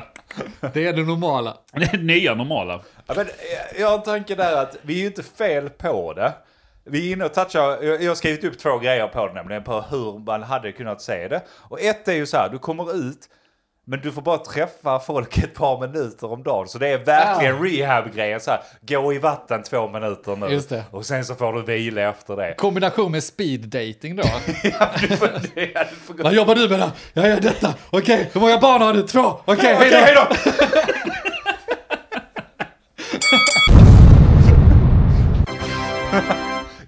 Det 0.74 0.88
är 0.88 0.94
det 0.94 1.04
normala. 1.04 1.58
Det 1.74 1.84
är 1.94 1.98
nya 1.98 2.36
normala. 2.36 2.82
Ja, 3.08 3.14
men 3.18 3.26
jag- 3.28 3.82
jag 3.82 3.88
har 3.90 3.98
en 3.98 4.04
tanke 4.04 4.36
där 4.36 4.58
att 4.62 4.78
vi 4.82 4.94
är 4.96 5.00
ju 5.00 5.06
inte 5.08 5.24
fel 5.24 5.70
på 5.70 6.14
det. 6.14 6.34
Vi 6.84 7.10
är 7.10 7.14
inne 7.14 7.26
och 7.26 7.34
touchar, 7.34 7.84
jag 7.84 8.04
jag 8.04 8.10
har 8.12 8.16
skrivit 8.16 8.44
upp 8.44 8.60
två 8.60 8.78
grejer 8.80 9.08
på 9.08 9.28
det 9.28 9.34
nämligen, 9.34 9.64
på 9.64 9.82
hur 9.82 10.20
man 10.26 10.44
hade 10.44 10.72
kunnat 10.72 11.02
se 11.02 11.28
det. 11.28 11.42
Och 11.50 11.82
ett 11.82 12.08
är 12.08 12.14
ju 12.14 12.26
så 12.26 12.38
här, 12.38 12.50
du 12.50 12.58
kommer 12.60 12.96
ut, 12.96 13.18
men 13.86 14.00
du 14.02 14.12
får 14.12 14.22
bara 14.22 14.38
träffa 14.38 15.00
folk 15.00 15.38
ett 15.38 15.54
par 15.54 15.80
minuter 15.80 16.32
om 16.32 16.44
dagen. 16.44 16.68
Så 16.68 16.78
det 16.78 16.88
är 16.88 16.98
verkligen 16.98 17.64
rehab-grejen 17.64 18.40
så 18.40 18.52
här, 18.52 18.62
gå 18.82 19.14
i 19.14 19.18
vatten 19.18 19.64
två 19.64 19.88
minuter 19.88 20.36
nu. 20.36 20.84
Och 20.92 21.06
sen 21.06 21.26
så 21.26 21.36
får 21.36 21.54
du 21.54 21.62
vila 21.62 22.02
efter 22.02 22.36
det. 22.36 22.54
Kombination 22.58 23.12
med 23.12 23.24
speed 23.24 23.62
dating 23.62 24.16
då. 24.16 24.24
Ja, 24.64 24.90
du 25.02 25.18
får, 25.18 25.28
ja, 25.56 25.84
du 25.90 25.96
får 25.96 26.14
gå. 26.14 26.24
Vad 26.24 26.34
jobbar 26.34 26.56
du 26.56 26.70
med 26.70 26.80
då? 26.80 26.92
Jag 27.14 27.30
gör 27.30 27.40
detta. 27.40 27.74
Okej, 27.90 28.30
hur 28.34 28.42
många 28.42 28.58
barn 28.60 28.82
har 28.82 28.94
du? 28.94 29.04
Två. 29.04 29.20
Okej, 29.46 29.76
hej 29.76 29.76
Okej, 29.76 29.90
då. 29.92 29.98
hej 29.98 30.16
då! 30.16 30.28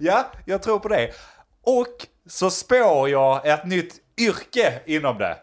ja, 0.00 0.26
jag 0.44 0.62
tror 0.62 0.78
på 0.78 0.88
det. 0.88 1.10
Och 1.62 2.06
så 2.28 2.50
spår 2.50 3.08
jag 3.08 3.46
ett 3.46 3.66
nytt 3.66 3.94
yrke 4.20 4.72
inom 4.86 5.18
det. 5.18 5.36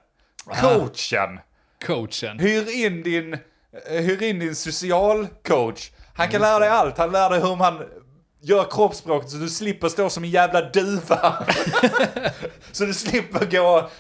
Coachen. 0.45 1.39
Coachen. 1.85 2.39
Hyr 2.39 2.85
in 2.85 3.03
din, 3.03 3.33
eh, 3.33 4.03
hyr 4.03 4.23
in 4.23 4.39
din 4.39 4.55
socialcoach. 4.55 5.91
Han 6.15 6.27
kan 6.29 6.41
lära 6.41 6.59
dig 6.59 6.69
allt. 6.69 6.97
Han 6.97 7.11
lär 7.11 7.29
dig 7.29 7.39
hur 7.39 7.55
man 7.55 7.83
gör 8.41 8.67
kroppsspråket 8.71 9.29
så 9.29 9.37
du 9.37 9.49
slipper 9.49 9.89
stå 9.89 10.09
som 10.09 10.23
en 10.23 10.29
jävla 10.29 10.61
duva. 10.61 11.45
så 12.71 12.85
du 12.85 12.93
slipper 12.93 13.45
gå 13.45 13.61
och 13.61 13.91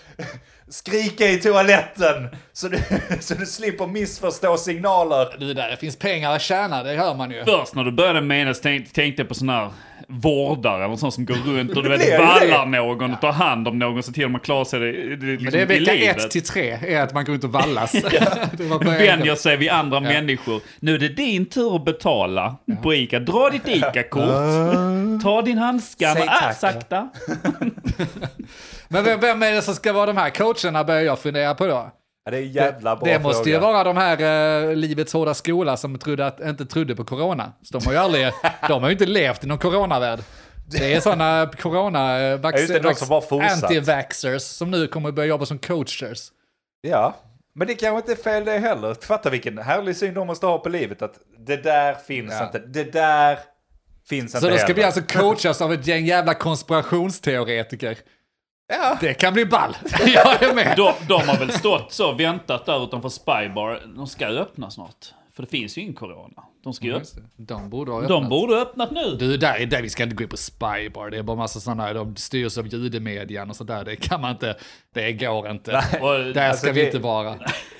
skrika 0.69 1.27
i 1.27 1.39
toaletten. 1.39 2.29
Så 2.53 2.67
du, 2.67 2.79
så 3.19 3.33
du 3.33 3.45
slipper 3.45 3.87
missförstå 3.87 4.57
signaler. 4.57 5.35
Du, 5.39 5.53
där 5.53 5.69
det 5.69 5.77
finns 5.77 5.95
pengar 5.95 6.35
att 6.35 6.41
tjäna, 6.41 6.83
det 6.83 6.93
hör 6.93 7.15
man 7.15 7.31
ju. 7.31 7.43
Först 7.45 7.75
när 7.75 7.83
du 7.83 7.91
började 7.91 8.21
mena 8.21 8.53
så 8.53 8.61
tänkte, 8.61 9.03
jag 9.03 9.27
på 9.27 9.33
sådana 9.33 9.53
här 9.53 9.71
vårdare, 10.11 10.85
eller 10.85 10.95
sån 10.95 11.11
som 11.11 11.25
går 11.25 11.35
runt 11.35 11.77
och 11.77 11.83
du 11.83 11.89
vet 11.97 12.19
vallar 12.19 12.65
det. 12.65 12.77
någon 12.77 13.13
och 13.13 13.21
tar 13.21 13.31
hand 13.31 13.67
om 13.67 13.79
någon 13.79 14.03
så 14.03 14.11
till 14.11 14.25
att 14.25 14.31
man 14.31 14.41
klarar 14.41 14.63
sig 14.63 14.79
det, 14.79 15.15
det, 15.15 15.25
liksom, 15.25 15.43
Men 15.43 15.51
det 15.53 15.61
är 15.61 15.65
vecka 15.65 15.93
livet. 15.93 16.17
ett 16.17 16.31
till 16.31 16.43
tre, 16.43 16.69
är 16.87 17.01
att 17.01 17.13
man 17.13 17.25
går 17.25 17.35
ut 17.35 17.43
och 17.43 17.51
vallas. 17.51 17.95
Vänjer 18.85 19.35
sig 19.35 19.57
vid 19.57 19.69
andra 19.69 19.99
människor. 19.99 20.61
Nu 20.79 20.95
är 20.95 20.99
det 20.99 21.09
din 21.09 21.45
tur 21.45 21.75
att 21.75 21.85
betala 21.85 22.55
på 22.83 22.93
Ica. 22.93 23.19
Dra 23.19 23.49
ditt 23.49 23.67
Ica-kort. 23.67 25.23
Ta 25.23 25.41
din 25.41 25.57
handskan. 25.57 26.15
Säg 26.15 26.27
Ah, 26.29 26.53
sakta. 26.53 27.09
Men 28.87 29.03
vem, 29.03 29.19
vem 29.19 29.43
är 29.43 29.51
det 29.51 29.61
som 29.61 29.73
ska 29.75 29.93
vara 29.93 30.05
de 30.05 30.17
här 30.17 30.29
coacherna 30.29 30.83
börjar 30.83 31.01
jag 31.01 31.19
fundera 31.19 31.53
på 31.55 31.65
då? 31.67 31.91
Ja, 32.25 32.31
det 32.31 32.37
är 32.37 32.41
jävla 32.41 32.95
bra 32.95 33.05
det 33.05 33.19
måste 33.19 33.49
ju 33.49 33.55
fråga. 33.59 33.71
vara 33.73 33.83
de 33.83 33.97
här 33.97 34.21
uh, 34.69 34.75
Livets 34.75 35.13
Hårda 35.13 35.33
Skola 35.33 35.77
som 35.77 35.99
trodde 35.99 36.25
att, 36.25 36.39
inte 36.39 36.65
trodde 36.65 36.95
på 36.95 37.03
corona. 37.05 37.53
Så 37.61 37.77
de 37.79 37.85
har 37.85 37.93
ju 37.93 37.99
aldrig, 37.99 38.31
de 38.67 38.81
har 38.81 38.89
ju 38.89 38.93
inte 38.93 39.05
levt 39.05 39.43
i 39.43 39.47
någon 39.47 39.57
coronavärld. 39.57 40.19
Det 40.71 40.93
är 40.93 40.99
sådana 40.99 41.51
corona 41.61 42.19
Ja, 42.21 42.37
det, 42.37 42.95
som 42.97 43.09
bara 43.09 43.21
fortsatt. 43.21 43.63
anti-vaxxers 43.71 44.39
som 44.39 44.71
nu 44.71 44.87
kommer 44.87 45.09
att 45.09 45.15
börja 45.15 45.29
jobba 45.29 45.45
som 45.45 45.57
coachers. 45.59 46.19
Ja, 46.81 47.15
men 47.55 47.67
det 47.67 47.73
kanske 47.75 47.97
inte 48.11 48.21
är 48.21 48.23
fel 48.31 48.45
det 48.45 48.57
heller. 48.57 48.93
Fatta 49.01 49.29
vilken 49.29 49.57
härlig 49.57 49.95
syn 49.95 50.13
de 50.13 50.27
måste 50.27 50.45
ha 50.45 50.57
på 50.57 50.69
livet. 50.69 51.01
Att 51.01 51.13
det 51.47 51.57
där 51.63 51.93
finns 51.93 52.33
Ja. 52.33 52.45
inte. 52.45 52.59
Det 52.59 52.83
där 52.93 53.39
finns 54.09 54.31
Så 54.31 54.37
inte 54.37 54.49
då 54.49 54.57
ska 54.57 54.67
vi 54.67 54.73
heller. 54.73 54.85
alltså 54.85 55.19
coachas 55.19 55.61
av 55.61 55.73
ett 55.73 55.87
gäng 55.87 56.05
jävla 56.05 56.33
konspirationsteoretiker. 56.33 57.97
Ja. 58.71 58.97
Det 59.01 59.13
kan 59.13 59.33
bli 59.33 59.45
ball. 59.45 59.75
Jag 60.05 60.43
är 60.43 60.53
med. 60.55 60.73
De, 60.77 60.93
de 61.07 61.13
har 61.29 61.37
väl 61.37 61.51
stått 61.51 61.91
så 61.91 62.09
och 62.11 62.19
väntat 62.19 62.65
där 62.65 62.83
utanför 62.83 63.09
Spybar. 63.09 63.81
De 63.95 64.07
ska 64.07 64.29
ju 64.31 64.37
öppna 64.37 64.69
snart. 64.71 65.13
För 65.35 65.43
det 65.43 65.49
finns 65.49 65.77
ju 65.77 65.81
ingen 65.81 65.93
corona. 65.93 66.43
De 66.63 66.73
ska 66.73 66.85
ju 66.85 66.93
öppna. 66.95 67.21
De 67.37 67.69
borde 67.69 67.91
ha 67.91 68.01
De 68.01 68.05
öppnat. 68.13 68.29
borde 68.29 68.53
ha 68.55 68.61
öppnat 68.61 68.91
nu. 68.91 69.15
Du, 69.19 69.37
där 69.37 69.55
är 69.55 69.65
där 69.65 69.81
vi 69.81 69.89
ska 69.89 70.03
inte 70.03 70.15
gå 70.15 70.23
in 70.23 70.29
på 70.29 70.37
spybar. 70.37 71.09
Det 71.09 71.17
är 71.17 71.23
bara 71.23 71.37
massa 71.37 71.59
sådana, 71.59 71.93
de 71.93 72.15
styrs 72.15 72.57
av 72.57 72.67
judemedian 72.67 73.49
och 73.49 73.55
sådär. 73.55 73.83
Det 73.85 73.95
kan 73.95 74.21
man 74.21 74.31
inte, 74.31 74.55
det 74.93 75.13
går 75.13 75.49
inte. 75.51 75.71
Och, 76.01 76.33
Där 76.33 76.49
Alltså, 76.49 76.63
ska 76.63 76.71
vi 76.73 76.79
det- 76.81 76.85
inte 76.85 76.99
vara. 76.99 77.35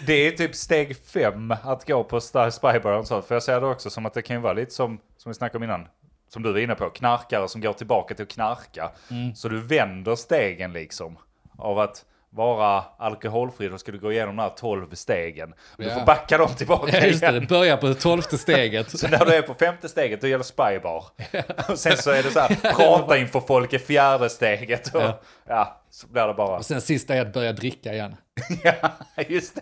Det 0.08 0.28
är 0.28 0.32
typ 0.32 0.56
steg 0.56 0.98
fem 1.14 1.54
att 1.64 1.88
gå 1.88 2.04
på 2.04 2.20
Spybar 2.22 2.92
och 2.92 3.08
sånt. 3.08 3.26
För 3.26 3.36
jag 3.36 3.44
ser 3.44 3.62
det 3.62 3.68
också 3.68 3.90
som 3.90 4.06
att 4.06 4.14
det 4.14 4.22
kan 4.22 4.36
ju 4.36 4.42
vara 4.42 4.54
lite 4.54 4.72
som, 4.72 5.00
som 5.18 5.30
vi 5.30 5.34
snackade 5.34 5.58
om 5.58 5.64
innan. 5.64 5.88
Som 6.34 6.44
du 6.44 6.52
var 6.54 6.60
inne 6.60 6.76
på, 6.76 6.90
knarkare 6.90 7.48
som 7.48 7.62
går 7.62 7.74
tillbaka 7.74 8.16
till 8.16 8.24
att 8.24 8.30
knarka. 8.30 8.92
Mm. 9.12 9.36
Så 9.36 9.50
du 9.50 9.62
vänder 9.62 10.16
stegen 10.16 10.74
liksom. 10.74 11.18
Av 11.58 11.80
att 11.80 12.06
vara 12.34 12.84
alkoholfri, 12.98 13.68
då 13.70 13.78
ska 13.78 13.92
du 13.92 14.00
gå 14.00 14.12
igenom 14.12 14.36
de 14.36 14.42
här 14.42 14.50
12 14.50 14.96
stegen. 14.96 15.54
Du 15.78 15.84
Ja. 15.86 15.94
får 15.94 16.06
backa 16.06 16.38
dem 16.38 16.48
tillbaka 16.56 16.98
Ja, 17.00 17.06
just 17.06 17.22
det, 17.22 17.28
igen. 17.30 17.42
det 17.42 17.48
börjar 17.48 17.78
på 17.78 17.94
tolfte 17.94 18.38
steget. 18.38 18.90
Så 19.00 19.08
när 19.08 19.26
du 19.26 19.34
är 19.36 19.42
på 19.42 19.54
femte 19.54 19.90
steget, 19.90 20.22
då 20.22 20.28
gäller 20.28 20.44
spybar. 20.44 21.06
Och 21.70 21.80
sen 21.80 21.98
så 21.98 22.12
är 22.12 22.24
det 22.24 22.32
så 22.32 22.40
här, 22.40 22.56
prata 22.76 23.18
inför 23.18 23.40
folk 23.40 23.74
i 23.74 23.80
fjärde 23.80 24.30
steget. 24.30 24.96
Och, 24.96 25.24
ja. 25.48 25.82
så 25.90 26.08
blir 26.08 26.28
det 26.28 26.34
bara. 26.34 26.58
Och 26.58 26.66
sen 26.66 26.82
sista 26.82 27.16
är 27.16 27.22
att 27.22 27.34
börja 27.34 27.54
dricka 27.54 27.94
igen. 27.94 28.16
Ja, 28.64 28.74
just 29.28 29.56
det. 29.56 29.62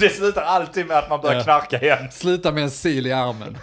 Det 0.00 0.08
slutar 0.08 0.42
alltid 0.42 0.86
med 0.86 0.98
att 0.98 1.10
man 1.10 1.20
börjar 1.20 1.36
Ja. 1.38 1.42
knarka 1.44 1.80
igen. 1.80 2.10
Sluta 2.10 2.52
med 2.52 2.62
en 2.62 2.70
sil 2.82 3.04
i 3.06 3.12
armen. 3.12 3.58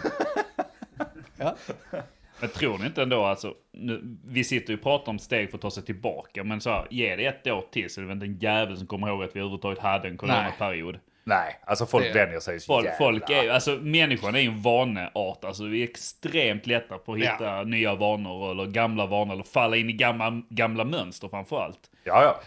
Men 2.41 2.49
tror 2.49 2.77
ni 2.77 2.85
inte 2.85 3.01
ändå 3.01 3.23
alltså, 3.23 3.53
nu, 3.73 4.17
vi 4.25 4.43
sitter 4.43 4.69
ju 4.73 4.77
och 4.77 4.83
pratar 4.83 5.11
om 5.11 5.19
steg 5.19 5.49
för 5.49 5.57
att 5.57 5.61
ta 5.61 5.71
sig 5.71 5.83
tillbaka, 5.83 6.43
men 6.43 6.61
så 6.61 6.69
här, 6.69 6.87
ge 6.89 7.15
det 7.15 7.25
ett 7.25 7.47
år 7.47 7.63
till 7.71 7.89
så 7.89 7.99
är 7.99 8.01
det 8.01 8.07
väl 8.07 8.15
inte 8.15 8.25
en 8.25 8.37
jävel 8.53 8.77
som 8.77 8.87
kommer 8.87 9.07
ihåg 9.07 9.23
att 9.23 9.35
vi 9.35 9.39
överhuvudtaget 9.39 9.79
hade 9.79 10.07
en 10.07 10.17
coronaperiod. 10.17 10.99
Nej, 11.23 11.59
alltså 11.65 11.85
folk 11.85 12.05
Det- 12.05 12.13
vänjer 12.25 12.39
sig 12.39 12.59
så 12.59 12.73
Folk, 12.73 12.85
jävla. 12.85 12.97
folk 12.97 13.29
är 13.29 13.43
ju, 13.43 13.49
alltså 13.49 13.71
människan 13.71 14.35
är 14.35 14.39
ju 14.39 14.47
en 14.47 14.61
vaneart, 14.61 15.43
alltså 15.45 15.63
vi 15.63 15.79
är 15.79 15.83
extremt 15.83 16.67
lätta 16.67 16.97
på 16.97 17.13
att 17.13 17.19
hitta 17.19 17.43
Ja. 17.43 17.63
nya 17.63 17.95
vanor 17.95 18.51
eller 18.51 18.65
gamla 18.65 19.05
vanor, 19.05 19.33
eller 19.33 19.43
falla 19.43 19.75
in 19.75 19.89
i 19.89 19.93
gamla, 19.93 20.41
gamla 20.49 20.83
mönster 20.83 21.27
framförallt. 21.27 21.79
Ja, 22.03 22.23
ja. 22.23 22.39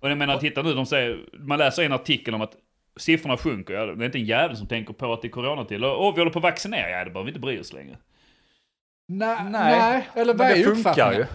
Och 0.00 0.10
jag 0.10 0.18
menar, 0.18 0.38
titta 0.38 0.62
nu, 0.62 0.74
de 0.74 0.86
säger, 0.86 1.18
man 1.32 1.58
läser 1.58 1.82
en 1.82 1.92
artikel 1.92 2.34
om 2.34 2.40
att 2.40 2.52
siffrorna 2.96 3.36
sjunker, 3.36 3.74
ja, 3.74 3.86
det 3.86 4.02
är 4.04 4.06
inte 4.06 4.18
en 4.18 4.24
jävel 4.24 4.56
som 4.56 4.66
tänker 4.66 4.92
på 4.94 5.12
att 5.12 5.22
det 5.22 5.28
är 5.28 5.30
corona 5.30 5.64
till. 5.64 5.84
Åh, 5.84 6.14
vi 6.14 6.20
håller 6.20 6.32
på 6.32 6.38
att 6.38 6.42
vaccinera, 6.42 6.90
ja 6.90 6.98
det 7.04 7.10
behöver 7.10 7.22
vi 7.24 7.28
inte 7.30 7.40
bry 7.40 7.60
oss 7.60 7.72
längre. 7.72 7.96
Nej, 9.06 9.36
nej. 9.50 10.08
eller 10.14 10.34
vad 10.34 10.46
Men 10.46 10.52
är 10.52 10.56
det 10.58 10.64
funkar 10.64 10.78
uppfattningen? 10.90 11.14
ju. 11.20 11.26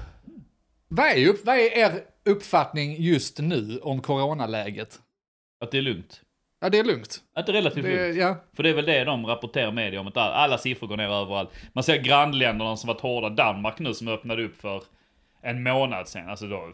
Vad 0.88 1.05
är, 1.08 1.27
upp, 1.27 1.45
vad 1.45 1.55
är 1.55 1.77
er 1.77 1.91
uppfattning 2.25 2.95
just 3.01 3.39
nu 3.39 3.79
om 3.84 4.01
coronaläget? 4.01 4.99
Att 5.62 5.71
det 5.71 5.77
är 5.77 5.82
lugnt. 5.82 6.21
Ja, 6.62 6.69
det 6.69 6.79
är 6.79 6.84
lugnt. 6.84 7.19
Att 7.36 7.45
det 7.45 7.51
är 7.51 7.53
relativt 7.53 7.84
Det, 7.84 8.05
lugnt. 8.08 8.17
ja. 8.21 8.36
För 8.53 8.63
det 8.63 8.69
är 8.69 8.73
väl 8.73 8.86
det 8.86 9.03
de 9.03 9.25
rapporterar 9.25 9.71
media 9.71 9.99
om, 9.99 10.08
att 10.08 10.17
all- 10.17 10.32
alla 10.34 10.58
siffror 10.58 10.88
går 10.88 10.97
ner 10.97 11.10
överallt. 11.10 11.49
Man 11.73 11.84
ser 11.84 11.97
grannländerna 12.01 12.77
som 12.77 12.88
varit 12.88 13.01
hårda, 13.01 13.29
Danmark 13.29 13.79
nu 13.79 13.93
som 13.93 14.08
öppnade 14.08 14.43
upp 14.45 14.62
för 14.62 14.84
en 15.41 15.63
månad 15.63 16.08
sedan. 16.08 16.29
Alltså 16.29 16.47
då, 16.47 16.71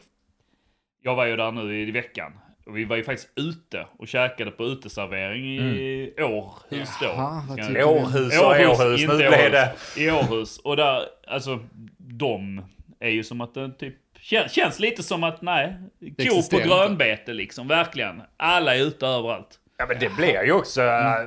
jag 1.01 1.15
var 1.15 1.25
ju 1.25 1.35
där 1.35 1.51
nu 1.51 1.81
i 1.87 1.91
veckan. 1.91 2.39
Och 2.65 2.77
vi 2.77 2.85
var 2.85 2.95
ju 2.95 3.03
faktiskt 3.03 3.29
ute 3.35 3.85
och 3.99 4.07
käkade 4.07 4.51
på 4.51 4.65
uteservering 4.65 5.45
i 5.45 6.13
Århus 6.21 6.89
då. 7.01 7.05
Jaha? 7.07 7.43
Århus 7.85 8.39
och 8.41 8.45
Århus, 8.45 9.01
inte 9.01 9.13
nu 9.13 9.17
blev 9.17 9.51
det. 9.51 9.73
Århus. 9.73 9.97
I 9.97 10.11
Århus. 10.11 10.57
Och 10.57 10.75
där, 10.77 11.01
alltså, 11.27 11.59
de 11.97 12.65
är 12.99 13.09
ju 13.09 13.23
som 13.23 13.41
att 13.41 13.53
det 13.53 13.71
typ 13.71 13.95
kän- 14.21 14.47
känns 14.47 14.79
lite 14.79 15.03
som 15.03 15.23
att, 15.23 15.41
nej, 15.41 15.75
ko 16.17 16.41
på 16.51 16.67
grönbete 16.67 17.33
liksom, 17.33 17.67
verkligen. 17.67 18.21
Alla 18.37 18.75
är 18.75 18.81
ute 18.81 19.05
överallt. 19.07 19.59
Ja, 19.77 19.85
men 19.89 19.99
det 19.99 20.09
blir 20.15 20.43
ju 20.43 20.51
också, 20.51 20.81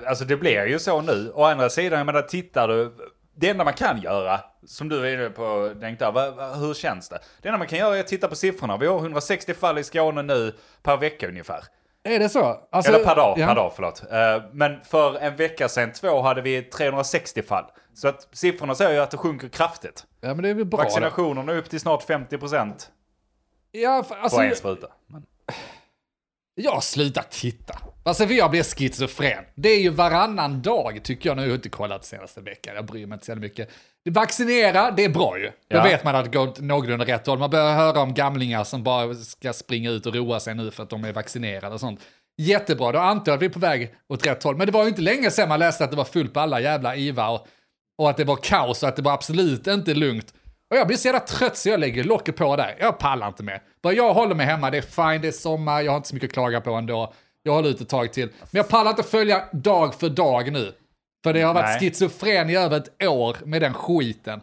alltså 0.06 0.24
det 0.24 0.36
blir 0.36 0.66
ju 0.66 0.78
så 0.78 1.02
nu. 1.02 1.32
Å 1.34 1.44
andra 1.44 1.68
sidan, 1.68 1.98
jag 1.98 2.06
menar, 2.06 2.22
tittar 2.22 2.68
du, 2.68 2.92
det 3.40 3.48
enda 3.48 3.64
man 3.64 3.74
kan 3.74 4.00
göra, 4.00 4.40
som 4.66 4.88
du 4.88 5.06
är 5.08 5.14
inne 5.14 5.30
på, 5.30 5.72
Denk 5.80 5.98
där, 5.98 6.54
hur 6.60 6.74
känns 6.74 7.08
det? 7.08 7.18
Det 7.42 7.48
enda 7.48 7.58
man 7.58 7.66
kan 7.68 7.78
göra 7.78 7.96
är 7.96 8.00
att 8.00 8.06
titta 8.06 8.28
på 8.28 8.36
siffrorna. 8.36 8.76
Vi 8.76 8.86
har 8.86 8.98
160 8.98 9.54
fall 9.54 9.78
i 9.78 9.84
Skåne 9.84 10.22
nu 10.22 10.54
per 10.82 10.96
vecka 10.96 11.28
ungefär. 11.28 11.64
Är 12.04 12.18
det 12.18 12.28
så? 12.28 12.68
Alltså, 12.72 12.92
Eller 12.92 13.04
per 13.04 13.16
dag, 13.16 13.38
ja. 13.38 13.46
per 13.46 13.54
dag, 13.54 13.72
förlåt. 13.76 14.02
Eh, 14.12 14.42
Men 14.52 14.84
för 14.84 15.18
en 15.18 15.36
vecka 15.36 15.68
sedan, 15.68 15.92
två, 15.92 16.20
hade 16.22 16.42
vi 16.42 16.62
360 16.62 17.42
fall. 17.42 17.64
Så 17.94 18.08
att 18.08 18.28
siffrorna 18.32 18.74
säger 18.74 18.90
ju 18.92 18.98
att 18.98 19.10
det 19.10 19.16
sjunker 19.16 19.48
kraftigt. 19.48 20.06
Ja, 20.20 20.28
men 20.34 20.42
det 20.42 20.48
är 20.48 20.54
väl 20.54 20.64
bra. 20.64 20.78
Vaccinationerna 20.78 21.52
är 21.52 21.56
upp 21.56 21.70
till 21.70 21.80
snart 21.80 22.04
50% 22.08 22.88
Ja, 23.72 24.02
för, 24.02 24.14
alltså, 24.14 24.36
på 24.36 24.42
en 24.42 24.56
spruta. 24.56 24.86
Men- 25.06 25.26
Jag 26.54 26.72
har 26.72 26.80
slutat 26.80 27.30
titta. 27.30 27.78
Alltså 28.08 28.26
för 28.26 28.34
jag 28.34 28.50
blir 28.50 28.62
schizofren. 28.62 29.44
Det 29.54 29.68
är 29.68 29.80
ju 29.80 29.88
varannan 29.90 30.62
dag 30.62 31.00
tycker 31.04 31.30
jag 31.30 31.36
nu. 31.36 31.42
Jag 31.42 31.48
har 31.50 31.54
inte 31.54 31.68
kollat 31.68 32.04
senaste 32.04 32.40
veckan. 32.40 32.74
Jag 32.74 32.84
bryr 32.86 33.06
mig 33.06 33.16
inte 33.16 33.26
så 33.26 33.34
mycket. 33.34 33.70
Vaccinera, 34.10 34.90
det 34.90 35.04
är 35.04 35.08
bra 35.08 35.38
ju. 35.38 35.46
Då 35.46 35.52
Ja. 35.68 35.82
vet 35.82 36.04
man 36.04 36.14
att 36.16 36.24
det 36.24 36.38
går 36.38 36.62
någorlunda 36.62 37.04
rätt 37.04 37.26
håll. 37.26 37.38
Man 37.38 37.50
börjar 37.50 37.74
höra 37.74 38.00
om 38.00 38.14
gamlingar 38.14 38.64
som 38.64 38.82
bara 38.82 39.14
ska 39.14 39.52
springa 39.52 39.90
ut 39.90 40.06
och 40.06 40.14
roa 40.14 40.40
sig 40.40 40.54
nu 40.54 40.70
för 40.70 40.82
att 40.82 40.90
de 40.90 41.04
är 41.04 41.12
vaccinerade 41.12 41.74
och 41.74 41.80
sånt. 41.80 42.00
Jättebra, 42.38 42.92
då 42.92 42.98
antar 42.98 43.32
jag 43.32 43.36
att 43.36 43.42
vi 43.42 43.46
är 43.46 43.50
på 43.50 43.58
väg 43.58 43.94
åt 44.08 44.26
rätt 44.26 44.42
håll. 44.42 44.56
Men 44.56 44.66
det 44.66 44.72
var 44.72 44.82
ju 44.82 44.88
inte 44.88 45.02
länge 45.02 45.30
sedan 45.30 45.48
man 45.48 45.58
läste 45.58 45.84
att 45.84 45.90
det 45.90 45.96
var 45.96 46.04
fullt 46.04 46.34
på 46.34 46.40
alla 46.40 46.60
jävla 46.60 46.96
IVA 46.96 47.28
och, 47.28 47.46
och 47.98 48.10
att 48.10 48.16
det 48.16 48.24
var 48.24 48.36
kaos 48.36 48.82
och 48.82 48.88
att 48.88 48.96
det 48.96 49.02
var 49.02 49.12
absolut 49.12 49.66
inte 49.66 49.94
lugnt. 49.94 50.34
Och 50.70 50.76
jag 50.76 50.86
blir 50.86 50.96
så 50.96 51.08
jävla 51.08 51.20
trött 51.20 51.56
så 51.56 51.68
jag 51.68 51.80
lägger 51.80 52.04
locket 52.04 52.36
på 52.36 52.56
där. 52.56 52.76
Jag 52.80 52.98
pallar 52.98 53.28
inte 53.28 53.42
med. 53.42 53.60
Bara 53.82 53.92
jag 53.92 54.14
håller 54.14 54.34
mig 54.34 54.46
hemma, 54.46 54.70
det 54.70 54.78
är 54.78 54.82
fine, 55.12 55.22
det 55.22 55.28
är 55.28 55.32
sommar, 55.32 55.80
jag 55.80 55.92
har 55.92 55.96
inte 55.96 56.08
så 56.08 56.14
mycket 56.14 56.28
att 56.28 56.32
klaga 56.34 56.60
på 56.60 56.70
ändå. 56.70 57.12
Jag 57.42 57.52
håller 57.52 57.68
ut 57.68 57.80
ett 57.80 57.88
tag 57.88 58.12
till. 58.12 58.28
Men 58.28 58.48
jag 58.58 58.68
pallar 58.68 58.90
inte 58.90 59.02
följa 59.02 59.44
dag 59.52 59.94
för 59.94 60.08
dag 60.08 60.52
nu. 60.52 60.72
För 61.24 61.32
det 61.32 61.42
har 61.42 61.54
varit 61.54 61.66
Nej. 61.66 61.80
schizofren 61.80 62.50
i 62.50 62.56
över 62.56 62.76
ett 62.76 63.04
år 63.04 63.36
med 63.44 63.62
den 63.62 63.74
skiten. 63.74 64.40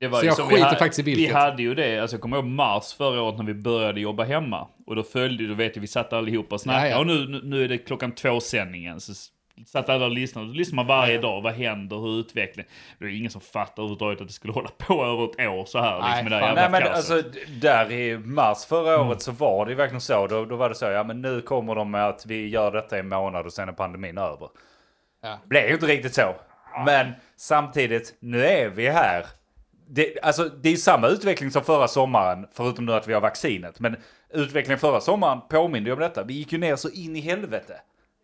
Det 0.00 0.08
var 0.08 0.20
Så 0.20 0.26
jag 0.26 0.36
som 0.36 0.48
skiter 0.48 0.70
vi, 0.70 0.76
faktiskt 0.76 0.98
i 0.98 1.02
vilket. 1.02 1.30
Vi 1.30 1.32
hade 1.32 1.62
ju 1.62 1.74
det, 1.74 1.98
alltså 1.98 2.14
jag 2.14 2.22
kommer 2.22 2.36
ihåg 2.36 2.46
mars 2.46 2.92
förra 2.92 3.22
året 3.22 3.38
när 3.38 3.44
vi 3.44 3.54
började 3.54 4.00
jobba 4.00 4.24
hemma. 4.24 4.68
Och 4.86 4.96
då 4.96 5.02
följde, 5.02 5.46
du 5.46 5.54
vet 5.54 5.76
vi 5.76 5.86
satt 5.86 6.12
allihopa 6.12 6.54
och 6.54 6.60
snackade. 6.60 6.88
Ja, 6.88 6.94
ja. 6.94 7.00
Och 7.00 7.06
nu, 7.06 7.40
nu, 7.44 7.64
är 7.64 7.68
det 7.68 7.78
klockan 7.78 8.12
två 8.12 8.40
sändningen. 8.40 9.00
Så 9.00 9.12
satt 9.66 9.88
alla 9.88 10.04
och 10.04 10.10
lyssnade. 10.10 10.46
Då 10.46 10.52
lyssnar 10.52 10.76
man 10.76 10.86
varje 10.86 11.18
dag. 11.18 11.42
Vad 11.42 11.52
händer? 11.52 11.96
Hur 11.96 12.20
utvecklingen? 12.20 12.70
Det 12.98 13.04
är 13.04 13.18
ingen 13.18 13.30
som 13.30 13.40
fattar 13.40 13.82
överhuvudtaget 13.82 14.20
att 14.20 14.26
det 14.26 14.32
skulle 14.32 14.52
hålla 14.52 14.68
på 14.78 15.04
över 15.04 15.24
ett 15.24 15.48
år 15.48 15.64
så 15.64 15.78
här. 15.78 16.00
Nej, 16.00 16.22
Liksom, 16.24 16.40
fan. 16.40 16.56
här 16.56 16.70
Nej 16.70 16.70
men 16.70 16.92
alltså 16.92 17.22
där 17.60 17.92
i 17.92 18.18
mars 18.18 18.64
förra 18.64 19.00
året 19.00 19.22
så 19.22 19.32
var 19.32 19.64
det 19.64 19.70
ju 19.70 19.76
verkligen 19.76 20.00
så. 20.00 20.26
Då, 20.26 20.44
då 20.44 20.56
var 20.56 20.68
det 20.68 20.74
så, 20.74 20.84
ja 20.84 21.04
men 21.04 21.22
nu 21.22 21.40
kommer 21.40 21.74
de 21.74 21.90
med 21.90 22.08
att 22.08 22.26
vi 22.26 22.48
gör 22.48 22.72
detta 22.72 22.96
i 22.96 23.00
en 23.00 23.08
månad 23.08 23.46
och 23.46 23.52
sen 23.52 23.68
är 23.68 23.72
pandemin 23.72 24.18
över. 24.18 24.48
Ja. 25.22 25.38
Blev 25.46 25.66
ju 25.66 25.74
inte 25.74 25.86
riktigt 25.86 26.14
så. 26.14 26.34
Men 26.84 27.12
samtidigt, 27.36 28.14
nu 28.20 28.44
är 28.44 28.68
vi 28.68 28.88
här. 28.88 29.26
Det, 29.90 30.20
alltså, 30.22 30.44
det 30.44 30.68
är 30.68 30.76
samma 30.76 31.08
utveckling 31.08 31.50
som 31.50 31.62
förra 31.62 31.88
sommaren, 31.88 32.46
förutom 32.52 32.86
nu 32.86 32.92
att 32.92 33.08
vi 33.08 33.12
har 33.14 33.20
vaccinet. 33.20 33.80
Men 33.80 33.96
utvecklingen 34.30 34.78
förra 34.78 35.00
sommaren 35.00 35.40
påminner 35.50 35.86
ju 35.86 35.92
om 35.92 35.98
detta. 35.98 36.22
Vi 36.24 36.34
gick 36.34 36.52
ju 36.52 36.58
ner 36.58 36.76
så 36.76 36.90
in 36.90 37.16
i 37.16 37.20
helvete. 37.20 37.80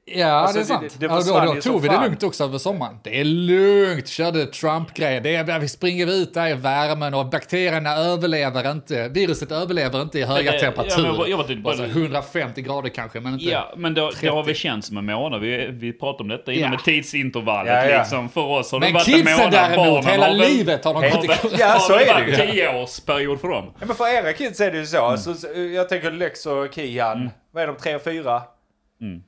Ja, 0.07 0.27
Alltså, 0.27 0.55
det 0.59 0.61
är 0.61 0.63
det- 0.63 0.67
sant. 0.67 0.97
det 1.01 1.07
ja, 1.07 1.13
då, 1.15 1.21
försvann 1.21 1.47
då 1.47 1.55
ju 1.55 1.61
tog 1.61 1.83
vi 1.83 1.89
det 1.89 1.95
fan. 1.95 2.05
lugnt 2.05 2.23
också 2.23 2.45
över 2.45 2.59
sommaren. 2.59 2.99
Det 3.05 3.21
är 3.21 3.25
lugnt, 3.25 4.09
körde 4.09 4.47
Trump-grejen. 4.47 5.23
Det 5.23 5.35
är, 5.37 5.59
vi 5.59 5.69
springer 5.69 6.07
ut 6.07 6.35
där 6.35 6.49
i 6.51 6.55
värmen 6.55 7.15
och 7.15 7.27
bakterierna 7.27 7.97
överlever 7.97 8.71
inte. 8.71 9.09
Viruset 9.09 9.53
överlever 9.53 10.03
inte 10.03 10.19
i 10.19 10.23
höga 10.25 10.39
det- 10.39 10.45
ja, 10.45 10.53
men 10.53 10.61
temperaturer. 10.61 11.07
jag 11.07 11.15
var- 11.15 11.27
jag 11.27 11.37
var 11.37 11.45
typ 11.45 11.67
alltså 11.67 11.85
150 11.85 12.63
grader 12.63 12.89
kanske, 12.89 13.21
men 13.21 13.33
inte... 13.33 13.45
Ja, 13.45 13.73
men 13.77 13.95
det, 13.95 14.01
det 14.01 14.13
30. 14.13 14.29
har 14.29 14.43
väl 14.45 14.55
känts 14.55 14.89
som 14.89 14.97
en 14.97 15.05
månad. 15.05 15.41
Vi, 15.41 15.69
vi 15.73 15.93
pratade 15.93 16.23
om 16.23 16.29
detta 16.29 16.53
innan 16.53 16.63
Ja. 16.65 16.71
med 16.71 16.85
tidsintervallet. 16.85 17.73
Ja, 17.73 17.85
ja. 17.91 17.99
Liksom. 17.99 18.29
För 18.29 18.41
oss 18.41 18.73
har 18.73 18.81
det 18.81 18.87
Men 18.87 18.95
varit 18.95 19.09
en 19.09 19.15
kidsen 19.15 19.33
månad. 19.37 19.53
däremot, 19.53 19.87
Barnen 19.87 20.05
hela 20.11 20.27
har 20.27 20.35
väl- 20.39 20.49
livet 20.49 20.85
har 20.85 20.95
de 20.95 21.11
gått 21.11 21.25
i... 21.25 21.29
Ja, 21.59 21.79
så 21.79 21.93
är 21.95 22.25
det 22.37 22.45
ju. 22.45 22.53
tioårsperiod 22.53 23.41
för 23.41 23.49
dem. 23.49 23.73
Ja, 23.81 23.87
men 23.87 23.97
för 23.97 24.09
era 24.15 24.33
kids 24.33 24.61
är 24.61 24.71
det 24.71 24.79
ju 24.79 24.87
så. 24.87 24.99
Alltså, 25.05 25.35
så, 25.35 25.47
jag 25.75 25.89
tänker 25.89 26.11
Lex 26.11 26.47
och 26.47 26.75
Kian, 26.75 27.31
vad 27.55 27.63
är 27.63 27.67
de, 27.67 27.77
tre 27.77 27.95
och 27.95 28.03
fyra? 28.05 28.43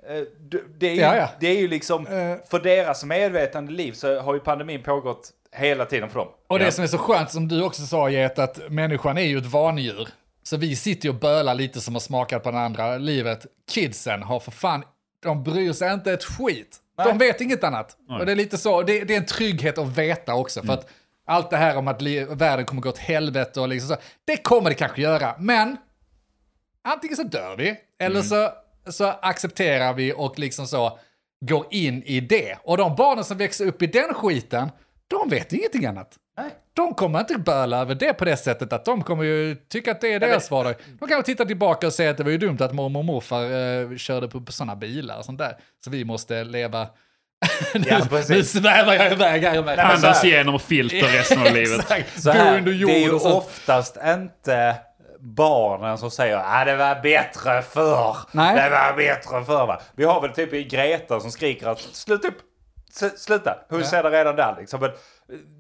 Eh, 0.09 0.17
d- 0.51 0.59
Det 0.79 0.87
är, 0.87 0.95
ju, 0.95 1.01
Ja, 1.01 1.17
ja. 1.17 1.29
det 1.41 1.47
är 1.47 1.59
ju 1.61 1.69
liksom, 1.69 2.07
Eh. 2.07 2.37
för 2.51 2.59
deras 2.61 3.05
medvetande 3.05 3.73
liv 3.73 3.93
så 3.93 4.21
har 4.21 4.35
ju 4.35 4.41
pandemin 4.41 4.83
pågått 4.83 5.31
hela 5.53 5.85
tiden 5.85 6.09
för 6.11 6.19
dem. 6.19 6.29
Och 6.47 6.59
det 6.59 6.73
som 6.73 6.85
är 6.85 6.89
så 6.89 6.99
skönt, 6.99 7.31
som 7.31 7.49
du 7.49 7.63
också 7.65 7.83
sa 7.83 8.09
Get, 8.11 8.39
att 8.39 8.61
människan 8.71 9.19
är 9.19 9.23
ju 9.23 9.39
ett 9.39 9.47
vanedjur. 9.47 10.09
Så 10.43 10.57
vi 10.57 10.77
sitter 10.77 11.05
ju 11.09 11.15
och 11.15 11.21
bölar 11.21 11.55
lite 11.55 11.81
som 11.81 11.95
har 11.95 12.01
smakat 12.01 12.43
på 12.43 12.51
det 12.51 12.59
andra 12.59 12.99
livet. 12.99 13.47
Kidsen 13.71 14.23
har 14.23 14.41
för 14.41 14.51
fan, 14.51 14.83
de 15.23 15.43
bryr 15.45 15.73
sig 15.73 15.93
inte 15.95 16.13
ett 16.13 16.25
skit. 16.25 16.77
De 17.05 17.19
vet 17.19 17.41
inget 17.41 17.65
annat. 17.65 17.97
Och 18.21 18.27
det 18.27 18.33
är 18.33 18.37
lite 18.37 18.59
så, 18.59 18.83
det, 18.83 19.05
det 19.05 19.15
är 19.15 19.19
en 19.19 19.27
trygghet 19.27 19.79
att 19.79 19.99
veta 19.99 20.35
också. 20.35 20.63
För 20.63 20.73
att 20.73 20.89
allt 21.27 21.51
det 21.51 21.57
här 21.57 21.77
om 21.77 21.89
att 21.89 22.03
världen 22.29 22.65
kommer 22.67 22.83
gå 22.83 22.89
åt 22.89 22.99
helvete 22.99 23.61
och 23.61 23.69
liksom 23.69 23.89
så, 23.89 23.97
det 24.25 24.37
kommer 24.37 24.71
det 24.71 24.75
kanske 24.75 25.03
göra. 25.03 25.35
Men 25.39 25.77
antingen 26.85 27.17
så 27.17 27.23
dör 27.23 27.57
vi, 27.57 27.77
eller 27.99 28.23
så, 28.23 28.51
så 28.89 29.05
accepterar 29.07 29.95
vi 29.95 30.13
och 30.17 30.39
liksom 30.39 30.67
så 30.67 30.99
går 31.41 31.67
in 31.71 32.03
i 32.03 32.21
det. 32.21 32.59
Och 32.63 32.77
de 32.77 32.97
barnen 32.97 33.25
som 33.25 33.39
växer 33.39 33.67
upp 33.67 33.83
i 33.83 33.87
den 33.87 34.15
skiten, 34.15 34.71
de 35.09 35.29
vet 35.29 35.53
ingenting 35.53 35.87
annat. 35.87 36.17
Nej. 36.39 36.51
De 36.73 36.95
kommer 36.95 37.21
inte 37.21 37.39
böla 37.39 37.81
över 37.81 37.95
det 37.95 38.13
på 38.13 38.25
det 38.25 38.37
sättet 38.37 38.73
att 38.73 38.85
de 38.85 39.03
kommer 39.03 39.25
ju 39.25 39.55
tycka 39.55 39.91
att 39.91 40.01
det 40.01 40.13
är 40.13 40.21
deras 40.21 40.51
vardag. 40.51 40.75
De 40.99 41.09
kan 41.09 41.23
titta 41.23 41.45
tillbaka 41.45 41.87
och 41.87 41.93
säga 41.93 42.11
att 42.11 42.17
det 42.17 42.25
var 42.25 42.31
ju 42.31 42.39
dumt 42.39 42.57
att 42.61 42.73
mormor 42.75 42.99
och 43.01 43.05
morfar 43.05 43.43
eh, 43.43 43.97
körde 43.97 44.29
på, 44.29 44.41
på 44.41 44.53
sådana 44.53 44.77
bilar 44.77 45.19
och 45.19 45.25
sånt 45.25 45.39
där. 45.39 45.57
Så 45.85 45.91
vi 45.91 46.05
måste 46.05 46.45
leva... 46.45 46.83
nu, 47.75 47.85
Ja, 47.89 48.23
nu 48.29 48.45
svävar 48.45 48.95
jag 48.95 49.13
iväg 49.13 49.43
här 49.43 49.63
med. 49.63 49.79
Andas 49.79 50.25
igenom 50.25 50.61
filter 50.61 51.09
resten 51.09 51.39
av 51.39 51.45
livet. 51.55 51.91
Här, 51.91 52.57
under 52.59 52.73
det 52.73 52.79
är 52.79 53.03
jord 53.03 53.23
ju 53.23 53.31
oftast 53.31 53.97
inte 54.07 54.77
barnen 55.35 55.99
som 55.99 56.11
säger 56.11 56.37
att 56.37 56.67
det 56.67 56.77
var 56.77 57.01
bättre 57.03 57.63
förr. 57.63 58.17
Nej. 58.33 58.55
Det 58.63 58.71
var 58.71 58.97
bättre 58.97 59.45
förr 59.45 59.67
va. 59.67 59.81
Vi 59.97 60.05
har 60.05 60.21
väl 60.21 60.31
typ 60.31 60.53
i 60.53 60.65
Greta 60.65 61.21
som 61.21 61.31
skriker 61.31 61.67
att 61.69 61.79
sluta 61.81 62.29
upp. 62.29 62.39
Sluta. 63.17 63.57
Hon 63.69 63.81
Ja. 63.81 63.87
säger 63.87 64.03
det 64.03 64.11
redan 64.11 64.37
där 64.37 64.57
liksom. 64.59 64.81
Men 64.81 64.91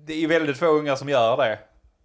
det 0.06 0.24
är 0.24 0.28
väldigt 0.28 0.58
få 0.58 0.66
unga 0.66 0.96
som 0.96 1.08
gör 1.08 1.36
det. 1.36 1.58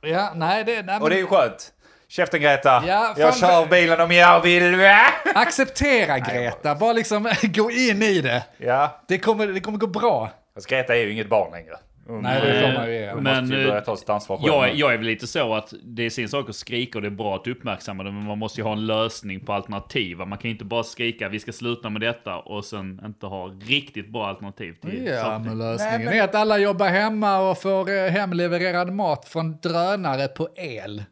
Ja, 0.09 0.31
nej, 0.35 0.63
det, 0.63 0.73
nej, 0.73 0.83
men 0.85 1.01
Och 1.01 1.09
det 1.09 1.15
är 1.15 1.19
ju 1.19 1.27
skönt. 1.27 1.71
Käften 2.07 2.41
Greta. 2.41 2.83
Ja, 2.87 3.13
jag 3.17 3.37
kör 3.37 3.65
bilen 3.65 4.01
om 4.01 4.11
jag 4.11 4.41
vill. 4.41 4.75
va? 4.75 4.99
acceptera 5.35 6.19
Greta, 6.19 6.75
bara 6.75 6.93
liksom 6.93 7.23
gå 7.43 7.71
in 7.71 8.01
i 8.01 8.21
det. 8.21 8.43
Ja. 8.57 9.01
Det 9.07 9.17
kommer, 9.19 9.47
det 9.47 9.59
kommer 9.59 9.77
gå 9.77 9.87
bra. 9.87 10.29
Fast 10.53 10.67
Greta 10.67 10.95
är 10.95 10.99
ju 10.99 11.11
inget 11.11 11.29
barn 11.29 11.51
längre. 11.51 11.75
Nej, 12.21 12.41
det 12.41 12.61
får 12.61 12.73
man 12.79 12.87
ju 12.87 12.93
ge. 12.93 13.15
Men, 13.15 13.23
måste 13.41 13.55
ju 13.55 13.61
eh, 13.61 13.67
börja 13.67 13.81
ta 13.81 13.97
sitt 13.97 14.09
ansvar 14.09 14.37
själv. 14.37 14.47
Jag, 14.53 14.75
jag 14.75 14.93
är 14.93 14.97
väl 14.97 15.05
lite 15.07 15.27
så 15.27 15.53
att 15.53 15.73
det 15.83 16.05
är 16.05 16.09
sin 16.09 16.29
sak 16.29 16.49
att 16.49 16.55
skrika 16.55 16.97
och 16.97 17.01
det 17.01 17.07
är 17.07 17.09
bra 17.09 17.35
att 17.35 17.47
uppmärksamma 17.47 18.03
det, 18.03 18.11
men 18.11 18.23
man 18.25 18.37
måste 18.37 18.59
ju 18.61 18.65
ha 18.65 18.73
en 18.73 18.85
lösning 18.85 19.39
på 19.39 19.53
alternativ. 19.53 20.17
Man 20.17 20.29
kan 20.37 20.41
ju 20.43 20.49
inte 20.49 20.65
bara 20.65 20.83
skrika 20.83 21.29
vi 21.29 21.39
ska 21.39 21.51
sluta 21.51 21.89
med 21.89 22.01
detta 22.01 22.37
och 22.37 22.65
sen 22.65 23.01
inte 23.05 23.25
ha 23.25 23.47
riktigt 23.65 24.09
bra 24.09 24.27
alternativ 24.27 24.73
till 24.73 25.05
Ja, 25.05 25.21
saker. 25.23 25.39
men 25.45 25.57
lösningen 25.57 25.95
Nej, 25.95 26.05
men- 26.05 26.13
är 26.19 26.23
att 26.23 26.35
alla 26.35 26.57
jobbar 26.57 26.87
hemma 26.89 27.49
och 27.49 27.61
får 27.61 27.89
eh, 27.89 28.11
hemlevererad 28.11 28.93
mat 28.93 29.25
från 29.27 29.57
drönare 29.63 30.27
på 30.27 30.47
el. 30.55 31.03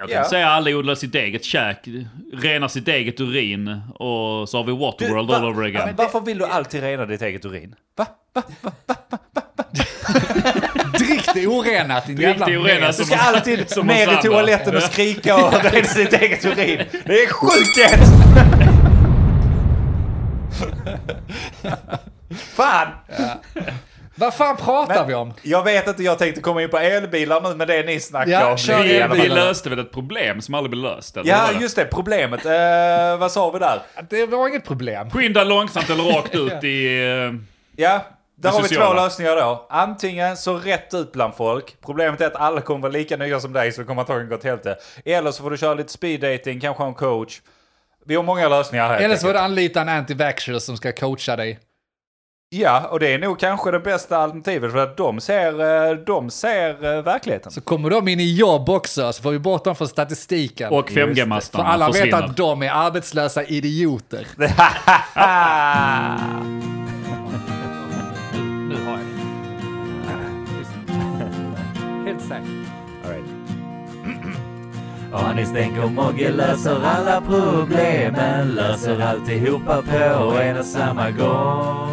Jag 0.00 0.10
Ja. 0.10 0.14
kan 0.14 0.24
säga 0.24 0.46
att 0.48 0.52
alla 0.56 0.70
odlar 0.76 0.94
sitt 0.94 1.14
eget 1.14 1.44
käk, 1.44 1.88
renar 2.32 2.68
sitt 2.68 2.88
eget 2.88 3.20
urin 3.20 3.80
och 3.94 4.48
så 4.48 4.56
har 4.56 4.64
vi 4.64 4.72
Waterworld 4.72 5.28
Du, 5.28 5.34
all 5.34 5.42
va- 5.42 5.48
over 5.48 5.62
Ja, 5.62 5.68
again. 5.68 5.82
men 5.86 5.96
varför 5.96 6.20
vill 6.20 6.38
du 6.38 6.44
alltid 6.46 6.80
rena 6.82 7.06
ditt 7.06 7.22
eget 7.22 7.44
urin? 7.44 7.74
Va? 7.96 8.06
Drick 10.98 11.28
det 11.34 11.46
orenat 11.46 12.06
din 12.06 12.16
Drick 12.16 12.26
jävla 12.28 12.46
det 12.46 12.56
orenat. 12.58 12.96
Du 12.96 13.04
ska 13.04 13.16
alltid 13.16 13.70
som 13.70 13.86
ner 13.86 14.18
i 14.18 14.22
toaletten 14.22 14.76
och 14.76 14.82
skrika 14.82 15.36
och 15.46 15.52
rena 15.72 15.86
sitt 15.86 16.12
eget 16.12 16.44
urin. 16.44 16.82
Det 17.04 17.22
är 17.22 17.26
sjukt 17.32 17.76
gött! 17.78 18.00
Fan! 22.56 22.88
Vad 24.14 24.34
fan 24.34 24.56
pratar 24.56 24.94
Men- 24.98 25.06
vi 25.08 25.14
om? 25.14 25.32
Jag 25.42 25.64
vet 25.64 25.88
inte, 25.88 26.02
jag 26.02 26.18
tänkte 26.18 26.40
komma 26.40 26.62
in 26.62 26.68
på 26.70 26.78
elbilar 26.78 27.40
nu 27.40 27.54
med 27.54 27.68
det 27.68 27.82
ni 27.86 28.00
snackar 28.00 28.30
Ja, 28.32 28.50
om. 28.50 28.58
kör 28.58 28.82
Vi 28.82 28.96
elbilar. 28.96 29.36
löste 29.36 29.70
väl 29.70 29.78
ett 29.78 29.92
problem 29.92 30.40
som 30.40 30.54
aldrig 30.54 30.70
blev 30.70 30.82
löst? 30.82 31.16
Eller 31.16 31.28
Ja, 31.30 31.36
vad 31.38 31.46
var 31.46 31.54
det? 31.54 31.60
just 31.62 31.76
det. 31.76 31.84
Problemet. 31.84 32.46
Eh, 32.46 33.18
vad 33.18 33.32
sa 33.32 33.50
vi 33.50 33.58
där? 33.58 33.80
Det 34.10 34.26
var 34.26 34.48
inget 34.48 34.64
problem. 34.64 35.10
Skynda 35.10 35.44
långsamt 35.44 35.90
eller 35.90 36.04
rakt 36.04 36.34
ut 36.34 36.52
i... 36.64 36.98
eh, 37.02 37.34
Ja, 37.76 38.06
där 38.40 38.50
Det 38.50 38.56
har 38.56 38.62
vi 38.62 38.68
två 38.68 38.94
lösningar 38.94 39.36
då. 39.36 39.66
Antingen 39.70 40.36
så 40.36 40.56
rätt 40.56 40.94
ut 40.94 41.12
bland 41.12 41.34
folk. 41.34 41.76
Problemet 41.84 42.20
är 42.20 42.26
att 42.26 42.36
alla 42.36 42.60
kommer 42.60 42.80
vara 42.80 42.92
lika 42.92 43.16
nya 43.16 43.40
som 43.40 43.52
dig 43.52 43.72
så 43.72 43.80
det 43.80 43.86
kommer 43.86 44.00
antagligen 44.02 44.28
gå 44.28 44.34
åt 44.34 44.44
helvete. 44.44 44.76
Eller 45.04 45.30
så 45.30 45.42
får 45.42 45.50
du 45.50 45.56
köra 45.56 45.74
lite 45.74 45.92
speed 45.92 46.20
dating, 46.20 46.60
kanske 46.60 46.82
ha 46.82 46.88
en 46.88 46.94
coach. 46.94 47.40
Vi 48.06 48.14
har 48.14 48.22
många 48.22 48.48
lösningar 48.48 48.88
här. 48.88 49.00
Eller 49.00 49.16
så 49.16 49.26
får 49.26 49.32
du 49.32 49.38
anlita 49.38 49.80
en 49.80 49.88
anti-vaxxer 49.88 50.58
som 50.58 50.76
ska 50.76 50.92
coacha 50.92 51.36
dig. 51.36 51.58
Ja, 52.50 52.88
och 52.90 53.00
det 53.00 53.14
är 53.14 53.18
nog 53.18 53.38
kanske 53.38 53.70
det 53.70 53.80
bästa 53.80 54.16
alternativet 54.16 54.72
för 54.72 54.78
att 54.78 54.96
de 54.96 55.20
ser, 55.20 55.88
eh, 55.90 55.96
de 55.96 56.30
ser 56.30 56.96
eh, 56.96 57.02
verkligheten. 57.02 57.52
Så 57.52 57.60
kommer 57.60 57.90
de 57.90 58.08
in 58.08 58.20
i 58.20 58.34
jobb 58.34 58.68
också, 58.68 59.12
så 59.12 59.22
får 59.22 59.30
vi 59.30 59.38
bort 59.38 59.64
dem 59.64 59.76
från 59.76 59.88
statistiken. 59.88 60.72
Och 60.72 60.90
För 60.90 61.00
5G-mastarna 61.00 61.64
alla 61.64 61.86
vet 61.86 61.96
försvinner. 61.96 62.22
att 62.22 62.36
de 62.36 62.62
är 62.62 62.70
arbetslösa 62.70 63.44
idioter. 63.44 64.26
Helt 72.08 72.20
säkert. 72.20 72.48
Anis 75.12 75.52
Denk 75.52 75.84
och 75.84 75.92
Mogge 75.92 76.32
löser 76.32 76.84
alla 76.84 77.20
problemen 77.20 78.48
Löser 78.54 79.00
alltihopa 79.00 79.82
på 79.82 80.38
en 80.38 80.58
och 80.58 80.64
samma 80.64 81.10
gång. 81.10 81.88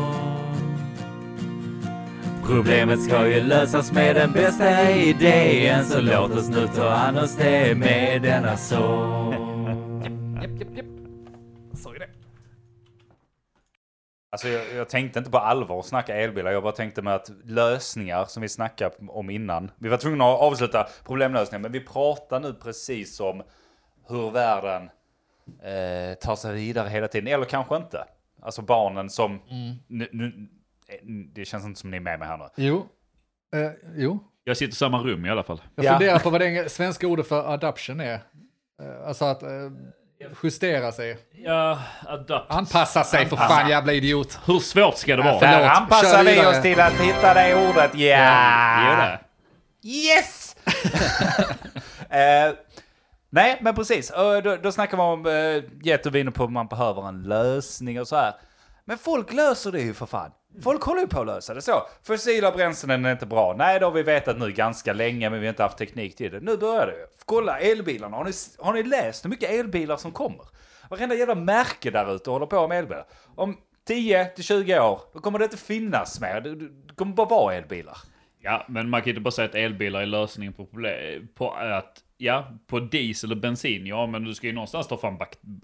Problemet 2.45 3.03
ska 3.03 3.27
ju 3.27 3.43
lösas 3.43 3.91
med 3.91 4.15
den 4.15 4.31
bästa 4.31 4.91
idén 4.91 5.85
Så 5.85 6.01
låt 6.01 6.31
oss 6.31 6.49
nu 6.49 6.67
ta 6.75 6.89
an 6.89 7.17
oss 7.17 7.35
det 7.35 7.77
med 7.77 8.21
denna 8.21 8.57
sång 8.57 9.33
Alltså 14.35 14.47
jag, 14.47 14.73
jag 14.73 14.89
tänkte 14.89 15.19
inte 15.19 15.31
på 15.31 15.37
allvar 15.37 15.79
att 15.79 15.85
snacka 15.85 16.15
elbilar. 16.15 16.51
Jag 16.51 16.63
bara 16.63 16.73
tänkte 16.73 17.01
med 17.01 17.15
att 17.15 17.31
lösningar 17.43 18.25
som 18.25 18.41
vi 18.41 18.49
snackade 18.49 18.95
om 19.07 19.29
innan. 19.29 19.71
Vi 19.77 19.89
var 19.89 19.97
tvungna 19.97 20.25
att 20.25 20.39
avsluta 20.39 20.87
problemlösningen. 21.05 21.61
Men 21.61 21.71
vi 21.71 21.79
pratar 21.79 22.39
nu 22.39 22.53
precis 22.53 23.19
om 23.19 23.43
hur 24.07 24.31
världen 24.31 24.83
eh, 25.63 26.13
tar 26.21 26.35
sig 26.35 26.53
vidare 26.55 26.89
hela 26.89 27.07
tiden. 27.07 27.27
Eller 27.33 27.45
kanske 27.45 27.75
inte. 27.75 28.05
Alltså 28.41 28.61
barnen 28.61 29.09
som... 29.09 29.41
Nu, 29.87 30.07
nu, 30.11 30.47
eh, 30.87 30.95
det 31.33 31.45
känns 31.45 31.65
inte 31.65 31.79
som 31.79 31.91
ni 31.91 31.97
är 31.97 32.01
med 32.01 32.19
mig 32.19 32.27
här 32.27 32.37
nu. 32.37 32.45
Jo. 32.55 32.85
Eh, 33.55 33.71
jo. 33.95 34.19
Jag 34.43 34.57
sitter 34.57 34.71
i 34.71 34.75
samma 34.75 34.97
rum 35.03 35.25
i 35.25 35.29
alla 35.29 35.43
fall. 35.43 35.61
Jag 35.75 35.85
Ja. 35.85 35.91
funderar 35.91 36.19
på 36.19 36.29
vad 36.29 36.41
det 36.41 36.71
svenska 36.71 37.07
ordet 37.07 37.27
för 37.27 37.53
adoption 37.53 37.99
är. 37.99 38.13
Eh, 38.81 39.07
alltså 39.07 39.25
att 39.25 39.43
eh, 39.43 39.49
justera 40.43 40.91
sig. 40.91 41.17
Ja, 41.31 41.79
adapt. 42.07 42.51
Anpassa 42.51 43.03
sig 43.03 43.25
för 43.25 43.35
fan 43.35 43.69
jävla 43.69 43.93
idiot. 43.93 44.39
Hur 44.45 44.59
svårt 44.59 44.97
ska 44.97 45.15
det 45.15 45.23
vara? 45.23 45.39
Förlåt, 45.39 45.59
Där 45.59 45.69
anpassar 45.69 46.23
kör 46.23 46.23
vi 46.23 46.45
oss 46.45 46.61
till 46.61 46.79
att 46.79 46.93
hitta 46.93 47.33
det 47.33 47.69
ordet. 47.69 47.95
Ja! 47.95 48.95
Det. 48.97 49.19
Yes! 49.89 50.55
eh, 52.09 52.53
nej, 53.29 53.57
men 53.61 53.75
precis. 53.75 54.09
Och 54.09 54.43
då, 54.43 54.55
då 54.55 54.71
snackar 54.71 54.97
man 54.97 55.13
om, 55.13 55.25
eh, 55.25 55.63
jätteviner 55.83 56.31
på 56.31 56.43
att 56.43 56.51
man 56.51 56.67
behöver 56.67 57.07
en 57.07 57.23
lösning 57.23 58.01
och 58.01 58.07
så 58.07 58.15
här. 58.15 58.33
Men 58.85 58.97
folk 58.97 59.33
löser 59.33 59.71
det 59.71 59.81
ju 59.81 59.93
för 59.93 60.05
fan. 60.05 60.31
Folk 60.63 60.83
håller 60.83 61.01
ju 61.01 61.07
på 61.07 61.19
att 61.19 61.25
lösa 61.27 61.53
det 61.53 61.61
så. 61.61 61.87
Fossila 62.03 62.51
bränslen 62.51 63.05
är 63.05 63.11
inte 63.11 63.25
bra. 63.25 63.55
Nej, 63.57 63.79
det 63.79 63.85
har 63.85 63.91
vi 63.91 64.03
vetat 64.03 64.39
nu 64.39 64.51
ganska 64.51 64.93
länge, 64.93 65.29
men 65.29 65.39
vi 65.39 65.45
har 65.45 65.53
inte 65.53 65.63
haft 65.63 65.77
teknik 65.77 66.15
till 66.15 66.31
det. 66.31 66.39
Nu 66.39 66.57
börjar 66.57 66.87
det. 66.87 67.07
Kolla 67.25 67.59
elbilarna. 67.59 68.17
Har 68.17 68.23
ni, 68.25 68.31
har 68.59 68.73
ni 68.73 68.83
läst 68.83 69.25
hur 69.25 69.29
mycket 69.29 69.49
elbilar 69.49 69.97
som 69.97 70.11
kommer? 70.11 70.45
Varenda 70.89 71.15
jävla 71.15 71.35
märke 71.35 71.91
där 71.91 72.15
ute 72.15 72.29
håller 72.29 72.45
på 72.45 72.67
med 72.67 72.79
elbilar. 72.79 73.05
Om 73.35 73.57
10 73.87 74.25
till 74.25 74.43
20 74.43 74.79
år, 74.79 75.01
då 75.13 75.19
kommer 75.19 75.39
det 75.39 75.45
inte 75.45 75.57
finnas 75.57 76.21
mer. 76.21 76.41
Det, 76.41 76.95
kommer 76.95 77.13
bara 77.13 77.27
vara 77.27 77.55
elbilar. 77.55 77.97
Ja, 78.41 78.65
men 78.69 78.89
man 78.89 79.01
kan 79.01 79.09
inte 79.09 79.21
bara 79.21 79.31
säga 79.31 79.47
att 79.49 79.55
elbilar 79.55 80.01
är 80.01 80.05
lösningen 80.05 80.53
på 80.53 80.65
problem. 80.65 81.27
På 81.35 81.51
att, 81.51 82.03
ja, 82.17 82.51
på 82.67 82.79
diesel 82.79 83.31
och 83.31 83.37
bensin, 83.37 83.85
ja, 83.87 84.07
men 84.07 84.23
du 84.23 84.33
ska 84.33 84.47
ju 84.47 84.53
någonstans 84.53 84.87
ta 84.87 84.97
fram 84.97 85.17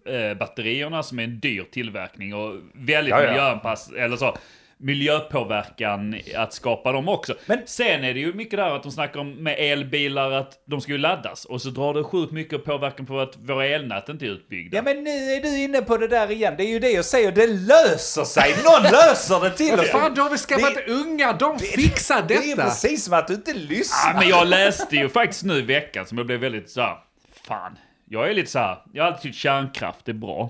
äh, 0.06 0.38
batterierna 0.38 1.04
som 1.04 1.20
är 1.20 1.24
en 1.24 1.40
dyr 1.40 1.64
tillverkning 1.72 2.34
och 2.36 2.56
väldigt 2.74 3.12
Ja, 3.12 3.24
ja. 3.24 3.30
miljöanpass, 3.30 3.92
eller 3.92 4.18
så, 4.18 4.38
miljöpåverkan 4.82 6.16
att 6.36 6.54
skapa 6.54 6.92
dem 6.92 7.10
också. 7.10 7.34
Men- 7.46 7.62
Sen 7.66 8.04
är 8.04 8.14
det 8.14 8.20
ju 8.20 8.34
mycket 8.34 8.58
där 8.58 8.76
att 8.76 8.84
de 8.84 8.92
snackar 8.92 9.20
om 9.20 9.32
med 9.44 9.56
elbilar 9.60 10.32
att 10.32 10.64
de 10.68 10.82
ska 10.82 10.92
ju 10.92 10.98
laddas 10.98 11.46
och 11.46 11.62
så 11.62 11.70
drar 11.70 11.94
det 11.94 12.04
sjukt 12.04 12.32
mycket 12.34 12.66
påverkan 12.66 13.06
på 13.06 13.20
att 13.20 13.36
våra 13.38 13.66
elnät 13.66 14.10
inte 14.10 14.26
är 14.26 14.30
utbyggda. 14.30 14.78
Ja 14.78 14.82
men 14.84 15.04
nu 15.04 15.10
är 15.10 15.42
du 15.42 15.58
inne 15.64 15.82
på 15.82 15.98
det 15.98 16.08
där 16.08 16.32
igen. 16.32 16.54
Det 16.58 16.64
är 16.64 16.68
ju 16.70 16.80
det 16.80 16.90
jag 16.92 17.06
säger, 17.06 17.32
det 17.32 17.48
löser 17.48 18.24
sig. 18.24 18.54
Någon 18.64 18.84
löser 18.92 19.40
det 19.44 19.50
till 19.50 19.72
Vad 19.72 19.80
oss. 19.80 19.90
fan, 19.92 20.14
då 20.16 20.22
har 20.22 20.30
vi 20.30 20.38
skaffat 20.38 20.76
Det- 20.76 20.92
unga, 20.94 21.34
de 21.34 21.60
fixar 21.60 22.26
Det 22.28 22.34
är 22.36 22.56
detta. 22.56 22.64
precis 22.64 23.04
som 23.06 23.14
att 23.14 23.28
du 23.28 23.34
inte 23.34 23.52
Ja, 23.52 23.58
lyssnar. 23.70 24.14
men 24.20 24.28
jag 24.30 24.48
läste 24.48 24.96
ju 24.96 25.10
faktiskt 25.10 25.44
nu 25.44 25.54
i 25.58 25.62
veckan 25.62 26.06
som 26.06 26.18
jag 26.18 26.28
blev 26.28 26.40
väldigt 26.40 26.70
så 26.70 26.82
här, 26.82 26.98
fan. 27.48 27.78
Jag 28.10 28.30
är 28.30 28.34
lite 28.34 28.52
så 28.52 28.60
här, 28.60 28.78
jag 28.94 29.04
har 29.04 29.08
alltid 29.12 29.22
tyckt 29.22 29.36
kärnkraft 29.38 30.10
är 30.10 30.14
bra. 30.14 30.50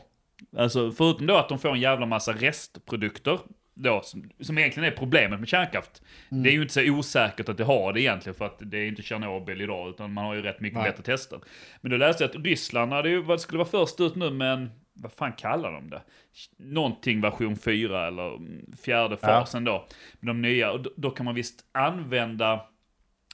Alltså 0.58 0.92
förutom 0.92 1.28
då 1.28 1.38
att 1.38 1.50
de 1.50 1.60
får 1.60 1.70
en 1.70 1.80
jävla 1.80 2.06
massa 2.06 2.32
restprodukter. 2.32 3.40
Då, 3.82 4.02
som, 4.04 4.30
som 4.40 4.58
egentligen 4.58 4.92
är 4.94 4.98
problemet 4.98 5.40
med 5.40 5.50
kärnkraft. 5.50 6.02
Mm. 6.32 6.44
Det 6.44 6.50
är 6.50 6.54
ju 6.54 6.62
inte 6.62 6.74
så 6.74 6.82
osäkert 6.82 7.50
att 7.50 7.58
det 7.58 7.64
har 7.64 7.94
det 7.94 8.02
egentligen, 8.02 8.36
för 8.36 8.46
att 8.46 8.58
det 8.60 8.78
är 8.78 8.88
inte 8.88 9.02
Tjernobyl 9.02 9.62
idag, 9.62 9.90
utan 9.90 10.14
man 10.14 10.26
har 10.26 10.36
ju 10.36 10.42
rätt 10.42 10.60
mycket 10.60 10.80
Nej. 10.80 10.90
bättre 10.90 11.04
tester. 11.04 11.40
Men 11.82 11.92
då 11.92 11.98
läste 11.98 12.24
jag 12.24 12.30
att 12.30 12.46
Ryssland 12.46 12.94
hade 12.94 13.10
ju, 13.10 13.38
skulle 13.38 13.58
vara 13.58 13.70
först 13.70 14.00
ut 14.00 14.16
nu 14.16 14.32
med 14.32 14.54
en, 14.54 14.72
vad 14.94 15.12
fan 15.12 15.34
kallar 15.34 15.72
de 15.72 15.90
det? 15.90 16.02
Någonting 16.58 17.22
version 17.22 17.58
4 17.58 18.08
eller 18.08 18.36
mm, 18.36 18.66
fjärde 18.84 19.18
Ja. 19.22 19.28
fasen 19.28 19.64
då. 19.64 19.88
Med 20.20 20.28
de 20.30 20.42
nya, 20.42 20.72
och 20.72 20.82
då, 20.82 20.90
då 20.96 21.10
kan 21.10 21.26
man 21.26 21.36
visst 21.36 21.66
använda 21.72 22.66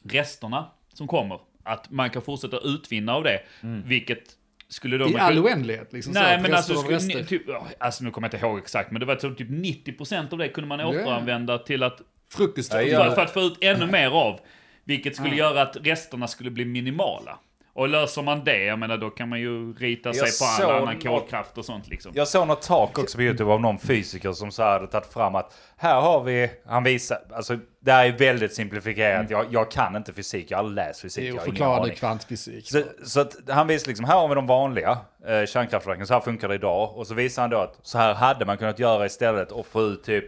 resterna 0.03 0.71
som 0.93 1.07
kommer. 1.07 1.39
Att 1.63 1.91
man 1.91 2.09
kan 2.09 2.21
fortsätta 2.21 2.57
utvinna 2.57 3.13
av 3.13 3.23
det, 3.23 3.41
vilket 3.85 4.23
skulle 4.69 4.97
då... 4.97 5.09
I 5.09 5.15
all 5.15 5.39
oändlighet 5.39 5.93
liksom. 5.93 6.13
Nej 6.13 6.35
att 6.35 6.41
men 6.41 6.53
alltså, 6.53 6.75
skulle, 6.75 6.99
typ, 6.99 7.41
alltså 7.79 8.03
nu 8.03 8.11
kommer 8.11 8.27
jag 8.27 8.33
inte 8.33 8.45
ihåg 8.45 8.57
exakt, 8.57 8.91
men 8.91 8.99
det 8.99 9.05
var 9.05 9.15
så 9.15 9.33
typ 9.33 9.49
90% 9.49 10.31
av 10.31 10.37
det 10.37 10.49
kunde 10.49 10.67
man 10.67 10.81
återanvända 10.81 11.57
till 11.57 11.83
att, 11.83 12.01
Frukost. 12.31 12.71
För, 12.71 13.15
för 13.15 13.21
att 13.21 13.33
få 13.33 13.41
ut 13.41 13.57
ännu 13.61 13.85
mer 13.85 14.07
av. 14.07 14.39
Vilket 14.83 15.15
skulle 15.15 15.35
göra 15.35 15.61
att 15.61 15.77
resterna 15.81 16.27
skulle 16.27 16.51
bli 16.51 16.65
minimala. 16.65 17.39
Och 17.77 17.89
löser 17.89 18.21
man 18.21 18.43
det, 18.43 18.63
jag 18.63 18.79
menar 18.79 18.97
då 18.97 19.09
kan 19.09 19.29
man 19.29 19.39
ju 19.39 19.73
rita 19.73 20.13
sig 20.13 20.19
Jag 20.19 20.25
på 20.27 20.31
såg 20.31 20.65
all 20.71 20.81
annan 20.81 20.93
något- 20.95 21.03
kolkraft 21.03 21.57
och 21.57 21.65
sånt 21.65 21.87
liksom. 21.87 22.11
Jag 22.15 22.27
såg 22.27 22.47
något 22.47 22.61
tak 22.61 22.99
också 22.99 23.17
på 23.17 23.21
YouTube 23.23 23.51
av 23.51 23.61
någon 23.61 23.79
fysiker 23.79 24.31
som 24.31 24.51
så 24.51 24.63
hade 24.63 24.87
tagit 24.87 25.13
fram 25.13 25.35
att 25.35 25.53
här 25.77 26.01
har 26.01 26.23
vi, 26.23 26.51
han 26.65 26.83
visar, 26.83 27.17
alltså 27.33 27.57
det 27.79 27.91
här 27.91 28.05
är 28.05 28.11
väldigt 28.11 28.53
simplifierat, 28.53 29.29
jag, 29.29 29.45
jag 29.51 29.71
kan 29.71 29.95
inte 29.95 30.13
fysik, 30.13 30.51
jag 30.51 30.57
har 30.57 30.63
läst 30.69 31.01
fysik, 31.01 31.23
jag 31.23 31.27
har 31.27 31.31
ingen 31.33 31.47
oförklarande 31.47 31.81
aning. 31.81 31.95
kvantfysik. 31.95 32.69
Så, 32.69 32.83
så 33.05 33.19
att 33.19 33.35
han 33.49 33.67
visar 33.67 33.87
liksom, 33.87 34.05
här 34.05 34.15
har 34.19 34.27
vi 34.27 34.35
de 34.35 34.47
vanliga 34.47 34.97
eh, 35.27 35.45
kärnkraftverken, 35.45 36.07
så 36.07 36.13
här 36.13 36.21
funkar 36.21 36.47
det 36.47 36.55
idag. 36.55 36.97
Och 36.97 37.07
så 37.07 37.13
visar 37.13 37.41
han 37.41 37.49
då 37.49 37.57
att 37.57 37.79
så 37.81 37.97
här 37.97 38.13
hade 38.13 38.45
man 38.45 38.57
kunnat 38.57 38.79
göra 38.79 39.05
istället 39.05 39.51
och 39.51 39.65
få 39.65 39.81
ut 39.81 40.03
typ 40.03 40.25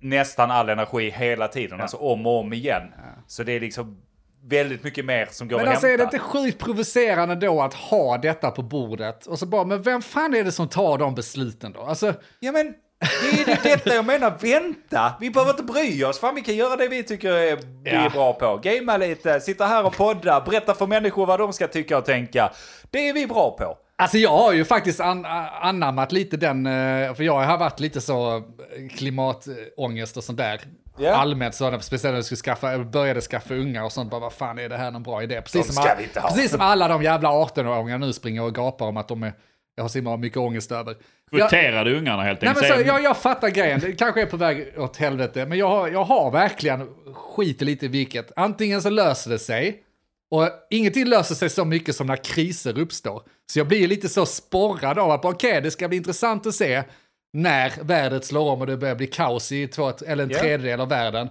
nästan 0.00 0.50
all 0.50 0.68
energi 0.68 1.10
hela 1.10 1.48
tiden, 1.48 1.80
alltså 1.80 1.96
om 1.96 2.26
och 2.26 2.38
om 2.40 2.52
igen. 2.52 2.82
Så 3.26 3.42
det 3.42 3.52
är 3.52 3.60
liksom 3.60 4.02
väldigt 4.44 4.84
mycket 4.84 5.04
mer 5.04 5.28
som 5.30 5.48
går 5.48 5.56
Men 5.56 5.66
att 5.66 5.72
alltså 5.72 5.86
är 5.86 5.90
hämta. 5.90 6.04
det 6.04 6.16
inte 6.16 6.18
sjukt 6.18 6.58
provocerande 6.58 7.34
då 7.34 7.62
att 7.62 7.74
ha 7.74 8.18
detta 8.18 8.50
på 8.50 8.62
bordet? 8.62 9.26
Och 9.26 9.38
så 9.38 9.46
bara, 9.46 9.64
men 9.64 9.82
vem 9.82 10.02
fan 10.02 10.34
är 10.34 10.44
det 10.44 10.52
som 10.52 10.68
tar 10.68 10.98
de 10.98 11.14
besluten 11.14 11.72
då? 11.72 11.80
Alltså, 11.80 12.14
Ja 12.40 12.52
men, 12.52 12.74
det 13.00 13.40
är 13.42 13.46
det 13.46 13.62
detta 13.62 13.94
jag 13.94 14.04
menar, 14.04 14.38
vänta! 14.40 15.14
Vi 15.20 15.30
behöver 15.30 15.50
inte 15.50 15.62
bry 15.62 16.04
oss, 16.04 16.18
fan 16.20 16.34
vi 16.34 16.40
kan 16.40 16.56
göra 16.56 16.76
det 16.76 16.88
vi 16.88 17.02
tycker 17.02 17.32
är, 17.32 17.58
vi 17.84 17.90
är 17.90 18.10
bra 18.10 18.32
på. 18.32 18.60
Gamea 18.62 18.96
lite, 18.96 19.40
sitta 19.40 19.66
här 19.66 19.86
och 19.86 19.96
podda, 19.96 20.40
berätta 20.40 20.74
för 20.74 20.86
människor 20.86 21.26
vad 21.26 21.40
de 21.40 21.52
ska 21.52 21.68
tycka 21.68 21.98
och 21.98 22.04
tänka. 22.04 22.52
Det 22.90 23.08
är 23.08 23.12
vi 23.14 23.26
bra 23.26 23.56
på. 23.58 23.78
Alltså 23.96 24.18
jag 24.18 24.30
har 24.30 24.52
ju 24.52 24.64
faktiskt 24.64 25.00
an 25.00 25.24
anammat 25.60 26.12
lite 26.12 26.36
den, 26.36 26.66
eh, 26.66 27.14
för 27.14 27.22
jag 27.22 27.40
har 27.40 27.58
varit 27.58 27.80
lite 27.80 28.00
så 28.00 28.36
eh, 28.36 28.42
klimatångest 28.96 30.16
och 30.16 30.24
sånt 30.24 30.38
där. 30.38 30.60
Ja. 30.98 31.14
Allmänt 31.14 31.54
så, 31.54 31.80
speciellt 31.80 32.12
när 32.12 32.18
jag 32.18 32.24
skulle 32.24 32.36
skaffa, 32.38 32.78
började 32.78 33.20
skaffa 33.20 33.54
unga 33.54 33.84
och 33.84 33.92
sånt, 33.92 34.10
bara 34.10 34.20
vad 34.20 34.32
fan 34.32 34.58
är 34.58 34.68
det 34.68 34.76
här 34.76 34.90
någon 34.90 35.02
bra 35.02 35.22
idé? 35.22 35.42
Precis, 35.42 35.66
De 35.66 35.72
som, 35.72 35.82
ska 35.82 35.90
all- 35.92 35.98
vi 35.98 36.04
inte 36.04 36.20
ha. 36.20 36.28
precis 36.28 36.50
som 36.50 36.60
alla 36.60 36.88
de 36.88 37.02
jävla 37.02 37.28
18-åringar 37.28 37.98
nu 37.98 38.12
springer 38.12 38.42
och 38.42 38.54
gapar 38.54 38.86
om 38.86 38.96
att 38.96 39.08
de 39.08 39.22
är, 39.22 39.32
jag 39.74 39.84
har 39.84 39.88
så 39.88 39.98
himla 39.98 40.16
mycket 40.16 40.38
ångest 40.38 40.72
över. 40.72 40.96
Jag, 41.30 41.40
Kvoterade 41.50 41.94
ungarna 41.98 42.22
helt 42.22 42.40
nej 42.40 42.48
enkelt. 42.48 42.68
men 42.68 42.78
så, 42.78 42.86
jag, 42.88 43.02
jag 43.02 43.16
fattar 43.16 43.48
grejen, 43.48 43.80
det 43.80 43.92
kanske 43.92 44.22
är 44.22 44.26
på 44.26 44.36
väg 44.36 44.74
åt 44.76 44.96
helvete, 44.96 45.46
men 45.46 45.58
jag 45.58 45.68
har, 45.68 45.88
jag 45.88 46.04
har 46.04 46.30
verkligen 46.30 46.88
skit 47.14 47.60
lite 47.60 47.84
i 47.84 47.88
vilket. 47.88 48.32
Antingen 48.36 48.82
så 48.82 48.90
löser 48.90 49.30
det 49.30 49.38
sig, 49.38 49.82
och 50.30 50.48
ingenting 50.70 51.04
löser 51.06 51.34
sig 51.34 51.50
så 51.50 51.64
mycket 51.64 51.96
som 51.96 52.06
när 52.06 52.16
kriser 52.24 52.78
uppstår. 52.78 53.22
Så 53.52 53.58
jag 53.58 53.68
blir 53.68 53.88
lite 53.88 54.08
så 54.08 54.26
sporrad 54.26 54.98
av 54.98 55.10
att 55.10 55.24
okej, 55.24 55.60
det 55.60 55.70
ska 55.70 55.88
bli 55.88 55.96
intressant 55.96 56.46
att 56.46 56.54
se 56.54 56.82
när 57.32 57.72
världen 57.82 58.22
slår 58.22 58.50
om 58.50 58.60
och 58.60 58.66
det 58.66 58.76
börjar 58.76 58.94
bli 58.94 59.06
kaos 59.06 59.52
i 59.52 59.68
två, 59.68 59.92
eller 60.06 60.24
en 60.24 60.30
Ja. 60.30 60.38
tredjedel 60.38 60.80
av 60.80 60.88
världen. 60.88 61.28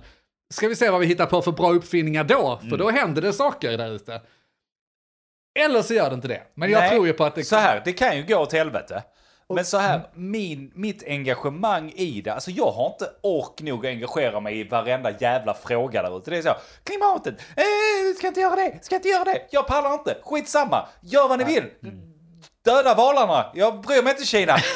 Ska 0.53 0.67
vi 0.67 0.75
se 0.75 0.89
vad 0.89 0.99
vi 0.99 1.05
hittar 1.05 1.25
på 1.25 1.41
för 1.41 1.51
bra 1.51 1.71
uppfinningar 1.71 2.23
då, 2.23 2.59
för 2.69 2.77
då 2.77 2.89
händer 2.89 3.21
det 3.21 3.33
saker 3.33 3.77
där 3.77 3.91
ute. 3.91 4.21
Eller 5.59 5.81
så 5.81 5.93
gör 5.93 6.09
det 6.09 6.15
inte 6.15 6.27
det. 6.27 6.41
Men 6.53 6.71
jag 6.71 6.79
Nej, 6.79 6.89
tror 6.89 7.07
ju 7.07 7.13
på 7.13 7.23
att 7.23 7.35
det... 7.35 7.43
Så 7.43 7.55
här, 7.55 7.81
det 7.85 7.93
kan 7.93 8.17
ju 8.17 8.23
gå 8.23 8.37
åt 8.37 8.53
helvete. 8.53 9.03
Men 9.55 9.65
så 9.65 9.77
här, 9.77 10.01
min, 10.13 10.71
mitt 10.75 11.07
engagemang 11.07 11.91
i 11.95 12.21
det, 12.21 12.33
alltså 12.33 12.51
jag 12.51 12.71
har 12.71 12.85
inte 12.87 13.09
ork 13.21 13.61
nog 13.61 13.85
att 13.85 13.89
engagera 13.89 14.39
mig 14.39 14.59
i 14.59 14.63
varenda 14.63 15.11
jävla 15.19 15.53
fråga 15.53 16.01
där 16.01 16.17
ute. 16.17 16.31
Det 16.31 16.37
är 16.37 16.41
så, 16.41 16.53
klimatet, 16.83 17.35
eh, 17.55 18.17
ska 18.17 18.27
inte 18.27 18.39
göra 18.39 18.55
det, 18.55 18.79
ska 18.81 18.95
inte 18.95 19.07
göra 19.07 19.23
det, 19.23 19.41
jag 19.51 19.67
pallar 19.67 19.93
inte, 19.93 20.17
skitsamma, 20.23 20.87
gör 21.01 21.27
vad 21.27 21.39
ni 21.39 21.45
vill. 21.45 21.63
Döda 22.65 22.93
valarna, 22.95 23.45
jag 23.53 23.81
bryr 23.81 24.01
mig 24.03 24.11
inte 24.11 24.25
Kina. 24.25 24.57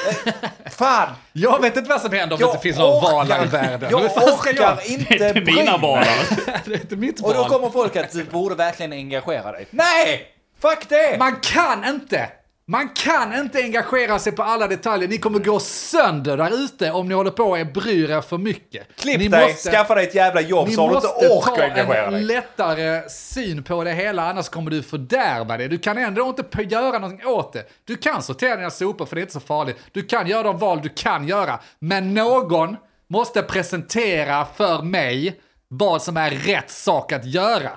Eh, 0.65 0.71
fan, 0.71 1.09
Jag 1.33 1.61
vet 1.61 1.77
inte 1.77 1.89
vad 1.89 2.01
som 2.01 2.11
händer 2.11 2.35
om 2.35 2.39
det 2.39 2.45
jag 2.45 2.49
inte 2.55 2.61
finns 2.63 2.77
någon 2.77 3.03
valar 3.03 3.43
i 3.43 3.47
världen. 3.47 3.89
Jag 3.91 3.99
Hur 3.99 4.09
fan 4.09 4.37
ska 4.37 4.49
orkar 4.49 4.79
inte 4.91 5.17
Det 5.17 5.25
är 5.25 5.33
bry 5.33 5.41
mina 5.55 5.71
mig. 5.71 5.81
valar. 5.81 6.05
det 6.65 6.73
är 6.73 6.79
inte 6.81 6.95
mitt 6.95 7.19
Och 7.21 7.33
då 7.33 7.39
val. 7.41 7.49
kommer 7.49 7.69
folk 7.69 7.95
att 7.95 8.11
du 8.11 8.23
borde 8.23 8.55
verkligen 8.55 8.91
engagera 8.93 9.51
dig. 9.51 9.67
Nej! 9.69 10.27
Fuck 10.61 10.89
det! 10.89 11.15
Man 11.19 11.35
kan 11.41 11.85
inte! 11.85 12.29
Man 12.67 12.89
kan 12.89 13.33
inte 13.39 13.59
engagera 13.59 14.19
sig 14.19 14.31
på 14.31 14.43
alla 14.43 14.67
detaljer. 14.67 15.07
Ni 15.07 15.17
kommer 15.17 15.39
gå 15.39 15.59
sönder 15.59 16.37
där 16.37 16.63
ute 16.63 16.91
om 16.91 17.07
ni 17.07 17.13
håller 17.13 17.31
på 17.31 17.43
och 17.43 17.67
bryr 17.67 18.11
er 18.11 18.21
för 18.21 18.37
mycket. 18.37 18.95
Klipp 18.95 19.19
ni 19.19 19.27
dig, 19.27 19.53
skaffa 19.53 19.95
dig 19.95 20.07
ett 20.07 20.15
jävla 20.15 20.41
jobb 20.41 20.67
ni 20.67 20.75
så 20.75 20.81
har 20.81 20.89
du 20.89 20.95
inte 20.95 21.07
måste 21.07 21.27
ork 21.27 21.47
att 21.47 21.55
ta 21.55 21.63
engagera 21.63 22.05
en 22.05 22.13
dig. 22.13 22.23
lättare 22.23 23.09
syn 23.09 23.63
på 23.63 23.83
det 23.83 23.93
hela, 23.93 24.29
annars 24.29 24.49
kommer 24.49 24.71
du 24.71 24.83
fördärva 24.83 25.57
det. 25.57 25.67
Du 25.67 25.77
kan 25.77 25.97
ändå 25.97 26.35
inte 26.39 26.75
göra 26.75 26.99
någonting 26.99 27.27
åt 27.27 27.53
det. 27.53 27.63
Du 27.83 27.97
kan 27.97 28.21
sortera 28.21 28.55
dina 28.55 28.69
sopor, 28.69 29.05
för 29.05 29.15
det 29.15 29.19
är 29.19 29.23
inte 29.23 29.33
så 29.33 29.39
farligt. 29.39 29.77
Du 29.91 30.01
kan 30.01 30.27
göra 30.27 30.43
de 30.43 30.57
val 30.57 30.79
du 30.83 30.89
kan 30.89 31.27
göra. 31.27 31.59
Men 31.79 32.13
någon 32.13 32.77
måste 33.07 33.41
presentera 33.41 34.45
för 34.55 34.81
mig 34.81 35.39
vad 35.67 36.01
som 36.01 36.17
är 36.17 36.31
rätt 36.31 36.69
sak 36.69 37.11
att 37.11 37.25
göra. 37.25 37.71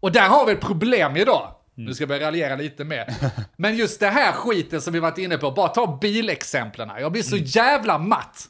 Och 0.00 0.12
där 0.12 0.28
har 0.28 0.46
vi 0.46 0.52
ett 0.52 0.60
problem 0.60 1.16
idag. 1.16 1.55
Nu 1.78 1.94
ska 1.94 2.02
jag 2.02 2.08
börja 2.08 2.26
raljera 2.26 2.56
lite 2.56 2.84
mer. 2.84 3.14
Men 3.56 3.76
just 3.76 4.00
det 4.00 4.08
här 4.10 4.32
skiten 4.32 4.80
som 4.80 4.92
vi 4.92 4.98
varit 4.98 5.18
inne 5.18 5.38
på, 5.38 5.50
bara 5.50 5.68
ta 5.68 5.98
bilexemplen. 6.00 6.90
Jag 7.00 7.12
blir 7.12 7.22
så 7.22 7.36
jävla 7.36 7.98
matt 7.98 8.44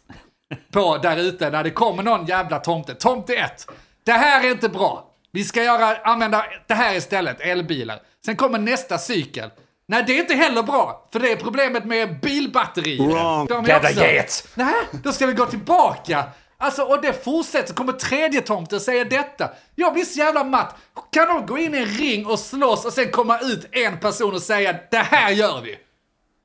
på 0.73 0.99
där 0.99 1.17
ute 1.17 1.51
när 1.51 1.65
det 1.65 1.71
kommer 1.71 2.03
någon 2.03 2.27
jävla 2.27 2.59
tomte. 2.59 2.95
Tomte 2.95 3.35
1. 3.37 3.67
Det 4.05 4.13
här 4.13 4.45
är 4.47 4.51
inte 4.51 4.69
bra. 4.69 5.11
Vi 5.33 5.45
ska 5.45 5.63
göra, 5.65 5.97
använda 5.97 6.45
det 6.67 6.75
här 6.75 6.95
istället, 6.95 7.41
elbilar. 7.41 7.99
Sen 8.25 8.37
kommer 8.37 8.59
nästa 8.59 8.99
cykel. 8.99 9.51
Nej, 9.89 10.05
det 10.07 10.13
är 10.17 10.21
inte 10.21 10.35
heller 10.35 10.63
bra, 10.63 11.09
för 11.13 11.21
det 11.21 11.33
är 11.33 11.37
problemet 11.37 11.85
med 11.85 12.21
bilbatterier. 12.21 13.07
Wrong. 13.09 13.47
De 13.47 13.67
är 13.71 13.77
också- 13.77 14.05
get. 14.05 14.49
Nej, 14.55 14.75
då 15.03 15.13
ska 15.13 15.27
vi 15.27 15.33
gå 15.33 15.47
tillbaka. 15.47 16.25
Alltså, 16.59 16.83
och 16.83 17.01
det 17.01 17.25
fortsätter, 17.25 17.69
så 17.69 17.75
kommer 17.75 17.93
tredje 17.93 18.41
tomten 18.41 18.81
säga 18.81 19.05
detta. 19.05 19.51
Jag 19.75 19.93
blir 19.93 20.05
så 20.05 20.19
jävla 20.19 20.45
matt. 20.45 20.77
Kan 21.13 21.29
de 21.29 21.47
gå 21.47 21.59
in 21.59 21.75
i 21.75 21.79
en 21.79 21.85
ring 21.85 22.27
och 22.27 22.39
slåss 22.39 22.85
och 22.85 22.93
sen 22.93 23.11
komma 23.11 23.39
ut 23.41 23.69
en 23.73 24.01
person 24.01 24.35
och 24.35 24.43
säga 24.43 24.79
det 24.91 24.97
här 24.97 25.31
gör 25.31 25.61
vi? 25.61 25.79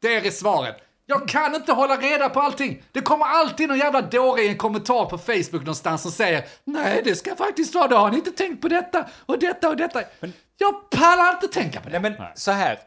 Det 0.02 0.16
är 0.16 0.32
svaret. 0.32 0.78
Jag 1.06 1.28
kan 1.28 1.56
inte 1.56 1.72
hålla 1.72 1.98
reda 1.98 2.30
på 2.30 2.40
allting. 2.42 2.84
Det 2.92 3.02
kommer 3.02 3.26
alltid 3.26 3.70
någon 3.70 3.78
jävla 3.78 4.02
dåre 4.02 4.42
i 4.42 4.48
en 4.48 4.58
kommentar 4.58 5.06
på 5.06 5.18
Facebook 5.18 5.62
någonstans 5.62 6.02
som 6.02 6.12
säger 6.12 6.46
Nej, 6.64 7.02
det 7.06 7.16
ska 7.16 7.36
faktiskt 7.36 7.76
vara 7.76 7.88
det. 7.88 7.96
Har 7.96 8.12
ni 8.12 8.18
inte 8.18 8.32
tänkt 8.32 8.62
på 8.62 8.68
detta 8.68 9.06
och 9.26 9.40
detta 9.40 9.70
och 9.70 9.78
detta? 9.78 10.02
Jag 10.58 10.90
pallar 10.90 11.30
inte 11.30 11.48
tänka 11.48 11.80
på 11.80 11.90
det. 11.90 12.00
Nej 12.00 12.16
men 12.20 12.28
så 12.36 12.52
här. 12.52 12.80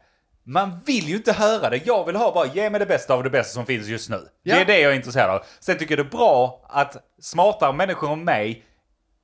Man 0.46 0.80
vill 0.86 1.08
ju 1.08 1.16
inte 1.16 1.32
höra 1.32 1.70
det. 1.70 1.86
Jag 1.86 2.04
vill 2.06 2.16
ha 2.16 2.34
bara, 2.34 2.46
ge 2.46 2.70
mig 2.70 2.80
det 2.80 2.86
bästa 2.86 3.14
av 3.14 3.24
det 3.24 3.30
bästa 3.30 3.54
som 3.54 3.66
finns 3.66 3.86
just 3.86 4.10
nu. 4.10 4.28
Ja. 4.42 4.54
Det 4.54 4.60
är 4.60 4.64
det 4.64 4.80
jag 4.80 4.92
är 4.92 4.96
intresserad 4.96 5.30
av. 5.30 5.40
Sen 5.60 5.78
tycker 5.78 5.96
jag 5.96 6.06
det 6.06 6.08
är 6.08 6.18
bra 6.18 6.66
att 6.68 6.96
smartare 7.20 7.72
människor 7.72 8.12
än 8.12 8.24
mig 8.24 8.64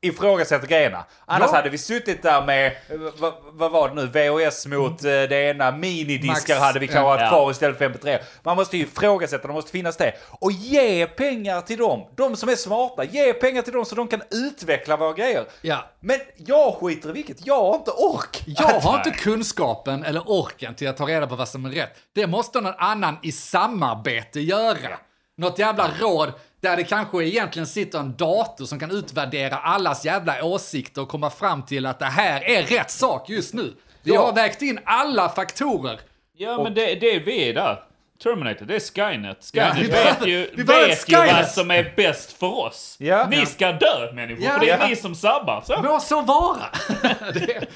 ifrågasätter 0.03 0.67
grejerna. 0.67 1.05
Annars 1.27 1.49
Ja. 1.53 1.57
hade 1.57 1.71
vi 1.71 1.79
suttit 1.79 2.23
där 2.23 2.47
med, 2.47 2.67
eh, 2.67 2.97
vad, 3.19 3.33
vad 3.53 3.71
var 3.71 3.89
det 3.89 3.95
nu, 3.95 4.07
VHS 4.07 4.67
mot 4.67 5.05
eh, 5.05 5.09
det 5.11 5.51
ena, 5.51 5.71
minidiskar 5.73 6.55
Max, 6.55 6.65
hade 6.67 6.79
vi 6.79 6.87
kanske 6.87 7.09
haft 7.09 7.21
Ja. 7.21 7.29
kvar 7.29 7.51
istället 7.51 7.79
för 7.79 7.85
MP3. 7.85 8.19
Man 8.43 8.57
måste 8.57 8.77
ju 8.77 8.83
ifrågasätta, 8.83 9.49
det 9.49 9.55
måste 9.55 9.71
finnas 9.71 9.97
det. 9.97 10.13
Och 10.31 10.53
ge 10.53 11.07
pengar 11.07 11.61
till 11.61 11.79
dem, 11.79 12.07
de 12.17 12.37
som 12.37 12.49
är 12.49 12.57
smarta. 12.57 13.05
Ge 13.05 13.33
pengar 13.33 13.63
till 13.63 13.73
dem 13.73 13.85
så 13.85 13.95
de 13.95 14.09
kan 14.09 14.23
utveckla 14.31 14.97
våra 14.97 15.13
grejer. 15.13 15.45
Ja. 15.63 15.85
Men 16.01 16.19
jag 16.37 16.75
skiter 16.75 17.09
i 17.09 17.13
vilket, 17.13 17.47
jag 17.47 17.61
har 17.65 17.75
inte 17.75 17.91
ork. 17.91 18.43
Jag 18.47 18.75
att- 18.75 18.85
har 18.85 18.97
inte 18.97 19.11
kunskapen 19.11 20.05
eller 20.05 20.23
orken 20.31 20.75
till 20.75 20.89
att 20.89 20.97
ta 20.97 21.07
reda 21.07 21.27
på 21.27 21.37
vad 21.37 21.49
som 21.49 21.65
är 21.65 21.71
rätt. 21.71 21.91
Det 22.15 22.27
måste 22.27 22.61
någon 22.61 22.75
annan 22.79 23.19
i 23.23 23.33
samarbete 23.33 24.41
göra. 24.41 24.99
Något 25.37 25.59
jävla 25.59 25.91
råd 26.01 26.33
där 26.61 26.77
det 26.77 26.85
kanske 26.85 27.25
egentligen 27.25 27.67
sitter 27.67 27.99
en 27.99 28.17
dator 28.17 28.65
som 28.65 28.79
kan 28.81 28.91
utvärdera 28.91 29.57
allas 29.57 30.05
jävla 30.05 30.45
åsikter 30.45 31.03
och 31.03 31.09
komma 31.09 31.31
fram 31.31 31.63
till 31.63 31.87
att 31.87 31.99
det 31.99 32.05
här 32.05 32.45
är 32.45 32.63
rätt 32.63 32.91
sak 32.91 33.29
just 33.29 33.55
nu. 33.55 33.75
Vi 34.03 34.15
Ja. 34.15 34.27
har 34.27 34.33
vägt 34.33 34.63
in 34.63 34.81
alla 34.85 35.29
faktorer. 35.29 36.01
Ja, 36.37 36.63
men 36.63 36.75
det, 36.75 36.95
det 36.95 37.15
är 37.15 37.21
vi 37.21 37.49
är 37.49 37.55
där. 37.55 37.83
Terminator, 38.23 38.67
det 38.67 38.75
är 38.75 38.81
Skynet. 39.11 39.51
Ja, 39.53 39.71
Skynet 39.75 39.87
vi 39.89 39.93
vet 39.93 40.27
ju, 40.27 40.65
vet 40.65 41.09
ju 41.09 41.17
vad 41.17 41.47
som 41.47 41.71
är 41.71 41.93
bäst 41.97 42.33
för 42.39 42.59
oss. 42.59 42.97
Ja. 42.99 43.27
Ni 43.31 43.37
Ja. 43.39 43.47
ska 43.47 43.73
dö 43.73 44.13
människor, 44.13 44.45
Ja. 44.45 44.51
för 44.53 44.61
det 44.61 44.71
är 44.71 44.79
Ja. 44.79 44.87
ni 44.87 44.97
som 44.97 45.15
sabbar. 45.15 45.63
Så. 45.67 45.83
Må 45.83 46.01
så 46.01 46.23
vara. 46.23 46.57
det, 47.35 47.67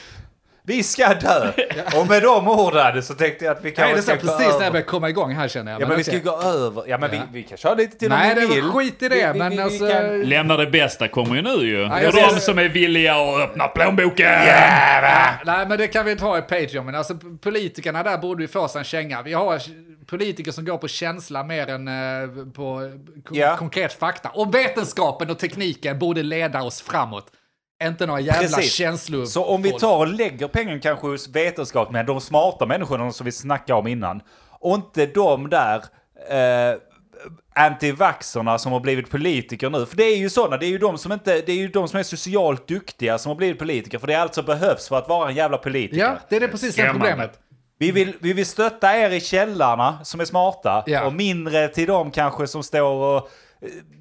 Vi 0.66 0.82
ska 0.82 1.14
dö! 1.14 1.52
Och 2.00 2.06
med 2.06 2.22
de 2.22 2.48
orden 2.48 3.02
så 3.02 3.14
tänkte 3.14 3.44
jag 3.44 3.52
att 3.56 3.64
vi 3.64 3.68
Nej, 3.68 3.74
kanske 3.74 4.12
det 4.12 4.12
är 4.12 4.16
precis 4.36 4.54
när 4.58 4.62
jag 4.64 4.72
börjar 4.72 4.86
komma 4.86 5.08
igång 5.08 5.32
här 5.34 5.48
känner 5.48 5.72
jag. 5.72 5.80
Ja 5.82 5.86
men 5.88 5.96
vi 5.96 6.04
ska 6.04 6.12
okej. 6.12 6.22
gå 6.24 6.42
över. 6.42 6.84
Ja 6.86 6.98
men 6.98 7.10
Ja. 7.14 7.22
Vi, 7.32 7.38
vi 7.40 7.48
kan 7.48 7.58
köra 7.58 7.74
lite 7.74 7.98
till 7.98 8.08
Nej, 8.08 8.32
om 8.32 8.40
det 8.40 8.46
vi 8.46 8.58
är 8.58 8.62
vill. 8.62 8.70
skit 8.70 9.02
i 9.02 9.08
det, 9.08 9.32
Vi- 9.32 9.38
men 9.38 9.50
vi- 9.50 9.56
vi 9.56 9.62
alltså... 9.62 9.88
kan- 9.88 10.22
Lämna 10.22 10.56
det 10.56 10.66
bästa 10.66 11.08
kommer 11.08 11.34
ju 11.36 11.42
nu 11.42 11.50
ju. 11.66 11.78
jag 11.80 12.06
och 12.08 12.14
ser- 12.14 12.34
de 12.34 12.40
som 12.40 12.58
är 12.58 12.68
villiga 12.68 13.14
att 13.14 13.40
öppna 13.40 13.68
plånboken. 13.68 14.26
Nej, 15.46 15.66
men 15.68 15.78
det 15.78 15.86
kan 15.86 16.04
vi 16.06 16.16
ta 16.16 16.38
i 16.38 16.42
Patreon. 16.42 16.86
Men 16.86 16.94
alltså 16.94 17.14
politikerna 17.40 18.02
där 18.02 18.18
borde 18.18 18.42
ju 18.42 18.48
få 18.48 18.68
sig 18.68 18.78
en 18.78 18.84
känga. 18.84 19.22
Vi 19.22 19.32
har 19.32 19.60
politiker 20.06 20.52
som 20.52 20.64
går 20.64 20.78
på 20.78 20.88
känsla 20.88 21.44
mer 21.44 21.66
än 21.70 21.88
eh, 21.88 22.44
på 22.54 22.92
Ja. 23.30 23.56
konkret 23.56 23.92
fakta. 23.92 24.28
Och 24.28 24.54
vetenskapen 24.54 25.30
och 25.30 25.38
tekniken 25.38 25.98
borde 25.98 26.22
leda 26.22 26.62
oss 26.62 26.82
framåt. 26.82 27.26
Inte 27.82 28.06
några 28.06 28.20
jävla 28.20 28.56
Precis. 28.56 28.72
känslor. 28.72 29.24
Så 29.24 29.44
om 29.44 29.62
vi 29.62 29.72
tar 29.72 29.96
och 29.98 30.06
lägger 30.06 30.48
pengen 30.48 30.80
kanske 30.80 31.06
hos 31.06 31.28
vetenskap 31.28 31.90
med 31.90 32.06
de 32.06 32.20
smarta 32.20 32.66
människorna 32.66 33.12
som 33.12 33.24
vi 33.24 33.32
snackade 33.32 33.78
om 33.78 33.86
innan. 33.86 34.20
Och 34.50 34.74
inte 34.74 35.06
de 35.06 35.50
där 35.50 35.76
eh, 36.30 36.78
antivaxerna 37.54 38.58
som 38.58 38.72
har 38.72 38.80
blivit 38.80 39.10
politiker 39.10 39.70
nu. 39.70 39.86
För 39.86 39.96
det 39.96 40.04
är 40.04 40.16
ju 40.16 40.30
sådana, 40.30 40.56
det 40.56 40.66
är 40.66 40.70
ju 40.70 40.78
de 40.78 40.98
som 40.98 41.12
inte, 41.12 41.40
det 41.40 41.52
är 41.52 41.56
ju 41.56 41.68
de 41.68 41.88
som 41.88 41.98
är 41.98 42.02
socialt 42.02 42.68
duktiga 42.68 43.18
som 43.18 43.30
har 43.30 43.36
blivit 43.36 43.58
politiker. 43.58 43.98
För 43.98 44.06
det 44.06 44.14
är 44.14 44.18
allt 44.18 44.34
som 44.34 44.44
behövs 44.44 44.88
för 44.88 44.98
att 44.98 45.08
vara 45.08 45.28
en 45.28 45.34
jävla 45.34 45.58
politiker. 45.58 46.02
Ja, 46.02 46.16
det 46.28 46.36
är 46.36 46.40
det 46.40 46.48
precis 46.48 46.76
det 46.76 46.90
problemet. 46.92 47.40
Vi 47.78 47.90
vill, 47.92 48.12
vi 48.20 48.32
vill 48.32 48.46
stötta 48.46 48.96
er 48.96 49.10
i 49.10 49.20
källarna 49.20 49.98
som 50.04 50.20
är 50.20 50.24
smarta 50.24 50.82
Ja. 50.86 51.04
och 51.04 51.12
mindre 51.12 51.68
till 51.68 51.86
dem 51.86 52.10
kanske 52.10 52.46
som 52.46 52.62
står 52.62 53.16
och 53.16 53.30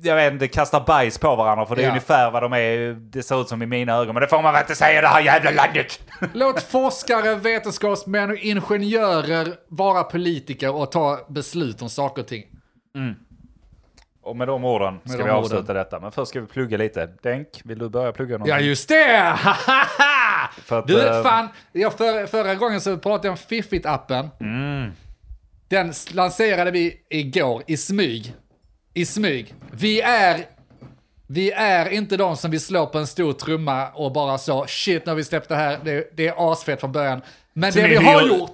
jag 0.02 0.16
vet 0.16 0.34
inte, 0.34 0.48
kastar 0.48 0.80
bajs 0.86 1.18
på 1.18 1.36
varandra 1.36 1.66
för 1.66 1.76
det 1.76 1.82
är 1.82 1.84
Ja. 1.84 1.90
ungefär 1.90 2.32
vad 2.32 2.44
de 2.44 2.54
är, 2.54 2.94
det 2.94 3.24
ser 3.24 3.42
ut 3.42 3.48
som 3.50 3.62
i 3.62 3.66
mina 3.66 3.94
ögon. 3.94 4.14
Men 4.14 4.22
det 4.22 4.28
får 4.28 4.42
man 4.42 4.54
väl 4.54 4.62
inte 4.62 4.76
säga 4.76 4.98
i 5.00 5.02
det 5.02 5.08
här 5.08 5.22
jävla 5.22 5.52
landet! 5.52 6.02
Låt 6.34 6.64
forskare, 6.64 7.36
vetenskapsmän 7.36 8.30
och 8.32 8.38
ingenjörer 8.38 9.48
vara 9.68 10.04
politiker 10.04 10.76
och 10.76 10.92
ta 10.92 11.20
beslut 11.30 11.82
om 11.82 11.90
saker 11.90 12.22
och 12.22 12.28
ting. 12.28 12.44
Och 14.26 14.36
med 14.36 14.48
de 14.48 14.66
orden 14.66 15.00
ska 15.06 15.18
de 15.18 15.24
vi 15.24 15.30
avsluta 15.30 15.64
orden. 15.64 15.76
detta. 15.76 16.00
Men 16.00 16.12
först 16.12 16.30
ska 16.30 16.42
vi 16.42 16.48
plugga 16.48 16.78
lite. 16.78 17.10
Denk, 17.24 17.48
vill 17.64 17.80
du 17.80 17.90
börja 17.90 18.12
plugga 18.12 18.32
någonting? 18.38 18.54
Ja, 18.56 18.60
just 18.60 18.90
det! 18.90 19.38
För 20.64 20.80
att, 20.80 20.88
du, 20.88 21.08
eh, 21.08 21.24
fan, 21.24 21.48
jag 21.72 21.94
för, 21.94 22.26
förra 22.26 22.56
gången 22.56 22.82
så 22.82 22.98
pratade 22.98 23.28
jag 23.28 23.32
om 23.32 23.38
Fiffit-appen. 23.38 24.30
Mm. 24.40 24.92
Den 25.68 25.94
lanserade 26.14 26.72
vi 26.72 26.98
igår 27.10 27.64
i 27.68 27.78
smyg. 27.78 28.36
I 28.94 29.06
smyg. 29.06 29.54
Vi 29.72 30.02
är, 30.02 30.46
vi 31.28 31.52
är 31.52 31.90
inte 31.90 32.18
de 32.18 32.38
som 32.38 32.52
vill 32.52 32.62
slå 32.62 32.88
på 32.88 32.98
en 33.00 33.08
stor 33.08 33.34
trumma 33.34 33.90
och 33.90 34.14
bara 34.14 34.38
så, 34.38 34.66
shit, 34.68 35.08
har 35.08 35.16
vi 35.16 35.24
släppt 35.24 35.50
det 35.50 35.56
här, 35.56 35.80
det, 35.84 36.18
det 36.18 36.28
är 36.28 36.52
asfett 36.52 36.80
från 36.80 36.92
början. 36.92 37.22
Men 37.54 37.74
Så 37.74 37.80
det 37.80 37.88
vi 37.88 37.96
har 37.96 38.22
gjort, 38.22 38.52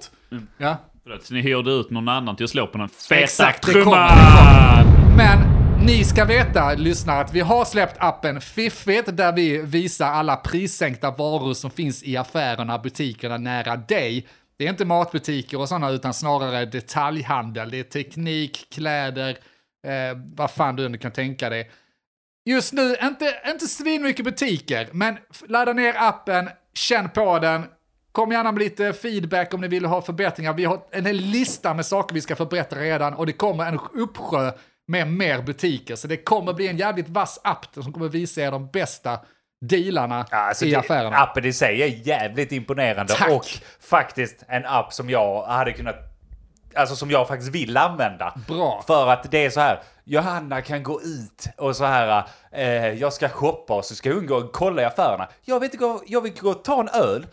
ja, 0.58 0.76
Förlåt, 1.02 1.24
så 1.24 1.34
ni 1.34 1.40
hyrde 1.40 1.70
ut 1.70 1.90
någon 1.90 2.08
annan 2.08 2.36
till 2.36 2.44
att 2.44 2.50
slå 2.50 2.66
på 2.66 2.78
den 2.78 2.88
feta 2.88 3.20
Exakt, 3.20 3.64
trumman. 3.64 3.84
kommer, 3.84 4.84
Men 5.16 5.38
ni 5.86 6.04
ska 6.04 6.24
veta, 6.24 6.74
lyssnare, 6.74 7.20
att 7.20 7.34
vi 7.34 7.40
har 7.40 7.64
släppt 7.64 7.96
appen 7.98 8.40
Fiffigt 8.40 9.16
där 9.16 9.32
vi 9.32 9.58
visar 9.58 10.06
alla 10.06 10.36
prissänkta 10.36 11.10
varor 11.10 11.54
som 11.54 11.70
finns 11.70 12.02
i 12.02 12.16
affärerna, 12.16 12.78
butikerna 12.78 13.38
nära 13.38 13.76
dig. 13.76 14.26
Det 14.56 14.66
är 14.66 14.70
inte 14.70 14.84
matbutiker 14.84 15.60
och 15.60 15.68
sådana, 15.68 15.90
utan 15.90 16.14
snarare 16.14 16.64
detaljhandel. 16.64 17.70
Det 17.70 17.78
är 17.78 17.82
teknik, 17.84 18.66
kläder, 18.74 19.36
eh, 19.86 20.18
vad 20.34 20.50
fan 20.50 20.76
du 20.76 20.88
nu 20.88 20.98
kan 20.98 21.12
tänka 21.12 21.50
dig. 21.50 21.70
Just 22.44 22.72
nu, 22.72 22.96
inte, 23.02 23.40
inte 23.46 23.66
svinmycket 23.66 24.24
butiker, 24.24 24.88
men 24.92 25.18
ladda 25.48 25.72
ner 25.72 25.94
appen, 25.98 26.50
känn 26.74 27.08
på 27.08 27.38
den, 27.38 27.64
kom 28.12 28.32
gärna 28.32 28.52
med 28.52 28.62
lite 28.62 28.92
feedback 28.92 29.54
om 29.54 29.60
ni 29.60 29.68
vill 29.68 29.84
ha 29.84 30.02
förbättringar. 30.02 30.52
Vi 30.52 30.64
har 30.64 30.80
en 30.90 31.06
hel 31.06 31.16
lista 31.16 31.74
med 31.74 31.86
saker 31.86 32.14
vi 32.14 32.20
ska 32.20 32.36
förbättra 32.36 32.80
redan 32.80 33.14
och 33.14 33.26
det 33.26 33.32
kommer 33.32 33.66
en 33.66 33.78
uppsjö 33.94 34.52
med 34.88 35.08
mer 35.08 35.42
butiker. 35.42 35.96
Så 35.96 36.08
det 36.08 36.16
kommer 36.16 36.52
bli 36.52 36.68
en 36.68 36.76
jävligt 36.76 37.08
vass 37.08 37.40
app 37.44 37.66
som 37.74 37.92
kommer 37.92 38.08
visa 38.08 38.40
er 38.40 38.50
de 38.50 38.70
bästa 38.70 39.18
dealarna 39.60 40.26
Ja, 40.30 40.36
alltså 40.36 40.64
i 40.64 40.70
det, 40.70 40.76
affärerna. 40.76 41.16
Appen 41.16 41.44
i 41.44 41.52
sig 41.52 41.82
är 41.82 41.86
jävligt 41.86 42.52
imponerande 42.52 43.12
Tack. 43.12 43.30
och 43.30 43.46
faktiskt 43.80 44.44
en 44.48 44.66
app 44.66 44.92
som 44.92 45.10
jag 45.10 45.42
hade 45.42 45.72
kunnat, 45.72 45.96
alltså 46.74 46.96
som 46.96 47.10
jag 47.10 47.28
faktiskt 47.28 47.50
vill 47.54 47.76
använda. 47.76 48.34
Bra. 48.48 48.84
För 48.86 49.06
att 49.06 49.30
det 49.30 49.44
är 49.44 49.50
så 49.50 49.60
här, 49.60 49.82
Johanna 50.04 50.62
kan 50.62 50.82
gå 50.82 51.02
ut 51.02 51.46
och 51.56 51.76
så 51.76 51.84
här, 51.84 52.24
eh, 52.52 52.88
jag 52.88 53.12
ska 53.12 53.28
shoppa 53.28 53.74
och 53.74 53.84
så 53.84 53.94
ska 53.94 54.12
hon 54.12 54.26
gå 54.26 54.36
och 54.36 54.52
kolla 54.52 54.82
i 54.82 54.84
affärerna. 54.84 55.28
Jag 55.44 55.60
vill 55.60 55.66
inte 55.66 55.76
gå, 55.76 56.02
jag 56.06 56.20
vill 56.20 56.32
gå 56.40 56.50
och 56.50 56.64
ta 56.64 56.80
en 56.80 56.88
öl, 56.88 57.26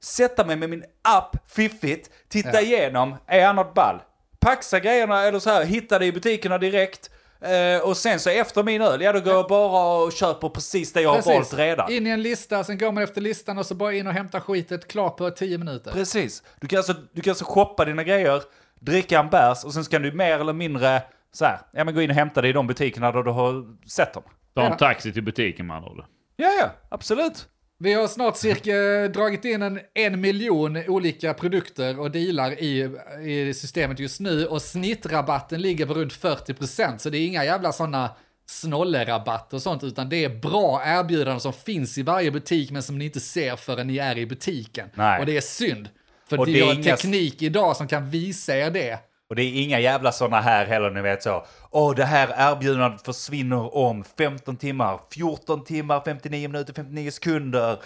sätta 0.00 0.44
mig 0.44 0.56
med 0.56 0.70
min 0.70 0.84
app, 1.02 1.36
fiffigt, 1.50 2.10
titta 2.28 2.60
igenom, 2.60 3.16
är 3.26 3.38
jag 3.38 3.56
något 3.56 3.74
ball? 3.74 4.02
Paxa 4.40 4.80
grejerna 4.80 5.22
eller 5.22 5.38
så 5.38 5.50
här, 5.50 5.64
hitta 5.64 5.98
det 5.98 6.06
i 6.06 6.12
butikerna 6.12 6.58
direkt. 6.58 7.10
Eh, 7.40 7.88
och 7.88 7.96
sen 7.96 8.20
så 8.20 8.30
efter 8.30 8.62
min 8.62 8.82
öl, 8.82 9.00
ja 9.00 9.12
då 9.12 9.20
går 9.20 9.32
jag 9.32 9.48
bara 9.48 10.02
och 10.02 10.12
köper 10.12 10.48
precis 10.48 10.92
det 10.92 11.00
jag 11.00 11.10
har 11.12 11.22
valt 11.22 11.54
redan. 11.54 11.92
In 11.92 12.06
i 12.06 12.10
en 12.10 12.22
lista, 12.22 12.64
sen 12.64 12.78
går 12.78 12.92
man 12.92 13.02
efter 13.02 13.20
listan 13.20 13.58
och 13.58 13.66
så 13.66 13.74
bara 13.74 13.92
in 13.92 14.06
och 14.06 14.12
hämta 14.12 14.40
skitet, 14.40 14.88
klart 14.88 15.16
på 15.16 15.30
10 15.30 15.58
minuter. 15.58 15.90
Precis. 15.90 16.42
Du 16.60 16.68
kan, 16.68 16.76
alltså, 16.76 16.94
du 17.12 17.22
kan 17.22 17.30
alltså 17.30 17.44
shoppa 17.44 17.84
dina 17.84 18.02
grejer, 18.02 18.42
dricka 18.80 19.18
en 19.20 19.28
bärs 19.30 19.64
och 19.64 19.74
sen 19.74 19.84
ska 19.84 19.98
du 19.98 20.12
mer 20.12 20.38
eller 20.40 20.52
mindre 20.52 21.02
så 21.32 21.44
här, 21.44 21.58
ja 21.72 21.84
men 21.84 21.94
gå 21.94 22.02
in 22.02 22.10
och 22.10 22.16
hämta 22.16 22.42
det 22.42 22.48
i 22.48 22.52
de 22.52 22.66
butikerna 22.66 23.12
där 23.12 23.22
du 23.22 23.30
har 23.30 23.64
sett 23.88 24.14
dem. 24.14 24.22
Ta 24.54 24.60
en 24.62 24.70
Ja. 24.70 24.76
taxi 24.78 25.12
till 25.12 25.22
butiken 25.22 25.66
med 25.66 25.76
andra. 25.76 26.04
Ja, 26.36 26.48
ja, 26.60 26.70
absolut. 26.88 27.48
Vi 27.78 27.92
har 27.94 28.08
snart 28.08 28.36
cirka 28.36 28.72
dragit 29.08 29.44
in 29.44 29.62
en, 29.62 29.80
en 29.94 30.20
miljon 30.20 30.76
olika 30.88 31.34
produkter 31.34 32.00
och 32.00 32.10
dealar 32.10 32.50
i, 32.62 32.90
i 33.24 33.54
systemet 33.54 33.98
just 33.98 34.20
nu 34.20 34.46
och 34.46 34.62
snittrabatten 34.62 35.60
ligger 35.60 35.86
på 35.86 35.94
runt 35.94 36.12
40%. 36.12 36.98
Så 36.98 37.10
det 37.10 37.18
är 37.18 37.26
inga 37.26 37.44
jävla 37.44 37.72
sådana 37.72 38.10
snollerabatter 38.46 39.56
och 39.56 39.62
sånt, 39.62 39.84
utan 39.84 40.08
det 40.08 40.24
är 40.24 40.28
bra 40.28 40.82
erbjudanden 40.84 41.40
som 41.40 41.52
finns 41.52 41.98
i 41.98 42.02
varje 42.02 42.30
butik 42.30 42.70
men 42.70 42.82
som 42.82 42.98
ni 42.98 43.04
inte 43.04 43.20
ser 43.20 43.56
förrän 43.56 43.86
ni 43.86 43.98
är 43.98 44.18
i 44.18 44.26
butiken. 44.26 44.88
Nej. 44.94 45.20
Och 45.20 45.26
det 45.26 45.36
är 45.36 45.40
synd. 45.40 45.88
För 46.30 46.38
Och 46.38 46.46
det 46.46 46.52
det 46.52 46.60
är 46.60 46.64
har 46.66 46.74
inga- 46.74 46.96
teknik 46.96 47.42
idag 47.42 47.76
som 47.76 47.88
kan 47.88 48.10
visa 48.10 48.56
er 48.56 48.70
det. 48.70 48.98
Och 49.28 49.36
det 49.36 49.42
är 49.42 49.62
inga 49.62 49.80
jävla 49.80 50.12
sådana 50.12 50.40
här 50.40 50.66
heller, 50.66 50.90
ni 50.90 51.00
vet 51.02 51.22
så. 51.22 51.46
Åh, 51.70 51.94
det 51.94 52.04
här 52.04 52.52
erbjudandet 52.52 53.02
försvinner 53.04 53.76
om 53.76 54.04
15 54.18 54.56
timmar, 54.56 55.00
14 55.12 55.64
timmar, 55.64 56.02
59 56.04 56.48
minuter, 56.48 56.72
59 56.72 57.10
sekunder. 57.10 57.78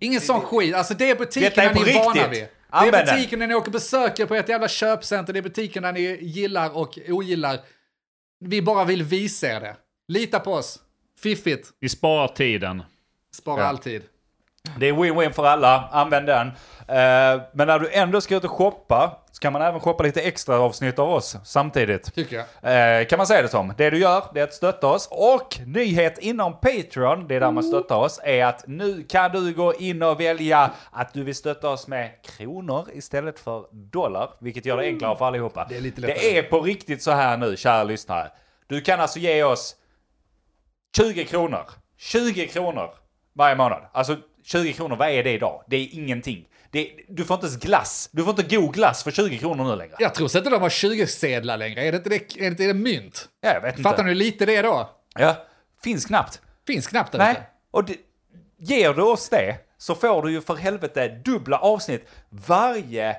Ingen 0.00 0.20
sån 0.20 0.40
skit. 0.40 0.74
Alltså 0.74 0.94
det 0.94 1.10
är 1.10 1.14
butikerna 1.16 1.62
är 1.70 1.74
ni 1.74 1.80
är 1.90 1.94
vana 1.98 2.10
riktigt. 2.14 2.32
vid. 2.32 2.42
Det 2.42 2.48
Använd 2.70 2.94
är 2.94 3.06
den. 3.06 3.16
butikerna 3.16 3.46
ni 3.46 3.54
åker 3.54 3.68
och 3.68 3.72
besöker 3.72 4.26
på 4.26 4.34
ett 4.34 4.48
jävla 4.48 4.68
köpcenter. 4.68 5.32
Det 5.32 5.38
är 5.38 5.42
butikerna 5.42 5.92
ni 5.92 6.00
gillar 6.22 6.76
och 6.76 6.98
ogillar. 7.08 7.58
Vi 8.40 8.62
bara 8.62 8.84
vill 8.84 9.02
visa 9.02 9.46
er 9.46 9.60
det. 9.60 9.76
Lita 10.08 10.40
på 10.40 10.52
oss. 10.52 10.78
Fiffigt. 11.22 11.68
Vi 11.80 11.88
sparar 11.88 12.28
tiden. 12.28 12.82
Spara 13.34 13.60
Ja. 13.60 13.66
alltid. 13.66 14.02
Det 14.78 14.88
är 14.88 14.92
win-win 14.92 15.32
för 15.32 15.44
alla, 15.44 15.88
använd 15.92 16.26
den. 16.26 16.46
Eh, 16.88 17.42
men 17.52 17.66
när 17.66 17.78
du 17.78 17.92
ändå 17.92 18.20
ska 18.20 18.36
ut 18.36 18.44
och 18.44 18.50
shoppa 18.50 19.18
så 19.32 19.40
kan 19.40 19.52
man 19.52 19.62
även 19.62 19.80
shoppa 19.80 20.02
lite 20.04 20.20
extra 20.20 20.58
avsnitt 20.58 20.98
av 20.98 21.10
oss 21.10 21.36
samtidigt. 21.44 22.14
Tycker 22.14 22.36
jag. 22.62 23.00
Eh, 23.00 23.06
kan 23.06 23.16
man 23.16 23.26
säga 23.26 23.42
det 23.42 23.48
som. 23.48 23.74
Det 23.76 23.90
du 23.90 23.98
gör, 23.98 24.24
det 24.34 24.40
är 24.40 24.44
att 24.44 24.54
stötta 24.54 24.86
oss. 24.86 25.08
Och 25.10 25.60
nyhet 25.66 26.18
inom 26.18 26.60
Patreon, 26.60 27.28
det 27.28 27.34
är 27.34 27.40
där 27.40 27.50
man 27.50 27.64
stöttar 27.64 27.96
oss, 27.96 28.20
är 28.24 28.44
att 28.44 28.64
nu 28.66 29.02
kan 29.02 29.32
du 29.32 29.54
gå 29.54 29.74
in 29.74 30.02
och 30.02 30.20
välja 30.20 30.70
att 30.90 31.12
du 31.12 31.22
vill 31.24 31.34
stötta 31.34 31.68
oss 31.70 31.86
med 31.88 32.10
kronor 32.22 32.88
istället 32.92 33.38
för 33.38 33.64
dollar, 33.72 34.30
vilket 34.38 34.66
gör 34.66 34.76
det 34.76 34.84
enklare 34.84 35.16
för 35.16 35.24
allihopa. 35.24 35.66
Det 35.68 35.76
är 35.76 35.80
lite 35.80 36.00
lättare. 36.00 36.18
Det 36.18 36.38
är 36.38 36.42
på 36.42 36.60
riktigt 36.60 37.02
så 37.02 37.10
här 37.10 37.36
nu, 37.36 37.56
kära 37.56 37.84
lyssnare. 37.84 38.30
Du 38.66 38.80
kan 38.80 39.00
alltså 39.00 39.18
ge 39.18 39.44
oss 39.44 39.76
20 40.96 41.24
kronor. 41.24 41.64
20 41.98 42.46
kronor 42.46 42.90
varje 43.32 43.56
månad. 43.56 43.82
Alltså 43.92 44.16
20 44.44 44.72
kronor, 44.72 44.96
vad 44.96 45.08
är 45.08 45.24
det 45.24 45.30
idag? 45.32 45.64
Det 45.66 45.76
är 45.76 45.88
ingenting. 45.92 46.48
Det, 46.70 46.90
du 47.08 47.24
får 47.24 47.34
inte 47.34 47.46
ens 47.46 47.60
glass. 47.60 48.08
Du 48.12 48.22
får 48.24 48.30
inte 48.30 48.56
god 48.56 48.74
glass 48.74 49.04
för 49.04 49.10
20 49.10 49.38
kronor 49.38 49.64
nu 49.64 49.76
längre. 49.76 49.94
Jag 49.98 50.14
tror 50.14 50.28
så 50.28 50.38
inte 50.38 50.50
de 50.50 50.62
har 50.62 50.68
20-sedlar 50.68 51.56
längre. 51.56 51.84
Är 51.84 51.92
det 51.92 51.96
inte 51.98 52.08
det, 52.08 52.16
är 52.16 52.40
det, 52.40 52.46
inte 52.46 52.66
det 52.66 52.74
mynt? 52.74 53.28
Ja, 53.40 53.54
jag 53.54 53.60
vet 53.60 53.70
inte. 53.70 53.82
Fattar 53.82 54.02
ni 54.02 54.08
hur 54.08 54.16
lite 54.16 54.46
det 54.46 54.56
är 54.56 54.62
då? 54.62 54.90
Ja, 55.14 55.36
finns 55.84 56.04
knappt. 56.04 56.40
Finns 56.66 56.86
knappt 56.86 57.12
där 57.12 57.18
Nej, 57.18 57.30
ute. 57.32 57.42
och 57.70 57.84
det, 57.84 57.96
ger 58.58 58.94
du 58.94 59.02
oss 59.02 59.28
det 59.28 59.56
så 59.78 59.94
får 59.94 60.22
du 60.22 60.32
ju 60.32 60.40
för 60.40 60.54
helvete 60.54 61.08
dubbla 61.08 61.58
avsnitt 61.58 62.08
varje 62.28 63.16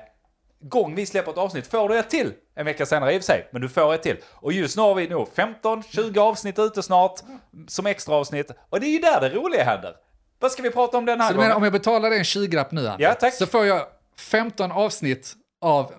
gång 0.60 0.94
vi 0.94 1.06
släpper 1.06 1.30
ett 1.32 1.38
avsnitt. 1.38 1.66
Får 1.66 1.88
du 1.88 1.98
ett 1.98 2.10
till 2.10 2.32
en 2.54 2.66
vecka 2.66 2.86
senare 2.86 3.14
i 3.14 3.18
och 3.18 3.22
för 3.22 3.26
sig, 3.26 3.48
men 3.52 3.62
du 3.62 3.68
får 3.68 3.94
ett 3.94 4.02
till. 4.02 4.16
Och 4.32 4.52
just 4.52 4.76
nu 4.76 4.82
har 4.82 4.94
vi 4.94 5.08
nog 5.08 5.28
15-20 5.34 6.18
avsnitt 6.18 6.58
ute 6.58 6.82
snart 6.82 7.20
som 7.68 7.86
extra 7.86 8.14
avsnitt. 8.14 8.50
Och 8.68 8.80
det 8.80 8.86
är 8.86 8.90
ju 8.90 8.98
där 8.98 9.20
det 9.20 9.28
roliga 9.28 9.64
händer. 9.64 9.94
Vad 10.38 10.52
ska 10.52 10.62
vi 10.62 10.70
prata 10.70 10.98
om 10.98 11.04
den 11.04 11.20
här 11.20 11.28
Så 11.28 11.32
du 11.32 11.36
gången? 11.36 11.48
menar 11.48 11.56
om 11.56 11.62
jag 11.64 11.72
betalar 11.72 12.10
dig 12.10 12.18
en 12.18 12.24
20-lapp 12.24 12.72
nu, 12.72 12.88
Andy, 12.88 13.04
Ja, 13.04 13.14
tack. 13.14 13.34
så 13.34 13.46
får 13.46 13.66
jag 13.66 13.86
15 14.18 14.72
avsnitt 14.72 15.34
av 15.60 15.92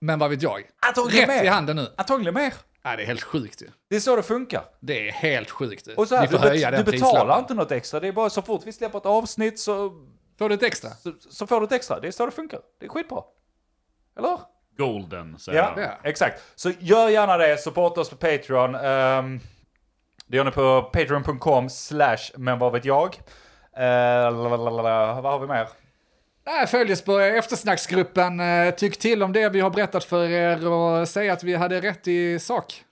Men 0.00 0.18
vad 0.18 0.30
vet 0.30 0.42
jag? 0.42 0.62
Antagligen 0.86 1.28
Rätt 1.28 1.36
mer. 1.36 1.44
i 1.44 1.48
handen 1.48 1.76
nu. 1.76 1.92
Antagligen 1.96 2.34
mer. 2.34 2.54
Nej, 2.84 2.96
det 2.96 3.02
är 3.02 3.06
helt 3.06 3.22
sjukt 3.22 3.62
ju. 3.62 3.66
Det 3.90 3.96
är 3.96 4.00
så 4.00 4.16
det 4.16 4.22
funkar. 4.22 4.64
Det 4.80 5.08
är 5.08 5.12
helt 5.12 5.50
sjukt 5.50 5.88
ju. 5.88 5.94
Och 5.94 6.08
så 6.08 6.14
här, 6.14 6.22
Ni 6.22 6.28
får 6.28 6.38
du, 6.38 6.48
höja 6.48 6.70
bet- 6.70 6.78
den 6.78 6.84
du 6.86 6.92
betalar 6.92 7.38
inte 7.38 7.54
något 7.54 7.72
extra. 7.72 8.00
Det 8.00 8.08
är 8.08 8.12
bara 8.12 8.30
så 8.30 8.42
fort 8.42 8.62
vi 8.64 8.72
släpper 8.72 8.98
ett 8.98 9.06
avsnitt 9.06 9.58
så 9.60 9.92
Får 10.38 10.48
du 10.48 10.54
ett 10.54 10.62
extra? 10.62 10.90
så, 10.90 11.12
så 11.30 11.46
får 11.46 11.60
du 11.60 11.66
ett 11.66 11.72
extra. 11.72 12.00
Det 12.00 12.06
är 12.08 12.12
så 12.12 12.26
det 12.26 12.32
funkar. 12.32 12.60
Det 12.80 12.86
är 12.86 12.90
skitbra. 12.90 13.22
Eller? 14.18 14.38
Golden, 14.78 15.38
säger 15.38 15.58
Ja, 15.58 15.72
jag. 15.76 15.84
Ja. 15.84 15.90
exakt. 16.08 16.42
Så 16.54 16.72
gör 16.78 17.08
gärna 17.08 17.36
det. 17.36 17.58
Supporta 17.58 18.00
oss 18.00 18.10
på 18.10 18.16
Patreon. 18.16 18.74
Um, 18.74 19.40
det 20.26 20.36
gör 20.36 20.44
ni 20.44 20.50
på 20.50 20.82
patreon.com 20.82 21.70
slash 21.70 22.18
men 22.36 22.58
vad 22.58 22.72
vet 22.72 22.84
jag. 22.84 23.16
Uh, 23.78 25.20
vad 25.22 25.32
har 25.32 25.38
vi 25.40 25.46
mer? 25.46 25.68
Nej, 26.46 26.66
följ 26.66 26.92
oss 26.92 27.02
på 27.02 27.18
eftersnacksgruppen. 27.18 28.40
Eh, 28.40 28.74
Tyck 28.74 28.98
till 28.98 29.22
om 29.22 29.32
det 29.32 29.48
vi 29.48 29.60
har 29.60 29.70
berättat 29.70 30.04
för 30.04 30.28
er 30.28 30.68
och 30.68 31.08
säg 31.08 31.30
att 31.30 31.42
vi 31.44 31.54
hade 31.54 31.80
rätt 31.80 32.08
i 32.08 32.38
sak. 32.38 32.84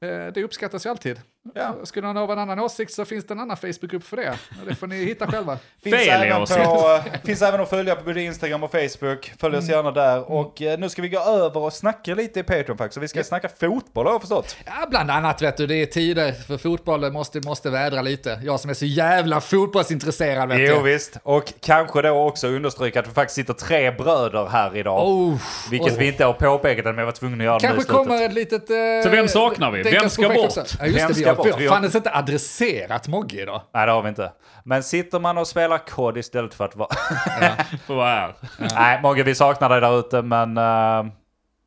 Eh, 0.00 0.32
Det 0.32 0.42
uppskattas 0.44 0.86
ju 0.86 0.90
alltid. 0.90 1.20
Ja. 1.54 1.76
Skulle 1.84 2.06
någon 2.06 2.16
ha 2.16 2.32
en 2.32 2.38
annan 2.38 2.58
åsikt 2.58 2.92
så 2.92 3.04
finns 3.04 3.26
det 3.26 3.34
en 3.34 3.40
annan 3.40 3.56
Facebookgrupp 3.56 4.04
för 4.04 4.16
det. 4.16 4.38
Det 4.68 4.74
får 4.74 4.86
ni 4.86 5.04
hitta 5.04 5.26
själva. 5.26 5.58
Finns 5.82 5.96
Fel 5.96 6.22
även, 6.22 6.42
åsikt. 6.42 6.64
på, 6.64 7.00
finns 7.24 7.42
även 7.42 7.60
att 7.60 7.70
följa 7.70 7.96
på 7.96 8.04
både 8.04 8.22
Instagram 8.22 8.62
och 8.62 8.70
Facebook. 8.70 9.32
Följ 9.38 9.56
oss 9.56 9.68
gärna 9.68 9.90
där. 9.90 10.30
Och 10.32 10.62
eh, 10.62 10.78
nu 10.78 10.88
ska 10.88 11.02
vi 11.02 11.08
gå 11.08 11.20
över 11.20 11.60
och 11.60 11.72
snacka 11.72 12.14
lite 12.14 12.40
i 12.40 12.42
Patreon 12.42 12.78
faktiskt. 12.78 12.94
Så 12.94 13.00
vi 13.00 13.08
ska 13.08 13.24
snacka 13.24 13.48
fotboll 13.60 14.06
har 14.06 14.12
jag 14.12 14.20
förstått. 14.20 14.56
Ja, 14.66 14.86
bland 14.90 15.10
annat 15.10 15.42
vet 15.42 15.56
du, 15.56 15.66
det 15.66 15.74
är 15.74 15.86
tider 15.86 16.32
för 16.32 16.58
fotbollen 16.58 17.12
måste, 17.12 17.40
måste 17.40 17.70
vädra 17.70 18.02
lite. 18.02 18.40
Jag 18.42 18.60
som 18.60 18.70
är 18.70 18.74
så 18.74 18.86
jävla 18.86 19.40
fotbollsintresserad 19.40 20.48
vet 20.48 20.68
Jo 20.70 20.76
du. 20.76 20.92
visst. 20.92 21.16
Och 21.22 21.52
kanske 21.60 22.02
då 22.02 22.26
också 22.26 22.48
understryka 22.48 23.00
att 23.00 23.08
vi 23.08 23.12
faktiskt 23.12 23.36
sitter 23.36 23.54
tre 23.54 23.90
bröder 23.90 24.46
här 24.46 24.76
idag. 24.76 25.08
Oh, 25.08 25.36
vilket 25.70 25.92
oh. 25.92 25.98
vi 25.98 26.06
inte 26.06 26.24
har 26.24 26.32
påpekat 26.32 26.84
men 26.84 26.98
jag 26.98 27.04
var 27.04 27.12
tvungen 27.12 27.40
att 27.40 27.44
göra 27.44 27.60
Kanske 27.60 27.92
kommer 27.92 28.22
ett 28.22 28.34
litet... 28.34 28.70
Eh, 28.70 28.76
Så 29.02 29.08
vem 29.08 29.28
saknar 29.28 29.70
vi? 29.70 29.82
Vem 29.82 30.10
ska 30.10 30.28
bort? 30.28 30.56
Ja, 30.78 30.86
just 30.86 30.98
Vem 30.98 31.33
det, 31.36 31.42
vi 31.44 31.50
har, 31.50 31.58
vi 31.58 31.62
Vi 31.64 31.68
har 31.68 31.76
fan 31.76 31.84
inte 31.96 32.14
adresserat 32.14 33.08
Mogge 33.08 33.42
idag. 33.42 33.62
Nej 33.74 33.86
det 33.86 33.92
har 33.92 34.02
vi 34.02 34.08
inte. 34.08 34.32
Men 34.64 34.82
sitter 34.82 35.20
man 35.20 35.38
och 35.38 35.46
spelar 35.48 35.78
kod 35.78 36.16
istället 36.18 36.54
för 36.54 36.64
att 36.64 36.76
vara... 36.76 36.88
Får 37.86 37.94
vara 37.94 38.08
här. 38.08 38.34
Nej 38.74 39.02
Mogge 39.02 39.22
vi 39.22 39.34
saknar 39.34 39.68
dig 39.68 39.80
där 39.80 39.98
ute 39.98 40.22
men... 40.22 40.56
eh, 40.58 41.12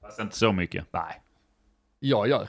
Fast 0.02 0.20
inte 0.20 0.38
så 0.38 0.52
mycket. 0.52 0.86
nej. 0.92 1.22
Jag 2.00 2.28
gör. 2.28 2.48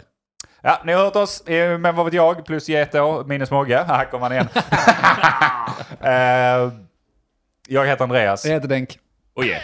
Ja, 0.63 0.81
ni 0.85 0.93
har 0.93 1.05
hört 1.05 1.17
oss. 1.17 1.43
Men 1.79 1.97
vad 1.97 2.05
vet 2.05 2.15
jag? 2.15 2.45
Plus 2.47 2.69
Geto 2.69 3.25
minus 3.27 3.51
Mogge. 3.51 3.85
Här 3.89 4.05
kommer 4.05 4.23
han 4.23 4.33
igen. 4.33 4.49
Eh, 6.01 6.73
jag 7.69 7.87
heter 7.87 8.03
Andreas. 8.05 8.45
Jag 8.45 8.53
heter 8.53 8.69
Denk. 8.69 8.99
Och 9.35 9.45
yeah. 9.45 9.63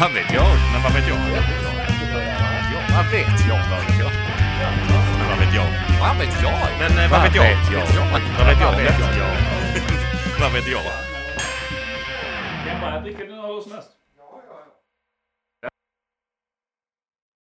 Vad 0.00 0.12
vet 0.12 0.32
jag? 0.34 0.46
Men 0.72 0.82
vad 0.82 0.92
vet 0.92 1.08
jag? 1.08 1.63
Vad 2.94 3.06
vet 3.10 3.46
jag? 3.48 3.60
Vad 3.70 3.80
vet 3.86 3.98
jag? 3.98 4.10
Vad 4.60 4.72
vet 4.72 4.88
jag? 4.90 5.04
Men 5.18 5.28
vad 5.28 5.38
vet 5.38 5.54
jag? 5.54 5.66
Vad 6.00 6.16
vet 6.18 6.42
jag? 6.42 6.52
Men 6.80 6.98
eh, 6.98 7.10
vad 7.10 7.22
vet 7.22 7.34
jag? 7.34 7.44
Vad 7.44 8.46
vet 8.46 8.60
jag? 8.60 8.70
Vad 8.70 8.76
vet 8.76 9.00
jag? 9.00 9.10
Vad 10.40 10.52
vet 10.52 10.68
jag? 10.68 10.82
Jag 12.66 12.80
bara 12.80 13.00
dricker 13.00 13.26
den 13.26 13.40
alldeles 13.40 13.66
mest. 13.66 13.93